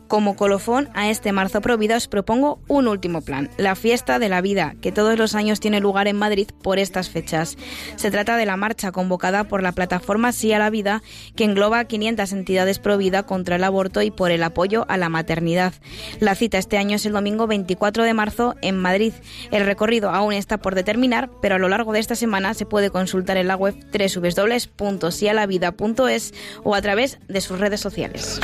Como 0.07 0.35
colofón 0.35 0.89
a 0.93 1.09
este 1.09 1.31
Marzo 1.31 1.61
Provida 1.61 1.97
os 1.97 2.07
propongo 2.07 2.59
un 2.67 2.87
último 2.87 3.21
plan, 3.21 3.49
la 3.57 3.73
Fiesta 3.75 4.19
de 4.19 4.29
la 4.29 4.41
Vida, 4.41 4.75
que 4.81 4.91
todos 4.91 5.17
los 5.17 5.33
años 5.33 5.59
tiene 5.59 5.79
lugar 5.79 6.07
en 6.07 6.17
Madrid 6.17 6.47
por 6.61 6.77
estas 6.77 7.09
fechas. 7.09 7.57
Se 7.95 8.11
trata 8.11 8.37
de 8.37 8.45
la 8.45 8.55
marcha 8.55 8.91
convocada 8.91 9.45
por 9.45 9.63
la 9.63 9.71
plataforma 9.71 10.31
Sí 10.31 10.53
a 10.53 10.59
la 10.59 10.69
Vida, 10.69 11.01
que 11.35 11.43
engloba 11.43 11.85
500 11.85 12.31
entidades 12.33 12.77
Provida 12.77 13.23
contra 13.23 13.55
el 13.55 13.63
aborto 13.63 14.03
y 14.03 14.11
por 14.11 14.29
el 14.31 14.43
apoyo 14.43 14.85
a 14.89 14.97
la 14.97 15.09
maternidad. 15.09 15.73
La 16.19 16.35
cita 16.35 16.59
este 16.59 16.77
año 16.77 16.97
es 16.97 17.05
el 17.05 17.13
domingo 17.13 17.47
24 17.47 18.03
de 18.03 18.13
marzo 18.13 18.55
en 18.61 18.77
Madrid. 18.77 19.13
El 19.51 19.65
recorrido 19.65 20.11
aún 20.11 20.33
está 20.33 20.59
por 20.59 20.75
determinar, 20.75 21.31
pero 21.41 21.55
a 21.55 21.59
lo 21.59 21.69
largo 21.69 21.93
de 21.93 21.99
esta 21.99 22.13
semana 22.15 22.53
se 22.53 22.67
puede 22.67 22.91
consultar 22.91 23.37
en 23.37 23.47
la 23.47 23.55
web 23.55 23.73
www.sialavida.es 23.91 26.33
o 26.63 26.75
a 26.75 26.81
través 26.81 27.17
de 27.27 27.41
sus 27.41 27.59
redes 27.59 27.81
sociales 27.81 28.39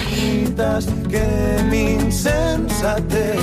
mi 1.70 1.94
insensatez. 1.94 3.40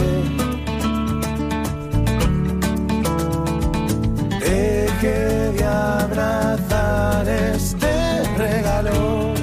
Deje 4.41 5.53
de 5.53 5.65
abrazar 5.65 7.29
este 7.29 8.23
regalo 8.37 9.35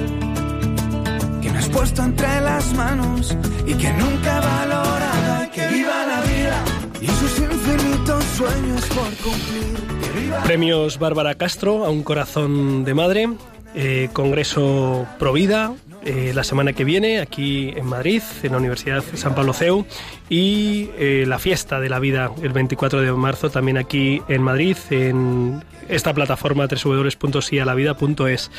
que 1.40 1.50
me 1.50 1.58
has 1.58 1.68
puesto 1.68 2.02
entre 2.02 2.40
las 2.40 2.72
manos 2.74 3.36
y 3.66 3.74
que 3.74 3.92
nunca 3.92 4.40
valorado 4.40 5.50
que 5.52 5.66
viva 5.68 6.06
la 6.06 6.20
vida 6.22 6.64
y 7.00 7.06
sus 7.06 7.38
infinitos 7.38 8.24
sueños 8.36 8.84
por 8.86 9.10
cumplir. 9.24 9.96
Premios 10.44 10.98
Bárbara 10.98 11.34
Castro 11.34 11.84
a 11.84 11.90
un 11.90 12.02
corazón 12.02 12.84
de 12.84 12.94
madre, 12.94 13.28
eh, 13.74 14.08
Congreso 14.12 15.06
Provida, 15.18 15.74
eh, 16.06 16.32
la 16.32 16.44
semana 16.44 16.72
que 16.72 16.84
viene 16.84 17.18
aquí 17.18 17.72
en 17.76 17.84
Madrid, 17.84 18.22
en 18.44 18.52
la 18.52 18.58
Universidad 18.58 19.02
San 19.14 19.34
Pablo 19.34 19.52
CEU, 19.52 19.84
y 20.30 20.90
eh, 20.98 21.24
la 21.26 21.40
fiesta 21.40 21.80
de 21.80 21.88
la 21.88 21.98
vida 21.98 22.30
el 22.42 22.52
24 22.52 23.00
de 23.00 23.12
marzo 23.12 23.50
también 23.50 23.76
aquí 23.76 24.22
en 24.28 24.40
Madrid, 24.40 24.76
en 24.90 25.64
esta 25.88 26.14
plataforma 26.14 26.68
www.sialavida.es. 26.68 28.50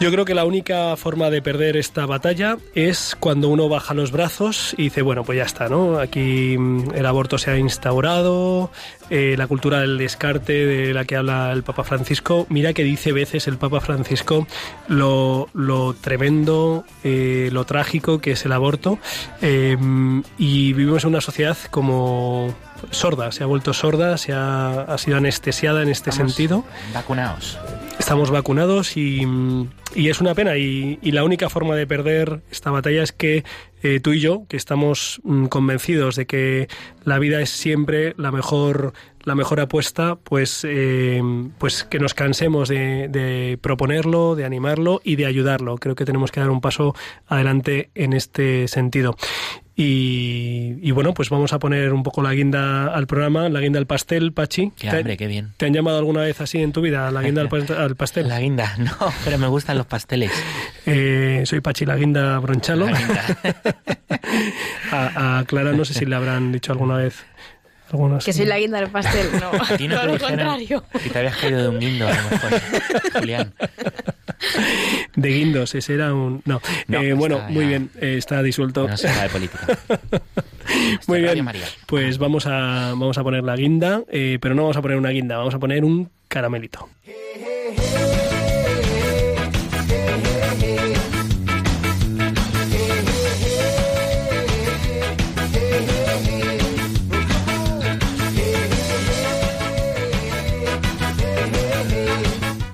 Yo 0.00 0.10
creo 0.10 0.24
que 0.24 0.34
la 0.34 0.46
única 0.46 0.96
forma 0.96 1.28
de 1.28 1.42
perder 1.42 1.76
esta 1.76 2.06
batalla 2.06 2.56
es 2.74 3.14
cuando 3.20 3.50
uno 3.50 3.68
baja 3.68 3.92
los 3.92 4.12
brazos 4.12 4.74
y 4.78 4.84
dice, 4.84 5.02
bueno, 5.02 5.24
pues 5.24 5.36
ya 5.36 5.44
está, 5.44 5.68
¿no? 5.68 5.98
Aquí 5.98 6.56
mm, 6.56 6.94
el 6.94 7.04
aborto 7.04 7.36
se 7.36 7.50
ha 7.50 7.58
instaurado, 7.58 8.70
eh, 9.10 9.34
la 9.36 9.46
cultura 9.46 9.80
del 9.80 9.98
descarte 9.98 10.64
de 10.64 10.94
la 10.94 11.04
que 11.04 11.16
habla 11.16 11.52
el 11.52 11.64
Papa 11.64 11.84
Francisco. 11.84 12.46
Mira 12.48 12.72
que 12.72 12.82
dice 12.82 13.12
veces 13.12 13.46
el 13.46 13.58
Papa 13.58 13.82
Francisco 13.82 14.46
lo, 14.88 15.48
tremendo, 16.00 16.86
eh, 17.04 17.50
lo 17.52 17.66
trágico 17.66 18.22
que 18.22 18.30
es 18.30 18.46
el 18.46 18.52
aborto. 18.52 18.98
Eh, 19.42 19.76
y 20.38 20.72
vivimos 20.72 21.04
en 21.04 21.10
una 21.10 21.20
sociedad 21.20 21.58
como 21.70 22.54
sorda, 22.90 23.32
se 23.32 23.42
ha 23.44 23.46
vuelto 23.46 23.74
sorda, 23.74 24.16
se 24.16 24.32
ha, 24.32 24.96
sido 24.96 25.18
anestesiada 25.18 25.82
en 25.82 25.90
este 25.90 26.10
sentido. 26.10 26.64
Vacunados. 26.94 27.58
Estamos 28.00 28.30
vacunados 28.30 28.96
y, 28.96 29.28
es 29.94 30.20
una 30.22 30.34
pena. 30.34 30.56
Y, 30.56 30.98
la 31.12 31.22
única 31.22 31.50
forma 31.50 31.76
de 31.76 31.86
perder 31.86 32.40
esta 32.50 32.70
batalla 32.70 33.02
es 33.02 33.12
que 33.12 33.44
eh, 33.82 34.00
tú 34.00 34.14
y 34.14 34.20
yo, 34.20 34.46
que 34.48 34.56
estamos 34.56 35.20
mm, 35.22 35.46
convencidos 35.46 36.16
de 36.16 36.26
que 36.26 36.68
la 37.04 37.18
vida 37.18 37.42
es 37.42 37.50
siempre 37.50 38.14
la 38.16 38.32
mejor 38.32 38.94
la 39.22 39.34
mejor 39.34 39.60
apuesta, 39.60 40.16
pues, 40.16 40.64
eh, 40.66 41.20
pues 41.58 41.84
que 41.84 41.98
nos 41.98 42.14
cansemos 42.14 42.70
de, 42.70 43.08
de 43.08 43.58
proponerlo, 43.60 44.34
de 44.34 44.46
animarlo 44.46 45.02
y 45.04 45.16
de 45.16 45.26
ayudarlo. 45.26 45.76
Creo 45.76 45.94
que 45.94 46.06
tenemos 46.06 46.32
que 46.32 46.40
dar 46.40 46.48
un 46.48 46.62
paso 46.62 46.94
adelante 47.26 47.90
en 47.94 48.14
este 48.14 48.66
sentido. 48.66 49.14
Y, 49.82 50.76
y 50.82 50.90
bueno, 50.90 51.14
pues 51.14 51.30
vamos 51.30 51.54
a 51.54 51.58
poner 51.58 51.94
un 51.94 52.02
poco 52.02 52.20
la 52.22 52.34
guinda 52.34 52.88
al 52.94 53.06
programa, 53.06 53.48
la 53.48 53.60
guinda 53.60 53.78
al 53.78 53.86
pastel, 53.86 54.30
Pachi. 54.34 54.72
Qué 54.76 54.90
¿Te- 54.90 54.96
hambre, 54.98 55.16
qué 55.16 55.26
bien. 55.26 55.52
¿Te 55.56 55.64
han 55.64 55.72
llamado 55.72 55.96
alguna 55.96 56.20
vez 56.20 56.38
así 56.42 56.58
en 56.58 56.72
tu 56.72 56.82
vida, 56.82 57.10
la 57.10 57.22
guinda 57.22 57.40
al, 57.40 57.48
pas- 57.48 57.70
al 57.78 57.96
pastel? 57.96 58.28
La 58.28 58.40
guinda, 58.40 58.74
no, 58.78 58.92
pero 59.24 59.38
me 59.38 59.46
gustan 59.46 59.78
los 59.78 59.86
pasteles. 59.86 60.32
Eh, 60.84 61.44
soy 61.46 61.62
Pachi 61.62 61.86
la 61.86 61.96
guinda 61.96 62.38
Bronchalo. 62.40 62.88
La 62.90 62.98
guinda. 62.98 63.24
A, 64.92 65.38
a 65.38 65.44
Clara 65.44 65.72
no 65.72 65.84
sé 65.84 65.94
si 65.94 66.04
le 66.04 66.14
habrán 66.16 66.52
dicho 66.52 66.72
alguna 66.72 66.96
vez. 66.96 67.24
Que 68.24 68.32
soy 68.32 68.46
la 68.46 68.58
guinda 68.58 68.78
del 68.80 68.90
pastel, 68.90 69.26
no. 69.40 69.50
A 69.68 69.76
ti 69.76 69.88
no 69.88 69.94
Todo 69.96 70.02
te 70.02 70.06
lo 70.06 70.12
dijeron 70.14 70.36
contrario. 70.38 70.84
que 71.02 71.10
te 71.10 71.18
habías 71.18 71.36
caído 71.36 71.62
de 71.62 71.68
un 71.68 71.78
guindo, 71.80 72.06
a 72.08 72.14
lo 72.14 72.30
mejor, 72.30 72.60
Julián. 73.20 73.54
De 75.16 75.28
guindos, 75.28 75.74
ese 75.74 75.94
era 75.94 76.14
un... 76.14 76.40
No, 76.44 76.60
No, 76.88 77.00
Eh, 77.02 77.12
bueno, 77.14 77.40
muy 77.48 77.64
ya- 77.64 77.68
bien, 77.68 77.90
eh, 78.00 78.14
está 78.16 78.42
disuelto. 78.42 78.86
No 78.88 78.96
se 78.96 79.08
habla 79.08 79.22
de 79.24 79.28
política. 79.28 79.66
Muy 81.08 81.18
Radio 81.18 81.32
bien, 81.34 81.44
María. 81.44 81.64
pues 81.86 82.18
vamos 82.18 82.46
a, 82.46 82.90
vamos 82.90 83.18
a 83.18 83.24
poner 83.24 83.42
la 83.42 83.56
guinda, 83.56 84.02
eh, 84.08 84.38
pero 84.40 84.54
no 84.54 84.62
vamos 84.62 84.76
a 84.76 84.82
poner 84.82 84.98
una 84.98 85.10
guinda, 85.10 85.36
vamos 85.36 85.52
a 85.54 85.58
poner 85.58 85.84
un 85.84 86.10
caramelito. 86.28 86.88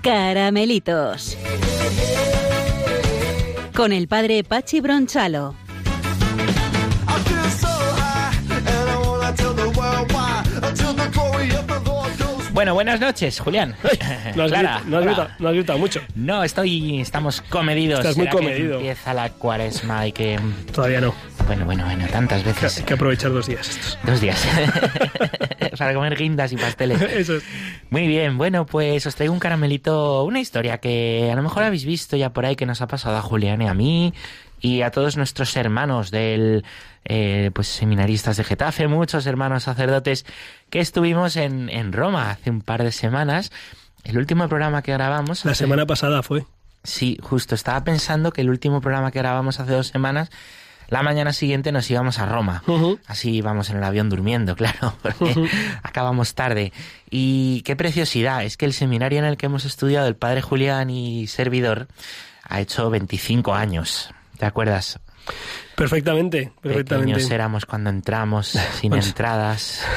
Caramelitos. 0.07 1.37
Con 3.75 3.93
el 3.93 4.07
padre 4.07 4.45
Pachi 4.45 4.79
Bronchalo. 4.81 5.57
Bueno, 12.53 12.73
buenas 12.73 13.01
noches, 13.01 13.39
Julián. 13.41 13.75
No 14.37 14.43
has, 14.45 14.51
Clara, 14.51 14.83
no 14.87 14.99
has 14.99 15.05
gritado- 15.05 15.29
no 15.39 15.49
has 15.49 15.55
gritado 15.55 15.79
mucho, 15.79 16.01
No, 16.15 16.45
estoy, 16.45 17.01
estamos 17.01 17.41
comedidos. 17.41 18.01
Estás 18.01 18.17
muy 18.19 18.27
¿Será 18.27 18.39
que 18.39 18.45
comedido. 18.45 18.77
empieza 18.77 19.15
la 19.15 19.31
cuaresma 19.31 20.07
y 20.07 20.13
que... 20.13 20.39
todavía 20.75 21.01
no. 21.01 21.15
Bueno, 21.47 21.65
bueno, 21.65 21.85
bueno, 21.87 22.07
tantas 22.13 22.39
Hay 22.39 22.53
veces. 22.53 22.83
que 22.85 22.95
aprovechar 22.95 23.33
dos 23.33 23.47
días 23.47 23.67
estos. 23.69 23.99
Dos 24.05 24.21
días. 24.21 24.47
Para 25.79 25.95
comer 25.95 26.17
guindas 26.17 26.53
y 26.53 26.57
pasteles. 26.57 27.01
Eso 27.13 27.37
es. 27.37 27.45
Muy 27.91 28.07
bien, 28.07 28.39
bueno, 28.39 28.67
pues 28.67 29.07
os 29.07 29.15
traigo 29.15 29.33
un 29.33 29.41
caramelito, 29.41 30.25
una 30.25 30.41
historia 30.41 30.79
que 30.79 31.29
a 31.33 31.37
lo 31.37 31.43
mejor 31.43 31.63
habéis 31.63 31.85
visto 31.85 32.17
ya 32.17 32.31
por 32.33 32.47
ahí 32.47 32.57
que 32.57 32.67
nos 32.67 32.81
ha 32.83 32.87
pasado 32.89 33.17
a 33.17 33.23
Julián 33.23 33.63
y 33.63 33.69
a 33.69 33.75
mí 33.75 34.13
y 34.61 34.83
a 34.83 34.91
todos 34.91 35.17
nuestros 35.17 35.55
hermanos 35.57 36.11
del 36.11 36.65
eh, 37.05 37.51
pues 37.55 37.69
seminaristas 37.69 38.37
de 38.39 38.45
Getafe, 38.45 38.89
muchos 38.89 39.27
hermanos 39.27 39.65
sacerdotes 39.65 40.25
que 40.71 40.81
estuvimos 40.81 41.37
en, 41.37 41.69
en 41.71 41.93
Roma 41.93 42.31
hace 42.31 42.51
un 42.51 42.63
par 42.63 42.83
de 42.83 42.91
semanas. 42.93 43.53
El 44.03 44.19
último 44.19 44.49
programa 44.49 44.83
que 44.83 44.93
grabamos. 44.93 45.45
La 45.45 45.53
hace- 45.53 45.65
semana 45.65 45.85
pasada 45.87 46.23
fue. 46.23 46.45
Sí, 46.85 47.19
justo. 47.21 47.55
Estaba 47.57 47.83
pensando 47.85 48.33
que 48.33 48.41
el 48.41 48.49
último 48.51 48.81
programa 48.81 49.11
que 49.11 49.19
grabamos 49.19 49.59
hace 49.61 49.73
dos 49.73 49.89
semanas, 49.89 50.31
la 50.89 51.03
mañana 51.03 51.33
siguiente 51.33 51.73
nos 51.73 51.91
íbamos 51.91 52.19
a 52.19 52.27
Roma. 52.27 52.63
Así 53.07 53.37
íbamos 53.37 53.71
en 53.71 53.79
el 53.79 53.85
avión 53.85 54.09
durmiendo, 54.09 54.57
claro, 54.57 54.95
porque 55.03 55.49
acabamos 55.83 56.35
tarde. 56.35 56.73
Y 57.11 57.63
qué 57.63 57.77
preciosidad, 57.77 58.45
es 58.45 58.57
que 58.57 58.67
el 58.67 58.73
seminario 58.73 59.19
en 59.19 59.25
el 59.25 59.37
que 59.37 59.47
hemos 59.47 59.65
estudiado 59.65 60.07
el 60.09 60.17
padre 60.17 60.43
Julián 60.43 60.91
y 60.91 61.27
servidor 61.27 61.89
ha 62.43 62.61
hecho 62.61 62.91
25 62.91 63.55
años. 63.55 64.11
¿Te 64.39 64.47
acuerdas? 64.47 65.01
Perfectamente, 65.75 66.53
perfectamente. 66.63 67.13
Pequeños 67.13 67.31
éramos 67.31 67.67
cuando 67.67 67.91
entramos, 67.91 68.49
sin 68.81 68.95
entradas. 68.95 69.85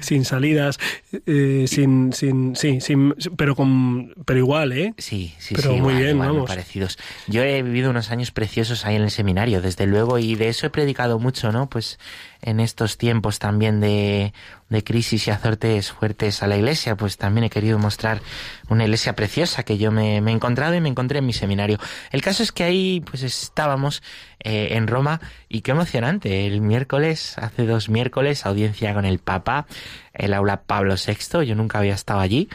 Sin 0.00 0.24
salidas, 0.24 0.78
eh, 1.26 1.64
sin, 1.68 2.12
sin, 2.12 2.54
sí, 2.56 2.80
sin, 2.80 3.14
pero 3.36 3.54
con, 3.56 4.14
pero 4.24 4.38
igual, 4.38 4.72
¿eh? 4.72 4.94
Sí, 4.98 5.34
sí, 5.38 5.54
Pero 5.54 5.70
sí, 5.74 5.80
muy 5.80 5.94
igual, 5.94 5.96
bien, 5.96 6.16
igual, 6.16 6.28
vamos. 6.28 6.48
parecidos. 6.48 6.98
Yo 7.26 7.42
he 7.42 7.62
vivido 7.62 7.90
unos 7.90 8.10
años 8.10 8.30
preciosos 8.30 8.84
ahí 8.86 8.96
en 8.96 9.02
el 9.02 9.10
seminario, 9.10 9.60
desde 9.60 9.86
luego, 9.86 10.18
y 10.18 10.34
de 10.34 10.48
eso 10.48 10.66
he 10.66 10.70
predicado 10.70 11.18
mucho, 11.18 11.52
¿no? 11.52 11.68
Pues 11.68 11.98
en 12.40 12.60
estos 12.60 12.98
tiempos 12.98 13.40
también 13.40 13.80
de, 13.80 14.32
de 14.68 14.84
crisis 14.84 15.26
y 15.26 15.30
azotes 15.32 15.90
fuertes 15.90 16.42
a 16.42 16.46
la 16.46 16.56
iglesia, 16.56 16.94
pues 16.96 17.16
también 17.16 17.44
he 17.44 17.50
querido 17.50 17.78
mostrar 17.78 18.20
una 18.68 18.84
iglesia 18.84 19.16
preciosa 19.16 19.64
que 19.64 19.76
yo 19.76 19.90
me, 19.90 20.20
me 20.20 20.30
he 20.30 20.34
encontrado 20.34 20.74
y 20.74 20.80
me 20.80 20.88
encontré 20.88 21.18
en 21.18 21.26
mi 21.26 21.32
seminario. 21.32 21.78
El 22.12 22.22
caso 22.22 22.44
es 22.44 22.52
que 22.52 22.62
ahí, 22.62 23.02
pues 23.10 23.24
estábamos 23.24 24.02
eh, 24.38 24.68
en 24.72 24.86
Roma 24.86 25.20
y 25.48 25.62
qué 25.62 25.72
emocionante. 25.72 26.46
El 26.46 26.60
miércoles, 26.60 27.36
hace 27.38 27.66
dos 27.66 27.88
miércoles, 27.88 28.46
audiencia 28.46 28.94
con 28.94 29.04
el 29.04 29.18
Papa, 29.18 29.66
el 30.12 30.34
aula 30.34 30.62
Pablo 30.62 30.94
VI, 30.94 31.46
yo 31.46 31.54
nunca 31.54 31.78
había 31.78 31.94
estado 31.94 32.20
allí. 32.20 32.48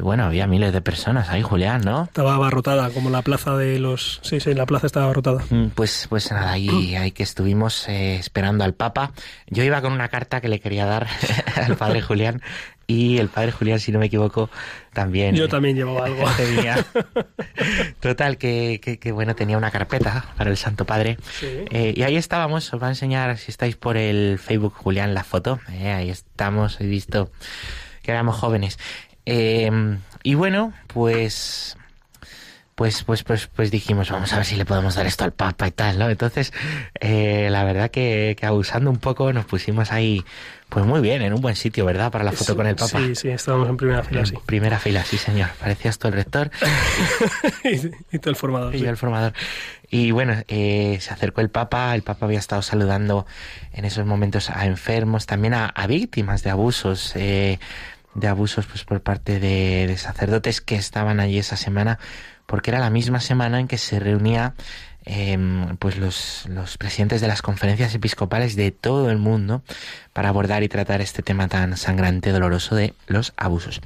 Bueno, 0.00 0.24
había 0.24 0.46
miles 0.46 0.72
de 0.72 0.80
personas 0.80 1.30
ahí, 1.30 1.42
Julián, 1.42 1.80
¿no? 1.84 2.04
Estaba 2.04 2.36
abarrotada, 2.36 2.90
como 2.90 3.10
la 3.10 3.22
plaza 3.22 3.56
de 3.56 3.80
los... 3.80 4.20
Sí, 4.22 4.38
sí, 4.38 4.54
la 4.54 4.64
plaza 4.64 4.86
estaba 4.86 5.06
abarrotada. 5.06 5.42
Mm, 5.50 5.70
Pues, 5.74 6.06
pues 6.08 6.30
nada, 6.30 6.52
ahí, 6.52 6.94
ahí 6.96 7.10
que 7.10 7.24
estuvimos 7.24 7.88
eh, 7.88 8.14
esperando 8.14 8.62
al 8.62 8.74
Papa. 8.74 9.10
Yo 9.48 9.64
iba 9.64 9.80
con 9.82 9.92
una 9.92 10.08
carta 10.08 10.40
que 10.40 10.48
le 10.48 10.60
quería 10.60 10.86
dar 10.86 11.08
al 11.56 11.76
padre 11.76 12.02
Julián 12.02 12.40
y 12.90 13.18
el 13.18 13.28
padre 13.28 13.52
Julián, 13.52 13.78
si 13.78 13.92
no 13.92 14.00
me 14.00 14.06
equivoco, 14.06 14.50
también. 14.92 15.36
Yo 15.36 15.44
eh, 15.44 15.48
también 15.48 15.76
llevaba 15.76 16.06
algo. 16.06 16.24
tenía. 16.36 16.84
Total, 18.00 18.36
que, 18.36 18.80
que, 18.82 18.98
que, 18.98 19.12
bueno, 19.12 19.36
tenía 19.36 19.56
una 19.56 19.70
carpeta 19.70 20.26
para 20.36 20.50
el 20.50 20.56
Santo 20.56 20.84
Padre. 20.84 21.16
Sí. 21.38 21.46
Eh, 21.70 21.94
y 21.96 22.02
ahí 22.02 22.16
estábamos, 22.16 22.72
os 22.74 22.82
va 22.82 22.88
a 22.88 22.90
enseñar, 22.90 23.38
si 23.38 23.52
estáis 23.52 23.76
por 23.76 23.96
el 23.96 24.40
Facebook, 24.40 24.74
Julián, 24.74 25.14
la 25.14 25.22
foto. 25.22 25.60
Eh, 25.70 25.92
ahí 25.92 26.10
estamos, 26.10 26.80
he 26.80 26.86
visto 26.86 27.30
que 28.02 28.10
éramos 28.10 28.36
jóvenes. 28.36 28.78
Eh, 29.24 29.70
y 30.24 30.34
bueno, 30.34 30.72
pues 30.88 31.76
pues, 32.80 33.04
pues, 33.04 33.24
pues, 33.24 33.46
pues 33.46 33.70
dijimos, 33.70 34.10
vamos 34.10 34.32
a 34.32 34.36
ver 34.36 34.46
si 34.46 34.56
le 34.56 34.64
podemos 34.64 34.94
dar 34.94 35.06
esto 35.06 35.24
al 35.24 35.32
Papa 35.32 35.68
y 35.68 35.70
tal, 35.70 35.98
¿no? 35.98 36.08
Entonces, 36.08 36.50
eh, 36.98 37.48
la 37.50 37.62
verdad 37.62 37.90
que, 37.90 38.34
que 38.40 38.46
abusando 38.46 38.88
un 38.88 38.96
poco 38.96 39.34
nos 39.34 39.44
pusimos 39.44 39.92
ahí, 39.92 40.24
pues 40.70 40.86
muy 40.86 41.02
bien, 41.02 41.20
en 41.20 41.34
un 41.34 41.42
buen 41.42 41.56
sitio, 41.56 41.84
¿verdad? 41.84 42.10
Para 42.10 42.24
la 42.24 42.32
foto 42.32 42.56
con 42.56 42.66
el 42.66 42.76
Papa. 42.76 42.98
Sí, 43.00 43.14
sí, 43.14 43.28
estábamos 43.28 43.68
en 43.68 43.76
primera 43.76 44.02
fila, 44.02 44.20
En 44.20 44.26
sí. 44.28 44.34
Primera 44.46 44.78
fila, 44.78 45.04
sí, 45.04 45.18
señor. 45.18 45.50
Parecías 45.60 45.98
tú 45.98 46.08
el 46.08 46.14
rector 46.14 46.50
y, 47.64 47.90
y 48.16 48.18
todo 48.18 48.30
el 48.30 48.36
formador. 48.36 48.74
y 48.74 48.78
sí. 48.78 48.84
yo 48.84 48.88
el 48.88 48.96
formador. 48.96 49.34
Y 49.90 50.12
bueno, 50.12 50.42
eh, 50.48 50.96
se 51.02 51.12
acercó 51.12 51.42
el 51.42 51.50
Papa, 51.50 51.94
el 51.94 52.00
Papa 52.00 52.24
había 52.24 52.38
estado 52.38 52.62
saludando 52.62 53.26
en 53.74 53.84
esos 53.84 54.06
momentos 54.06 54.48
a 54.48 54.64
enfermos, 54.64 55.26
también 55.26 55.52
a, 55.52 55.66
a 55.66 55.86
víctimas 55.86 56.42
de 56.44 56.48
abusos, 56.48 57.12
eh, 57.14 57.58
de 58.14 58.26
abusos 58.26 58.64
pues 58.64 58.84
por 58.84 59.02
parte 59.02 59.38
de, 59.38 59.86
de 59.86 59.98
sacerdotes 59.98 60.62
que 60.62 60.76
estaban 60.76 61.20
allí 61.20 61.38
esa 61.38 61.58
semana, 61.58 61.98
porque 62.50 62.72
era 62.72 62.80
la 62.80 62.90
misma 62.90 63.20
semana 63.20 63.60
en 63.60 63.68
que 63.68 63.78
se 63.78 64.00
reunía 64.00 64.54
em, 65.04 65.76
pues 65.76 65.96
los, 65.96 66.46
los 66.48 66.78
presidentes 66.78 67.20
de 67.20 67.28
las 67.28 67.42
conferencias 67.42 67.94
episcopales 67.94 68.56
de 68.56 68.72
todo 68.72 69.08
el 69.08 69.18
mundo 69.18 69.62
para 70.12 70.30
abordar 70.30 70.64
y 70.64 70.68
tratar 70.68 71.00
este 71.00 71.22
tema 71.22 71.46
tan 71.46 71.76
sangrante, 71.76 72.32
doloroso 72.32 72.74
de 72.74 72.92
los 73.06 73.32
abusos. 73.36 73.80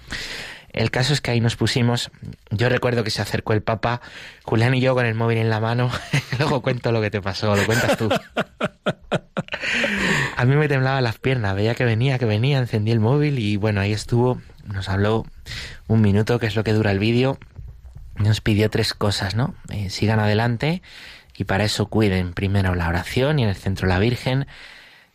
El 0.72 0.90
caso 0.90 1.12
es 1.12 1.20
que 1.20 1.30
ahí 1.30 1.40
nos 1.42 1.56
pusimos. 1.56 2.10
Yo 2.50 2.70
recuerdo 2.70 3.04
que 3.04 3.10
se 3.10 3.20
acercó 3.20 3.52
el 3.52 3.60
Papa, 3.60 4.00
Julián 4.44 4.74
y 4.74 4.80
yo 4.80 4.94
con 4.94 5.04
el 5.04 5.14
móvil 5.14 5.36
en 5.36 5.50
la 5.50 5.60
mano. 5.60 5.90
Luego 6.38 6.62
cuento 6.62 6.90
lo 6.90 7.02
que 7.02 7.10
te 7.10 7.20
pasó, 7.20 7.54
lo 7.54 7.66
cuentas 7.66 7.98
tú. 7.98 8.08
A 10.38 10.44
mí 10.46 10.56
me 10.56 10.68
temblaban 10.68 11.04
las 11.04 11.18
piernas, 11.18 11.54
veía 11.54 11.74
que 11.74 11.84
venía, 11.84 12.18
que 12.18 12.24
venía, 12.24 12.58
encendí 12.58 12.92
el 12.92 13.00
móvil 13.00 13.38
y 13.38 13.58
bueno, 13.58 13.82
ahí 13.82 13.92
estuvo. 13.92 14.40
Nos 14.64 14.88
habló 14.88 15.26
un 15.86 16.00
minuto, 16.00 16.38
que 16.38 16.46
es 16.46 16.56
lo 16.56 16.64
que 16.64 16.72
dura 16.72 16.92
el 16.92 16.98
vídeo. 16.98 17.38
Nos 18.16 18.40
pidió 18.40 18.70
tres 18.70 18.94
cosas, 18.94 19.34
¿no? 19.34 19.54
Eh, 19.70 19.90
sigan 19.90 20.20
adelante 20.20 20.82
y 21.36 21.44
para 21.44 21.64
eso 21.64 21.86
cuiden 21.86 22.32
primero 22.32 22.74
la 22.74 22.88
oración 22.88 23.38
y 23.38 23.42
en 23.42 23.48
el 23.48 23.56
centro 23.56 23.88
la 23.88 23.98
Virgen. 23.98 24.46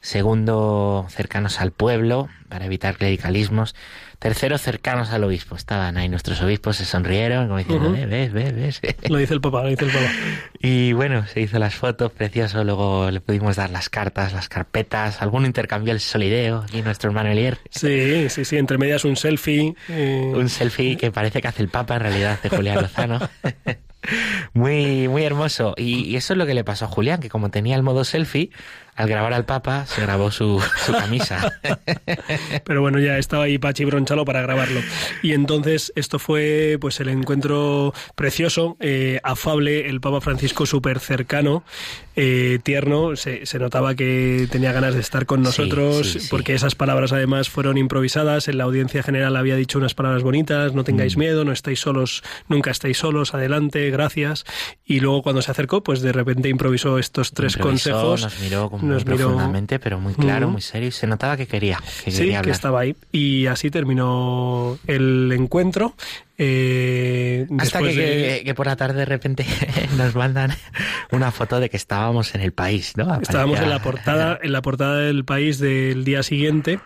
Segundo, 0.01 1.05
cercanos 1.09 1.59
al 1.59 1.71
pueblo, 1.71 2.29
para 2.47 2.65
evitar 2.65 2.95
clericalismos. 2.95 3.75
Tercero, 4.17 4.57
cercanos 4.57 5.11
al 5.11 5.23
obispo. 5.23 5.55
Estaban 5.55 5.97
ahí 5.97 6.09
nuestros 6.09 6.41
obispos, 6.41 6.77
se 6.77 6.85
sonrieron, 6.85 7.47
como 7.47 7.57
diciendo. 7.59 7.93
"Eh, 7.95 8.05
ves, 8.05 8.31
ves, 8.33 8.53
ves. 8.55 8.81
Lo 9.09 9.17
dice 9.17 9.33
el 9.33 9.41
Papa, 9.41 9.63
lo 9.63 9.69
dice 9.69 9.85
el 9.85 9.91
Papa. 9.91 10.05
Y 10.61 10.91
bueno, 10.93 11.25
se 11.27 11.39
hizo 11.41 11.57
las 11.59 11.75
fotos, 11.75 12.11
precioso. 12.11 12.63
Luego 12.65 13.11
le 13.11 13.21
pudimos 13.21 13.55
dar 13.55 13.69
las 13.69 13.89
cartas, 13.89 14.33
las 14.33 14.49
carpetas. 14.49 15.21
Alguno 15.21 15.45
intercambió 15.47 15.93
el 15.93 15.99
solideo. 16.01 16.65
Y 16.73 16.81
nuestro 16.81 17.09
hermano 17.11 17.29
Elier. 17.29 17.57
Sí, 17.69 18.29
sí, 18.29 18.43
sí, 18.45 18.57
entre 18.57 18.77
medias 18.77 19.05
un 19.05 19.15
selfie. 19.15 19.75
eh, 19.89 20.31
Un 20.35 20.49
selfie 20.49 20.97
que 20.97 21.11
parece 21.11 21.41
que 21.41 21.47
hace 21.47 21.61
el 21.61 21.69
Papa, 21.69 21.95
en 21.95 22.01
realidad 22.01 22.33
hace 22.33 22.49
Julián 22.49 22.81
Lozano. 22.81 23.19
muy, 24.53 25.07
muy 25.07 25.23
hermoso. 25.23 25.73
Y, 25.77 26.05
y, 26.09 26.15
eso 26.15 26.33
es 26.33 26.37
lo 26.37 26.45
que 26.45 26.53
le 26.53 26.63
pasó 26.63 26.85
a 26.85 26.87
Julián, 26.89 27.19
que 27.19 27.29
como 27.29 27.49
tenía 27.51 27.75
el 27.75 27.83
modo 27.83 28.03
selfie, 28.03 28.49
al 28.99 29.07
grabar 29.07 29.33
al 29.33 29.45
Papa 29.45 29.85
se 29.85 30.01
grabó 30.01 30.29
su, 30.29 30.61
su 30.85 30.91
camisa. 30.91 31.53
Pero 32.65 32.81
bueno, 32.81 32.99
ya 32.99 33.17
estaba 33.17 33.45
ahí 33.45 33.57
Pachi 33.57 33.85
Bronchalo 33.85 34.25
para 34.25 34.41
grabarlo. 34.41 34.81
Y 35.23 35.31
entonces 35.31 35.93
esto 35.95 36.19
fue 36.19 36.77
pues 36.81 36.99
el 36.99 37.07
encuentro 37.07 37.93
precioso, 38.15 38.75
eh, 38.81 39.21
afable, 39.23 39.87
el 39.87 40.01
Papa 40.01 40.19
Francisco 40.19 40.65
súper 40.65 40.99
cercano, 40.99 41.63
eh, 42.17 42.59
tierno. 42.61 43.15
Se, 43.15 43.45
se, 43.45 43.57
notaba 43.57 43.95
que 43.95 44.49
tenía 44.51 44.73
ganas 44.73 44.95
de 44.95 44.99
estar 44.99 45.25
con 45.25 45.43
nosotros, 45.43 46.05
sí, 46.05 46.13
sí, 46.13 46.19
sí. 46.19 46.27
porque 46.29 46.53
esas 46.53 46.75
palabras 46.75 47.13
además 47.13 47.47
fueron 47.47 47.77
improvisadas. 47.77 48.49
En 48.49 48.57
la 48.57 48.65
audiencia 48.65 49.01
general 49.01 49.37
había 49.37 49.55
dicho 49.55 49.77
unas 49.77 49.93
palabras 49.93 50.23
bonitas, 50.23 50.73
no 50.73 50.83
tengáis 50.83 51.15
mm. 51.15 51.19
miedo, 51.19 51.45
no 51.45 51.53
estáis 51.53 51.79
solos, 51.79 52.21
nunca 52.49 52.69
estáis 52.71 52.97
solos, 52.97 53.33
adelante, 53.33 53.89
gracias. 53.91 54.43
Y 54.83 54.99
luego 54.99 55.23
cuando 55.23 55.41
se 55.41 55.51
acercó, 55.51 55.83
pues 55.83 56.01
de 56.01 56.11
repente 56.11 56.49
improvisó 56.49 56.99
estos 56.99 57.31
tres 57.31 57.55
improvisó, 57.55 57.91
consejos. 57.91 58.21
Nos 58.23 58.39
miró 58.41 58.69
como 58.69 58.88
nos 58.89 59.05
miró 59.05 59.17
profundamente, 59.17 59.79
pero 59.79 59.99
muy 59.99 60.13
claro, 60.13 60.47
uh 60.47 60.49
-huh. 60.49 60.53
muy 60.53 60.61
serio, 60.61 60.89
y 60.89 60.91
se 60.91 61.07
notaba 61.07 61.37
que 61.37 61.47
quería. 61.47 61.79
Que 62.03 62.11
sí, 62.11 62.17
quería 62.17 62.41
que 62.41 62.51
estaba 62.51 62.81
ahí. 62.81 62.95
Y 63.11 63.45
así 63.47 63.69
terminó 63.69 64.77
el 64.87 65.31
encuentro. 65.31 65.95
Eh, 66.41 67.47
Hasta 67.57 67.79
que, 67.79 67.87
de... 67.87 67.93
que, 67.95 68.41
que, 68.45 68.53
por 68.53 68.65
la 68.65 68.77
tarde 68.77 68.99
de 68.99 69.05
repente 69.05 69.45
nos 69.97 70.15
mandan 70.15 70.51
una 71.11 71.31
foto 71.31 71.59
de 71.59 71.69
que 71.69 71.75
estábamos 71.75 72.33
en 72.33 72.39
el 72.39 72.53
país, 72.53 72.93
¿no? 72.95 73.03
Aparecía... 73.03 73.23
Estábamos 73.23 73.59
en 73.59 73.69
la 73.69 73.81
portada, 73.81 74.39
en 74.43 74.53
la 74.53 74.61
portada 74.61 74.99
del 74.99 75.25
país 75.25 75.59
del 75.59 76.05
día 76.05 76.23
siguiente. 76.23 76.79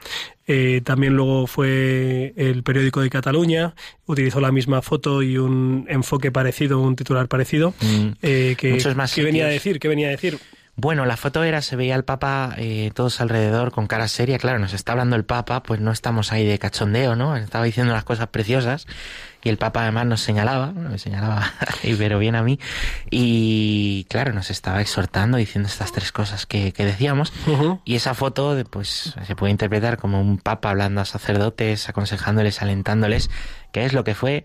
Eh, 0.48 0.82
también 0.84 1.16
luego 1.16 1.48
fue 1.48 2.34
el 2.36 2.64
periódico 2.64 3.02
de 3.02 3.10
Cataluña, 3.10 3.76
utilizó 4.08 4.42
la 4.42 4.52
misma 4.52 4.82
foto 4.82 5.22
y 5.22 5.38
un 5.38 5.86
enfoque 5.88 6.32
parecido, 6.32 6.82
un 6.82 6.96
titular 6.96 7.28
parecido. 7.28 7.76
Mm. 7.82 8.08
Eh, 8.24 8.56
que, 8.58 8.74
Muchos 8.74 8.96
más 8.96 9.14
¿Qué 9.14 9.24
venía 9.24 9.46
a 9.46 9.50
decir? 9.50 9.80
¿Qué 9.80 9.88
venía 9.88 10.08
a 10.08 10.12
decir? 10.12 10.40
Bueno, 10.76 11.06
la 11.06 11.18
foto 11.18 11.44
era, 11.44 11.62
se 11.62 11.76
veía 11.76 11.94
al 11.94 12.04
Papa 12.04 12.56
eh, 12.58 12.92
todos 12.96 13.22
alrededor 13.22 13.72
con 13.72 13.86
cara 13.86 14.08
seria. 14.08 14.40
Claro, 14.40 14.58
nos 14.58 14.74
está 14.74 14.94
hablando 14.94 15.16
el 15.16 15.24
Papa, 15.24 15.62
pues 15.62 15.80
no 15.80 15.92
estamos 15.92 16.32
ahí 16.32 16.46
de 16.46 16.58
cachondeo, 16.58 17.16
¿no? 17.16 17.38
Estaba 17.38 17.64
diciendo 17.66 17.94
unas 17.94 18.04
cosas 18.04 18.28
preciosas 18.30 18.88
y 19.44 19.50
el 19.50 19.58
Papa 19.58 19.84
además 19.84 20.08
nos 20.08 20.22
señalaba, 20.22 20.72
me 20.72 20.98
señalaba, 20.98 21.52
pero 21.98 22.18
bien 22.18 22.36
a 22.36 22.44
mí, 22.44 22.60
y 23.12 24.06
claro, 24.10 24.34
nos 24.34 24.50
estaba 24.50 24.82
exhortando 24.82 25.38
diciendo 25.38 25.68
estas 25.68 25.92
tres 25.92 26.12
cosas 26.12 26.46
que, 26.46 26.72
que 26.72 26.86
decíamos. 26.86 27.34
Uh 27.46 27.52
-huh. 27.52 27.82
Y 27.86 27.96
esa 27.96 28.14
foto, 28.16 28.58
pues 28.70 29.14
se 29.28 29.36
puede 29.36 29.52
interpretar 29.52 29.98
como 29.98 30.22
un 30.22 30.38
Papa 30.40 30.72
hablando 30.72 31.02
a 31.02 31.06
sacerdotes, 31.06 31.88
aconsejándoles, 31.90 32.62
alentándoles, 32.62 33.30
que 33.72 33.86
es 33.86 33.94
lo 33.94 34.04
que 34.04 34.16
fue 34.16 34.44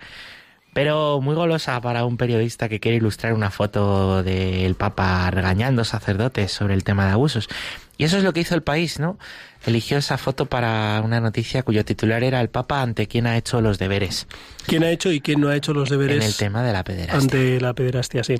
pero 0.79 1.21
muy 1.21 1.35
golosa 1.35 1.81
para 1.81 2.05
un 2.05 2.17
periodista 2.17 2.69
que 2.69 2.79
quiere 2.79 2.99
ilustrar 2.99 3.33
una 3.33 3.51
foto 3.51 4.23
del 4.23 4.77
Papa 4.77 5.29
regañando 5.29 5.83
sacerdotes 5.83 6.53
sobre 6.53 6.75
el 6.75 6.85
tema 6.85 7.05
de 7.05 7.11
abusos. 7.11 7.49
Y 7.97 8.05
eso 8.05 8.17
es 8.17 8.23
lo 8.23 8.33
que 8.33 8.39
hizo 8.39 8.55
el 8.55 8.63
país, 8.63 9.01
¿no? 9.01 9.19
Eligió 9.67 9.99
esa 9.99 10.19
foto 10.19 10.47
para 10.47 11.01
una 11.05 11.21
noticia 11.21 11.63
cuyo 11.63 11.85
titular 11.85 12.23
era 12.23 12.41
El 12.41 12.49
Papa 12.49 12.83
ante 12.83 13.07
quién 13.07 13.27
ha 13.27 13.37
hecho 13.37 13.61
los 13.61 13.79
deberes. 13.79 14.27
¿Quién 14.67 14.85
ha 14.85 14.91
hecho 14.91 15.11
y 15.11 15.21
quién 15.21 15.41
no 15.41 15.49
ha 15.49 15.57
hecho 15.57 15.73
los 15.73 15.89
deberes? 15.89 16.17
En 16.17 16.23
el 16.23 16.37
tema 16.37 16.63
de 16.63 16.73
la 16.73 16.85
pederastia. 16.85 17.19
Ante 17.19 17.61
la 17.61 17.75
pederastia, 17.75 18.23
sí. 18.23 18.37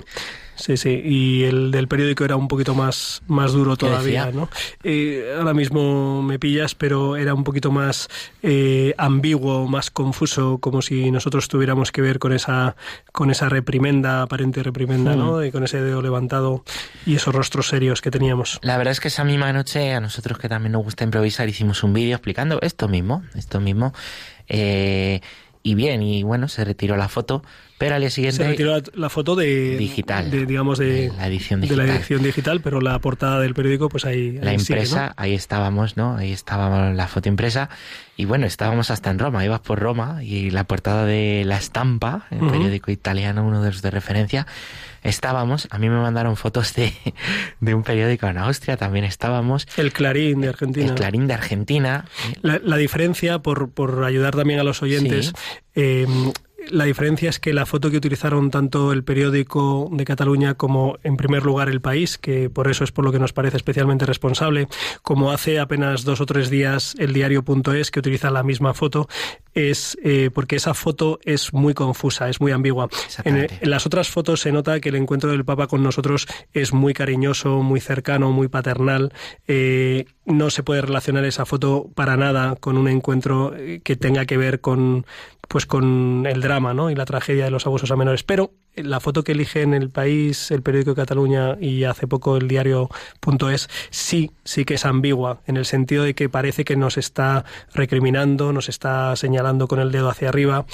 Sí, 0.59 0.75
sí. 0.75 1.01
Y 1.03 1.43
el 1.45 1.71
del 1.71 1.87
periódico 1.87 2.25
era 2.25 2.35
un 2.35 2.49
poquito 2.49 2.75
más, 2.75 3.21
más 3.27 3.53
duro 3.53 3.77
todavía, 3.77 4.29
¿no? 4.31 4.49
Eh, 4.83 5.33
ahora 5.37 5.53
mismo 5.53 6.21
me 6.21 6.37
pillas, 6.37 6.75
pero 6.75 7.15
era 7.15 7.33
un 7.33 7.45
poquito 7.45 7.71
más 7.71 8.09
eh, 8.43 8.93
ambiguo, 8.97 9.67
más 9.67 9.89
confuso, 9.89 10.57
como 10.59 10.81
si 10.81 11.11
nosotros 11.11 11.47
tuviéramos 11.47 11.93
que 11.93 12.01
ver 12.01 12.19
con 12.19 12.33
esa, 12.33 12.75
con 13.13 13.31
esa 13.31 13.47
reprimenda, 13.47 14.21
aparente 14.21 14.61
reprimenda, 14.61 15.15
mm. 15.15 15.17
¿no? 15.17 15.45
Y 15.45 15.51
con 15.51 15.63
ese 15.63 15.81
dedo 15.81 16.01
levantado 16.01 16.65
y 17.05 17.15
esos 17.15 17.33
rostros 17.33 17.69
serios 17.69 18.01
que 18.01 18.11
teníamos. 18.11 18.59
La 18.61 18.77
verdad 18.77 18.91
es 18.91 18.99
que 18.99 19.07
esa 19.07 19.23
misma 19.23 19.53
noche, 19.53 19.93
a 19.93 20.01
nosotros 20.01 20.37
que 20.37 20.49
también 20.49 20.73
nos 20.73 20.83
gusta 20.83 21.05
improvisar, 21.09 21.49
hicimos 21.49 21.83
un 21.83 21.93
vídeo 21.93 22.15
explicando 22.15 22.59
esto 22.61 22.87
mismo, 22.87 23.23
esto 23.35 23.59
mismo. 23.59 23.93
Eh, 24.47 25.21
y 25.63 25.75
bien, 25.75 26.01
y 26.01 26.23
bueno, 26.23 26.47
se 26.47 26.63
retiró 26.63 26.95
la 26.95 27.09
foto, 27.09 27.43
pero 27.79 27.95
al 27.95 28.01
día 28.01 28.11
siguiente... 28.11 28.43
Se 28.43 28.47
retiró 28.47 28.75
la, 28.75 28.83
la 28.93 29.09
foto 29.09 29.35
de... 29.35 29.77
Digital. 29.77 30.29
De, 30.29 30.45
digamos, 30.45 30.77
de, 30.77 31.09
de, 31.09 31.11
la 31.17 31.27
edición 31.27 31.61
digital. 31.61 31.85
De 31.85 31.91
la 31.91 31.97
edición 31.97 32.21
digital, 32.21 32.61
pero 32.61 32.81
la 32.81 32.99
portada 32.99 33.39
del 33.39 33.55
periódico, 33.55 33.89
pues 33.89 34.05
ahí... 34.05 34.33
La 34.33 34.51
ahí 34.51 34.57
impresa, 34.57 34.85
sigue, 34.85 35.07
¿no? 35.07 35.13
ahí 35.15 35.33
estábamos, 35.33 35.97
¿no? 35.97 36.15
Ahí 36.17 36.31
estábamos 36.31 36.95
la 36.95 37.07
foto 37.07 37.29
impresa. 37.29 37.69
Y 38.17 38.25
bueno, 38.25 38.45
estábamos 38.45 38.91
hasta 38.91 39.09
en 39.09 39.17
Roma, 39.17 39.45
ibas 39.45 39.61
por 39.61 39.79
Roma, 39.79 40.21
y 40.23 40.51
la 40.51 40.65
portada 40.65 41.05
de 41.05 41.43
La 41.45 41.55
Estampa, 41.55 42.27
el 42.31 42.39
uh 42.39 42.47
-huh. 42.47 42.51
periódico 42.51 42.91
italiano, 42.91 43.47
uno 43.47 43.63
de 43.63 43.71
los 43.71 43.81
de 43.81 43.91
referencia, 43.91 44.45
estábamos, 45.01 45.69
a 45.71 45.79
mí 45.79 45.87
me 45.89 46.01
mandaron 46.01 46.35
fotos 46.35 46.73
de, 46.75 46.91
de 47.61 47.73
un 47.73 47.83
periódico 47.83 48.27
en 48.27 48.37
Austria, 48.39 48.75
también 48.75 49.05
estábamos. 49.05 49.67
El 49.77 49.93
Clarín 49.93 50.41
de 50.41 50.49
Argentina. 50.49 50.87
El 50.87 50.95
Clarín 50.95 51.27
de 51.27 51.33
Argentina. 51.33 52.05
La, 52.41 52.59
la 52.61 52.75
diferencia, 52.75 53.39
por, 53.39 53.69
por 53.71 54.03
ayudar 54.03 54.35
también 54.35 54.59
a 54.59 54.63
los 54.63 54.83
oyentes, 54.83 55.27
sí. 55.27 55.33
eh, 55.75 56.05
la 56.69 56.85
diferencia 56.85 57.29
es 57.29 57.39
que 57.39 57.53
la 57.53 57.65
foto 57.65 57.89
que 57.89 57.97
utilizaron 57.97 58.51
tanto 58.51 58.91
el 58.91 59.03
periódico 59.03 59.89
de 59.91 60.05
Cataluña 60.05 60.55
como, 60.55 60.97
en 61.03 61.17
primer 61.17 61.43
lugar, 61.43 61.69
el 61.69 61.81
país, 61.81 62.17
que 62.17 62.49
por 62.49 62.69
eso 62.69 62.83
es 62.83 62.91
por 62.91 63.05
lo 63.05 63.11
que 63.11 63.19
nos 63.19 63.33
parece 63.33 63.57
especialmente 63.57 64.05
responsable, 64.05 64.67
como 65.01 65.31
hace 65.31 65.59
apenas 65.59 66.03
dos 66.03 66.21
o 66.21 66.25
tres 66.25 66.49
días 66.49 66.95
el 66.99 67.13
diario.es, 67.13 67.91
que 67.91 67.99
utiliza 67.99 68.29
la 68.29 68.43
misma 68.43 68.73
foto, 68.73 69.07
es 69.53 69.97
eh, 70.03 70.29
porque 70.33 70.55
esa 70.55 70.73
foto 70.73 71.19
es 71.23 71.53
muy 71.53 71.73
confusa, 71.73 72.29
es 72.29 72.39
muy 72.39 72.51
ambigua. 72.51 72.87
En, 73.23 73.37
en, 73.37 73.49
las 73.61 73.85
otras 73.85 74.09
fotos 74.09 74.41
se 74.41 74.51
nota 74.51 74.79
que 74.79 74.89
el 74.89 74.95
encuentro 74.95 75.31
del 75.31 75.45
Papa 75.45 75.67
con 75.67 75.83
nosotros 75.83 76.27
es 76.53 76.73
muy 76.73 76.93
cariñoso, 76.93 77.61
muy 77.63 77.79
cercano, 77.79 78.31
muy 78.31 78.47
paternal. 78.47 79.11
Eh, 79.47 80.05
no 80.25 80.49
se 80.49 80.63
puede 80.63 80.81
relacionar 80.81 81.25
esa 81.25 81.45
foto 81.45 81.89
para 81.95 82.17
nada 82.17 82.55
con 82.55 82.77
un 82.77 82.87
encuentro 82.87 83.55
eh, 83.55 83.81
que 83.83 83.95
tenga 83.95 84.25
que 84.25 84.37
ver 84.37 84.61
con 84.61 85.05
pues 85.49 85.65
con 85.65 86.27
el 86.27 86.41
drama 86.41 86.73
¿no? 86.75 86.91
y 86.91 86.95
la 86.95 87.05
tragedia 87.05 87.43
de 87.43 87.51
los 87.51 87.65
abusos 87.65 87.89
a 87.89 87.95
menores. 87.95 88.23
Pero 88.23 88.53
la 88.75 88.99
foto 88.99 89.23
que 89.23 89.31
elige 89.33 89.63
en 89.63 89.73
el 89.73 89.89
país, 89.89 90.51
el 90.51 90.61
periódico 90.61 90.91
de 90.91 90.95
Cataluña 90.95 91.57
y 91.59 91.83
hace 91.85 92.07
poco 92.07 92.37
el 92.37 92.47
diario.es, 92.47 93.67
sí, 93.89 94.31
sí 94.43 94.63
que 94.63 94.75
es 94.75 94.85
ambigua, 94.85 95.41
en 95.47 95.57
el 95.57 95.65
sentido 95.65 96.03
de 96.03 96.13
que 96.13 96.29
parece 96.29 96.63
que 96.63 96.75
nos 96.75 96.97
está 96.97 97.45
recriminando, 97.73 98.53
nos 98.53 98.69
está 98.69 99.15
señalando 99.15 99.67
con 99.67 99.79
el 99.79 99.91
dedo 99.91 100.09
hacia 100.09 100.29
arriba. 100.29 100.65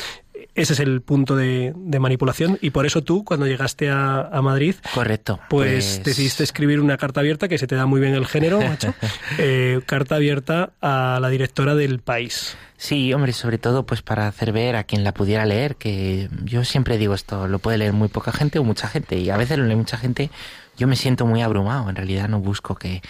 Ese 0.55 0.73
es 0.73 0.79
el 0.79 1.01
punto 1.01 1.35
de, 1.35 1.73
de 1.75 1.99
manipulación 1.99 2.57
y 2.61 2.69
por 2.69 2.85
eso 2.85 3.01
tú, 3.03 3.25
cuando 3.25 3.45
llegaste 3.45 3.89
a, 3.89 4.21
a 4.21 4.41
Madrid, 4.41 4.75
correcto, 4.93 5.39
pues, 5.49 5.95
pues, 5.95 6.03
decidiste 6.03 6.43
escribir 6.43 6.79
una 6.79 6.97
carta 6.97 7.19
abierta 7.19 7.47
que 7.47 7.57
se 7.57 7.67
te 7.67 7.75
da 7.75 7.85
muy 7.85 7.99
bien 7.99 8.13
el 8.13 8.25
género, 8.25 8.61
macho, 8.61 8.93
eh, 9.37 9.81
carta 9.85 10.15
abierta 10.15 10.71
a 10.81 11.19
la 11.21 11.29
directora 11.29 11.75
del 11.75 11.99
país. 11.99 12.57
Sí, 12.77 13.13
hombre, 13.13 13.33
sobre 13.33 13.57
todo 13.57 13.85
pues 13.85 14.01
para 14.01 14.27
hacer 14.27 14.51
ver 14.51 14.75
a 14.75 14.83
quien 14.83 15.03
la 15.03 15.13
pudiera 15.13 15.45
leer, 15.45 15.75
que 15.77 16.29
yo 16.43 16.65
siempre 16.65 16.97
digo 16.97 17.13
esto, 17.13 17.47
lo 17.47 17.59
puede 17.59 17.77
leer 17.77 17.93
muy 17.93 18.09
poca 18.09 18.31
gente 18.31 18.59
o 18.59 18.63
mucha 18.63 18.87
gente, 18.87 19.17
y 19.17 19.29
a 19.29 19.37
veces 19.37 19.57
lo 19.57 19.65
lee 19.65 19.75
mucha 19.75 19.97
gente, 19.97 20.29
yo 20.77 20.87
me 20.87 20.95
siento 20.97 21.25
muy 21.25 21.41
abrumado, 21.41 21.89
en 21.89 21.95
realidad 21.95 22.27
no 22.27 22.39
busco 22.39 22.75
que... 22.75 23.01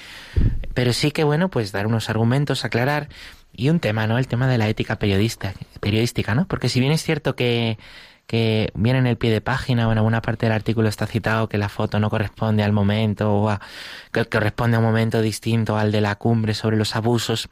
Pero 0.73 0.93
sí 0.93 1.11
que 1.11 1.23
bueno, 1.23 1.49
pues 1.49 1.71
dar 1.71 1.87
unos 1.87 2.09
argumentos, 2.09 2.63
aclarar, 2.63 3.09
y 3.57 3.69
un 3.69 3.79
tema, 3.79 4.07
¿no? 4.07 4.17
El 4.17 4.27
tema 4.27 4.47
de 4.47 4.57
la 4.57 4.67
ética 4.67 4.97
periodista, 4.97 5.53
periodística, 5.79 6.35
¿no? 6.35 6.47
Porque 6.47 6.69
si 6.69 6.79
bien 6.79 6.91
es 6.91 7.03
cierto 7.03 7.35
que 7.35 7.77
que 8.27 8.71
viene 8.73 8.99
en 8.99 9.07
el 9.07 9.17
pie 9.17 9.31
de 9.31 9.41
página 9.41 9.87
o 9.87 9.91
en 9.91 9.97
alguna 9.97 10.21
parte 10.21 10.45
del 10.45 10.53
artículo 10.53 10.89
está 10.89 11.05
citado 11.05 11.47
que 11.47 11.57
la 11.57 11.69
foto 11.69 11.99
no 11.99 12.09
corresponde 12.09 12.63
al 12.63 12.71
momento 12.71 13.31
o 13.31 13.49
a, 13.49 13.61
que 14.11 14.25
corresponde 14.25 14.77
a 14.77 14.79
un 14.79 14.85
momento 14.85 15.21
distinto 15.21 15.77
al 15.77 15.91
de 15.91 16.01
la 16.01 16.15
cumbre 16.15 16.53
sobre 16.53 16.77
los 16.77 16.95
abusos. 16.95 17.49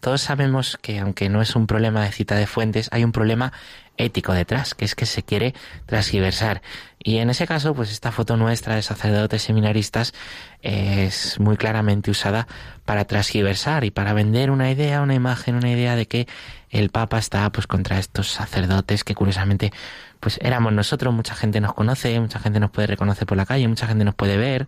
Todos 0.00 0.20
sabemos 0.20 0.78
que 0.80 0.98
aunque 0.98 1.28
no 1.28 1.42
es 1.42 1.56
un 1.56 1.66
problema 1.66 2.04
de 2.04 2.12
cita 2.12 2.36
de 2.36 2.46
fuentes, 2.46 2.88
hay 2.92 3.04
un 3.04 3.12
problema 3.12 3.52
ético 3.96 4.32
detrás, 4.32 4.74
que 4.74 4.84
es 4.84 4.94
que 4.94 5.06
se 5.06 5.22
quiere 5.22 5.54
transgiversar. 5.86 6.62
Y 6.98 7.18
en 7.18 7.30
ese 7.30 7.46
caso, 7.46 7.74
pues 7.74 7.90
esta 7.92 8.12
foto 8.12 8.36
nuestra 8.36 8.74
de 8.74 8.82
sacerdotes 8.82 9.42
seminaristas 9.42 10.12
es 10.62 11.38
muy 11.40 11.56
claramente 11.56 12.10
usada 12.10 12.46
para 12.84 13.04
transgiversar 13.04 13.84
y 13.84 13.90
para 13.90 14.12
vender 14.12 14.50
una 14.50 14.70
idea, 14.70 15.02
una 15.02 15.14
imagen, 15.14 15.54
una 15.54 15.70
idea 15.70 15.96
de 15.96 16.06
que 16.06 16.26
el 16.70 16.90
Papa 16.90 17.18
está 17.18 17.50
pues 17.52 17.66
contra 17.66 17.98
estos 17.98 18.28
sacerdotes 18.30 19.04
que 19.04 19.14
curiosamente 19.14 19.72
pues 20.20 20.38
éramos 20.42 20.72
nosotros, 20.72 21.14
mucha 21.14 21.34
gente 21.34 21.60
nos 21.60 21.74
conoce, 21.74 22.18
mucha 22.20 22.38
gente 22.38 22.60
nos 22.60 22.70
puede 22.70 22.88
reconocer 22.88 23.26
por 23.26 23.36
la 23.36 23.46
calle, 23.46 23.68
mucha 23.68 23.86
gente 23.86 24.04
nos 24.04 24.14
puede 24.14 24.36
ver. 24.36 24.66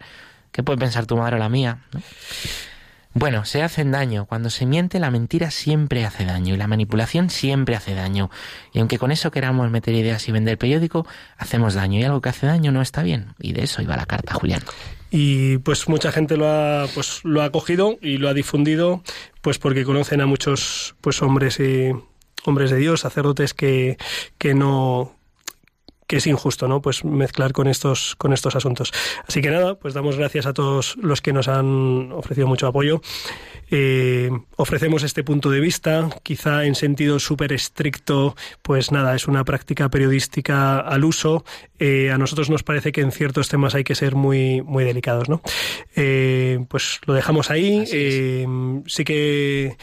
¿Qué 0.52 0.62
puede 0.62 0.78
pensar 0.78 1.06
tu 1.06 1.16
madre 1.16 1.36
o 1.36 1.38
la 1.38 1.48
mía? 1.48 1.78
Bueno, 3.18 3.44
se 3.44 3.64
hacen 3.64 3.90
daño. 3.90 4.26
Cuando 4.26 4.48
se 4.48 4.64
miente, 4.64 5.00
la 5.00 5.10
mentira 5.10 5.50
siempre 5.50 6.04
hace 6.04 6.24
daño 6.24 6.54
y 6.54 6.56
la 6.56 6.68
manipulación 6.68 7.30
siempre 7.30 7.74
hace 7.74 7.96
daño. 7.96 8.30
Y 8.72 8.78
aunque 8.78 8.96
con 8.96 9.10
eso 9.10 9.32
queramos 9.32 9.68
meter 9.72 9.96
ideas 9.96 10.28
y 10.28 10.32
vender 10.32 10.56
periódico, 10.56 11.04
hacemos 11.36 11.74
daño. 11.74 11.98
Y 11.98 12.04
algo 12.04 12.20
que 12.20 12.28
hace 12.28 12.46
daño 12.46 12.70
no 12.70 12.80
está 12.80 13.02
bien. 13.02 13.34
Y 13.40 13.54
de 13.54 13.64
eso 13.64 13.82
iba 13.82 13.96
la 13.96 14.06
carta, 14.06 14.34
Julián. 14.34 14.62
Y 15.10 15.58
pues 15.58 15.88
mucha 15.88 16.12
gente 16.12 16.36
lo 16.36 16.48
ha, 16.48 16.86
pues, 16.94 17.24
lo 17.24 17.42
ha 17.42 17.50
cogido 17.50 17.98
y 18.00 18.18
lo 18.18 18.28
ha 18.28 18.34
difundido, 18.34 19.02
pues 19.42 19.58
porque 19.58 19.84
conocen 19.84 20.20
a 20.20 20.26
muchos 20.26 20.94
pues 21.00 21.20
hombres 21.20 21.58
y 21.58 21.90
hombres 22.44 22.70
de 22.70 22.76
Dios, 22.76 23.00
sacerdotes 23.00 23.52
que, 23.52 23.96
que 24.38 24.54
no 24.54 25.17
que 26.08 26.16
es 26.16 26.26
injusto, 26.26 26.66
¿no? 26.66 26.82
Pues 26.82 27.04
mezclar 27.04 27.52
con 27.52 27.68
estos, 27.68 28.16
con 28.16 28.32
estos 28.32 28.56
asuntos. 28.56 28.92
Así 29.28 29.40
que 29.40 29.50
nada, 29.50 29.74
pues 29.76 29.94
damos 29.94 30.16
gracias 30.16 30.46
a 30.46 30.54
todos 30.54 30.96
los 30.96 31.20
que 31.20 31.32
nos 31.32 31.46
han 31.48 32.10
ofrecido 32.12 32.48
mucho 32.48 32.66
apoyo. 32.66 33.00
Eh, 33.70 34.30
ofrecemos 34.56 35.02
este 35.02 35.24
punto 35.24 35.50
de 35.50 35.60
vista, 35.60 36.08
quizá 36.22 36.64
en 36.64 36.74
sentido 36.74 37.18
súper 37.18 37.52
estricto, 37.52 38.34
pues 38.62 38.92
nada, 38.92 39.14
es 39.14 39.28
una 39.28 39.44
práctica 39.44 39.88
periodística 39.88 40.78
al 40.80 41.04
uso. 41.04 41.44
Eh, 41.78 42.10
a 42.10 42.18
nosotros 42.18 42.50
nos 42.50 42.62
parece 42.62 42.92
que 42.92 43.00
en 43.00 43.12
ciertos 43.12 43.48
temas 43.48 43.74
hay 43.74 43.84
que 43.84 43.94
ser 43.94 44.14
muy, 44.14 44.62
muy 44.62 44.84
delicados, 44.84 45.28
¿no? 45.28 45.42
Eh, 45.94 46.64
pues 46.68 47.00
lo 47.06 47.14
dejamos 47.14 47.50
ahí. 47.50 47.86
sí 48.86 49.04
que 49.04 49.76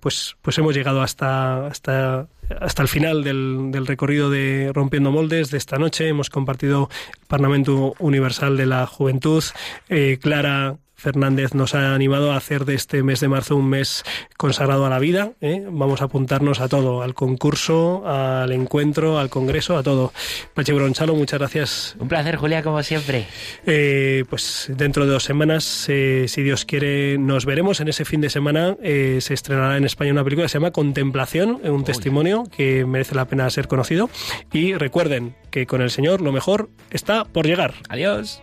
pues, 0.00 0.36
pues 0.40 0.58
hemos 0.58 0.74
llegado 0.74 1.02
hasta, 1.02 1.66
hasta 1.66 2.28
hasta 2.58 2.82
el 2.82 2.88
final 2.88 3.22
del, 3.22 3.70
del, 3.70 3.86
recorrido 3.86 4.30
de 4.30 4.72
Rompiendo 4.74 5.10
Moldes 5.10 5.50
de 5.50 5.58
esta 5.58 5.78
noche. 5.78 6.08
Hemos 6.08 6.30
compartido 6.30 6.88
el 7.20 7.26
Parlamento 7.26 7.94
Universal 7.98 8.56
de 8.56 8.66
la 8.66 8.86
Juventud. 8.86 9.44
Eh, 9.88 10.18
Clara 10.20 10.76
Fernández 11.00 11.54
nos 11.54 11.74
ha 11.74 11.94
animado 11.94 12.32
a 12.32 12.36
hacer 12.36 12.64
de 12.64 12.74
este 12.74 13.02
mes 13.02 13.20
de 13.20 13.28
marzo 13.28 13.56
un 13.56 13.68
mes 13.68 14.04
consagrado 14.36 14.84
a 14.84 14.90
la 14.90 14.98
vida. 14.98 15.32
¿eh? 15.40 15.64
Vamos 15.70 16.02
a 16.02 16.04
apuntarnos 16.04 16.60
a 16.60 16.68
todo, 16.68 17.02
al 17.02 17.14
concurso, 17.14 18.06
al 18.06 18.52
encuentro, 18.52 19.18
al 19.18 19.30
congreso, 19.30 19.78
a 19.78 19.82
todo. 19.82 20.12
Pache 20.54 20.72
Bronchalo, 20.72 21.14
muchas 21.14 21.38
gracias. 21.38 21.96
Un 21.98 22.08
placer, 22.08 22.36
Julia, 22.36 22.62
como 22.62 22.82
siempre. 22.82 23.26
Eh, 23.66 24.24
pues 24.28 24.70
dentro 24.76 25.06
de 25.06 25.12
dos 25.12 25.24
semanas, 25.24 25.86
eh, 25.88 26.26
si 26.28 26.42
Dios 26.42 26.66
quiere, 26.66 27.16
nos 27.18 27.46
veremos. 27.46 27.80
En 27.80 27.88
ese 27.88 28.04
fin 28.04 28.20
de 28.20 28.28
semana 28.28 28.76
se 28.82 29.34
estrenará 29.34 29.76
en 29.78 29.84
España 29.84 30.12
una 30.12 30.22
película 30.22 30.44
que 30.44 30.50
se 30.50 30.58
llama 30.58 30.70
Contemplación, 30.70 31.60
un 31.64 31.84
testimonio 31.84 32.44
que 32.54 32.84
merece 32.84 33.14
la 33.14 33.24
pena 33.24 33.48
ser 33.48 33.68
conocido. 33.68 34.10
Y 34.52 34.74
recuerden 34.74 35.34
que 35.50 35.66
con 35.66 35.80
el 35.80 35.90
Señor 35.90 36.20
lo 36.20 36.32
mejor 36.32 36.68
está 36.90 37.24
por 37.24 37.46
llegar. 37.46 37.74
Adiós. 37.88 38.42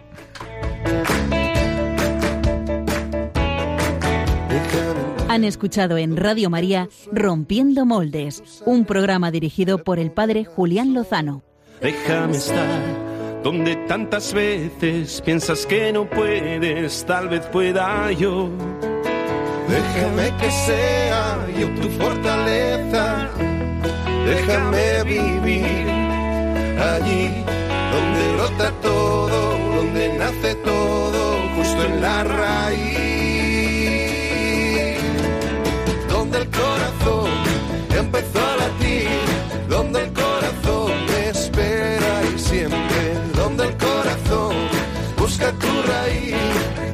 Han 5.37 5.43
escuchado 5.43 5.99
en 5.99 6.17
Radio 6.17 6.49
María 6.49 6.89
Rompiendo 7.11 7.85
Moldes, 7.85 8.63
un 8.65 8.85
programa 8.85 9.29
dirigido 9.29 9.83
por 9.83 9.99
el 9.99 10.09
padre 10.09 10.45
Julián 10.45 10.95
Lozano. 10.95 11.43
Déjame 11.79 12.37
estar 12.37 13.43
donde 13.43 13.75
tantas 13.87 14.33
veces 14.33 15.21
piensas 15.21 15.67
que 15.67 15.93
no 15.93 16.09
puedes, 16.09 17.05
tal 17.05 17.29
vez 17.29 17.41
pueda 17.51 18.11
yo. 18.13 18.49
Déjame 19.69 20.35
que 20.37 20.49
sea 20.49 21.47
yo 21.59 21.69
tu 21.81 21.87
fortaleza, 21.89 23.29
déjame 24.25 25.03
vivir 25.03 25.87
allí 26.81 27.29
donde 27.91 28.33
brota 28.37 28.71
todo, 28.81 29.57
donde 29.75 30.17
nace 30.17 30.55
todo, 30.55 31.41
justo 31.55 31.83
en 31.83 32.01
la 32.01 32.23
raíz. 32.23 33.16
Busca 45.37 45.51
tu 45.53 45.81
raíz, 45.83 46.35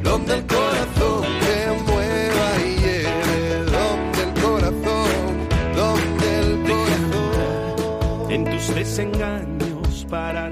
donde 0.03 0.33
el 0.33 0.45
corazón 0.45 1.23
te 1.39 1.91
mueva 1.91 2.47
y 2.65 2.75
lleve, 2.81 3.63
donde 3.71 4.23
el 4.23 4.33
corazón, 4.41 5.47
donde 5.75 6.39
el 6.39 6.51
corazón, 6.67 8.31
en 8.31 8.43
tus 8.45 8.75
desengaños 8.75 10.05
para. 10.09 10.42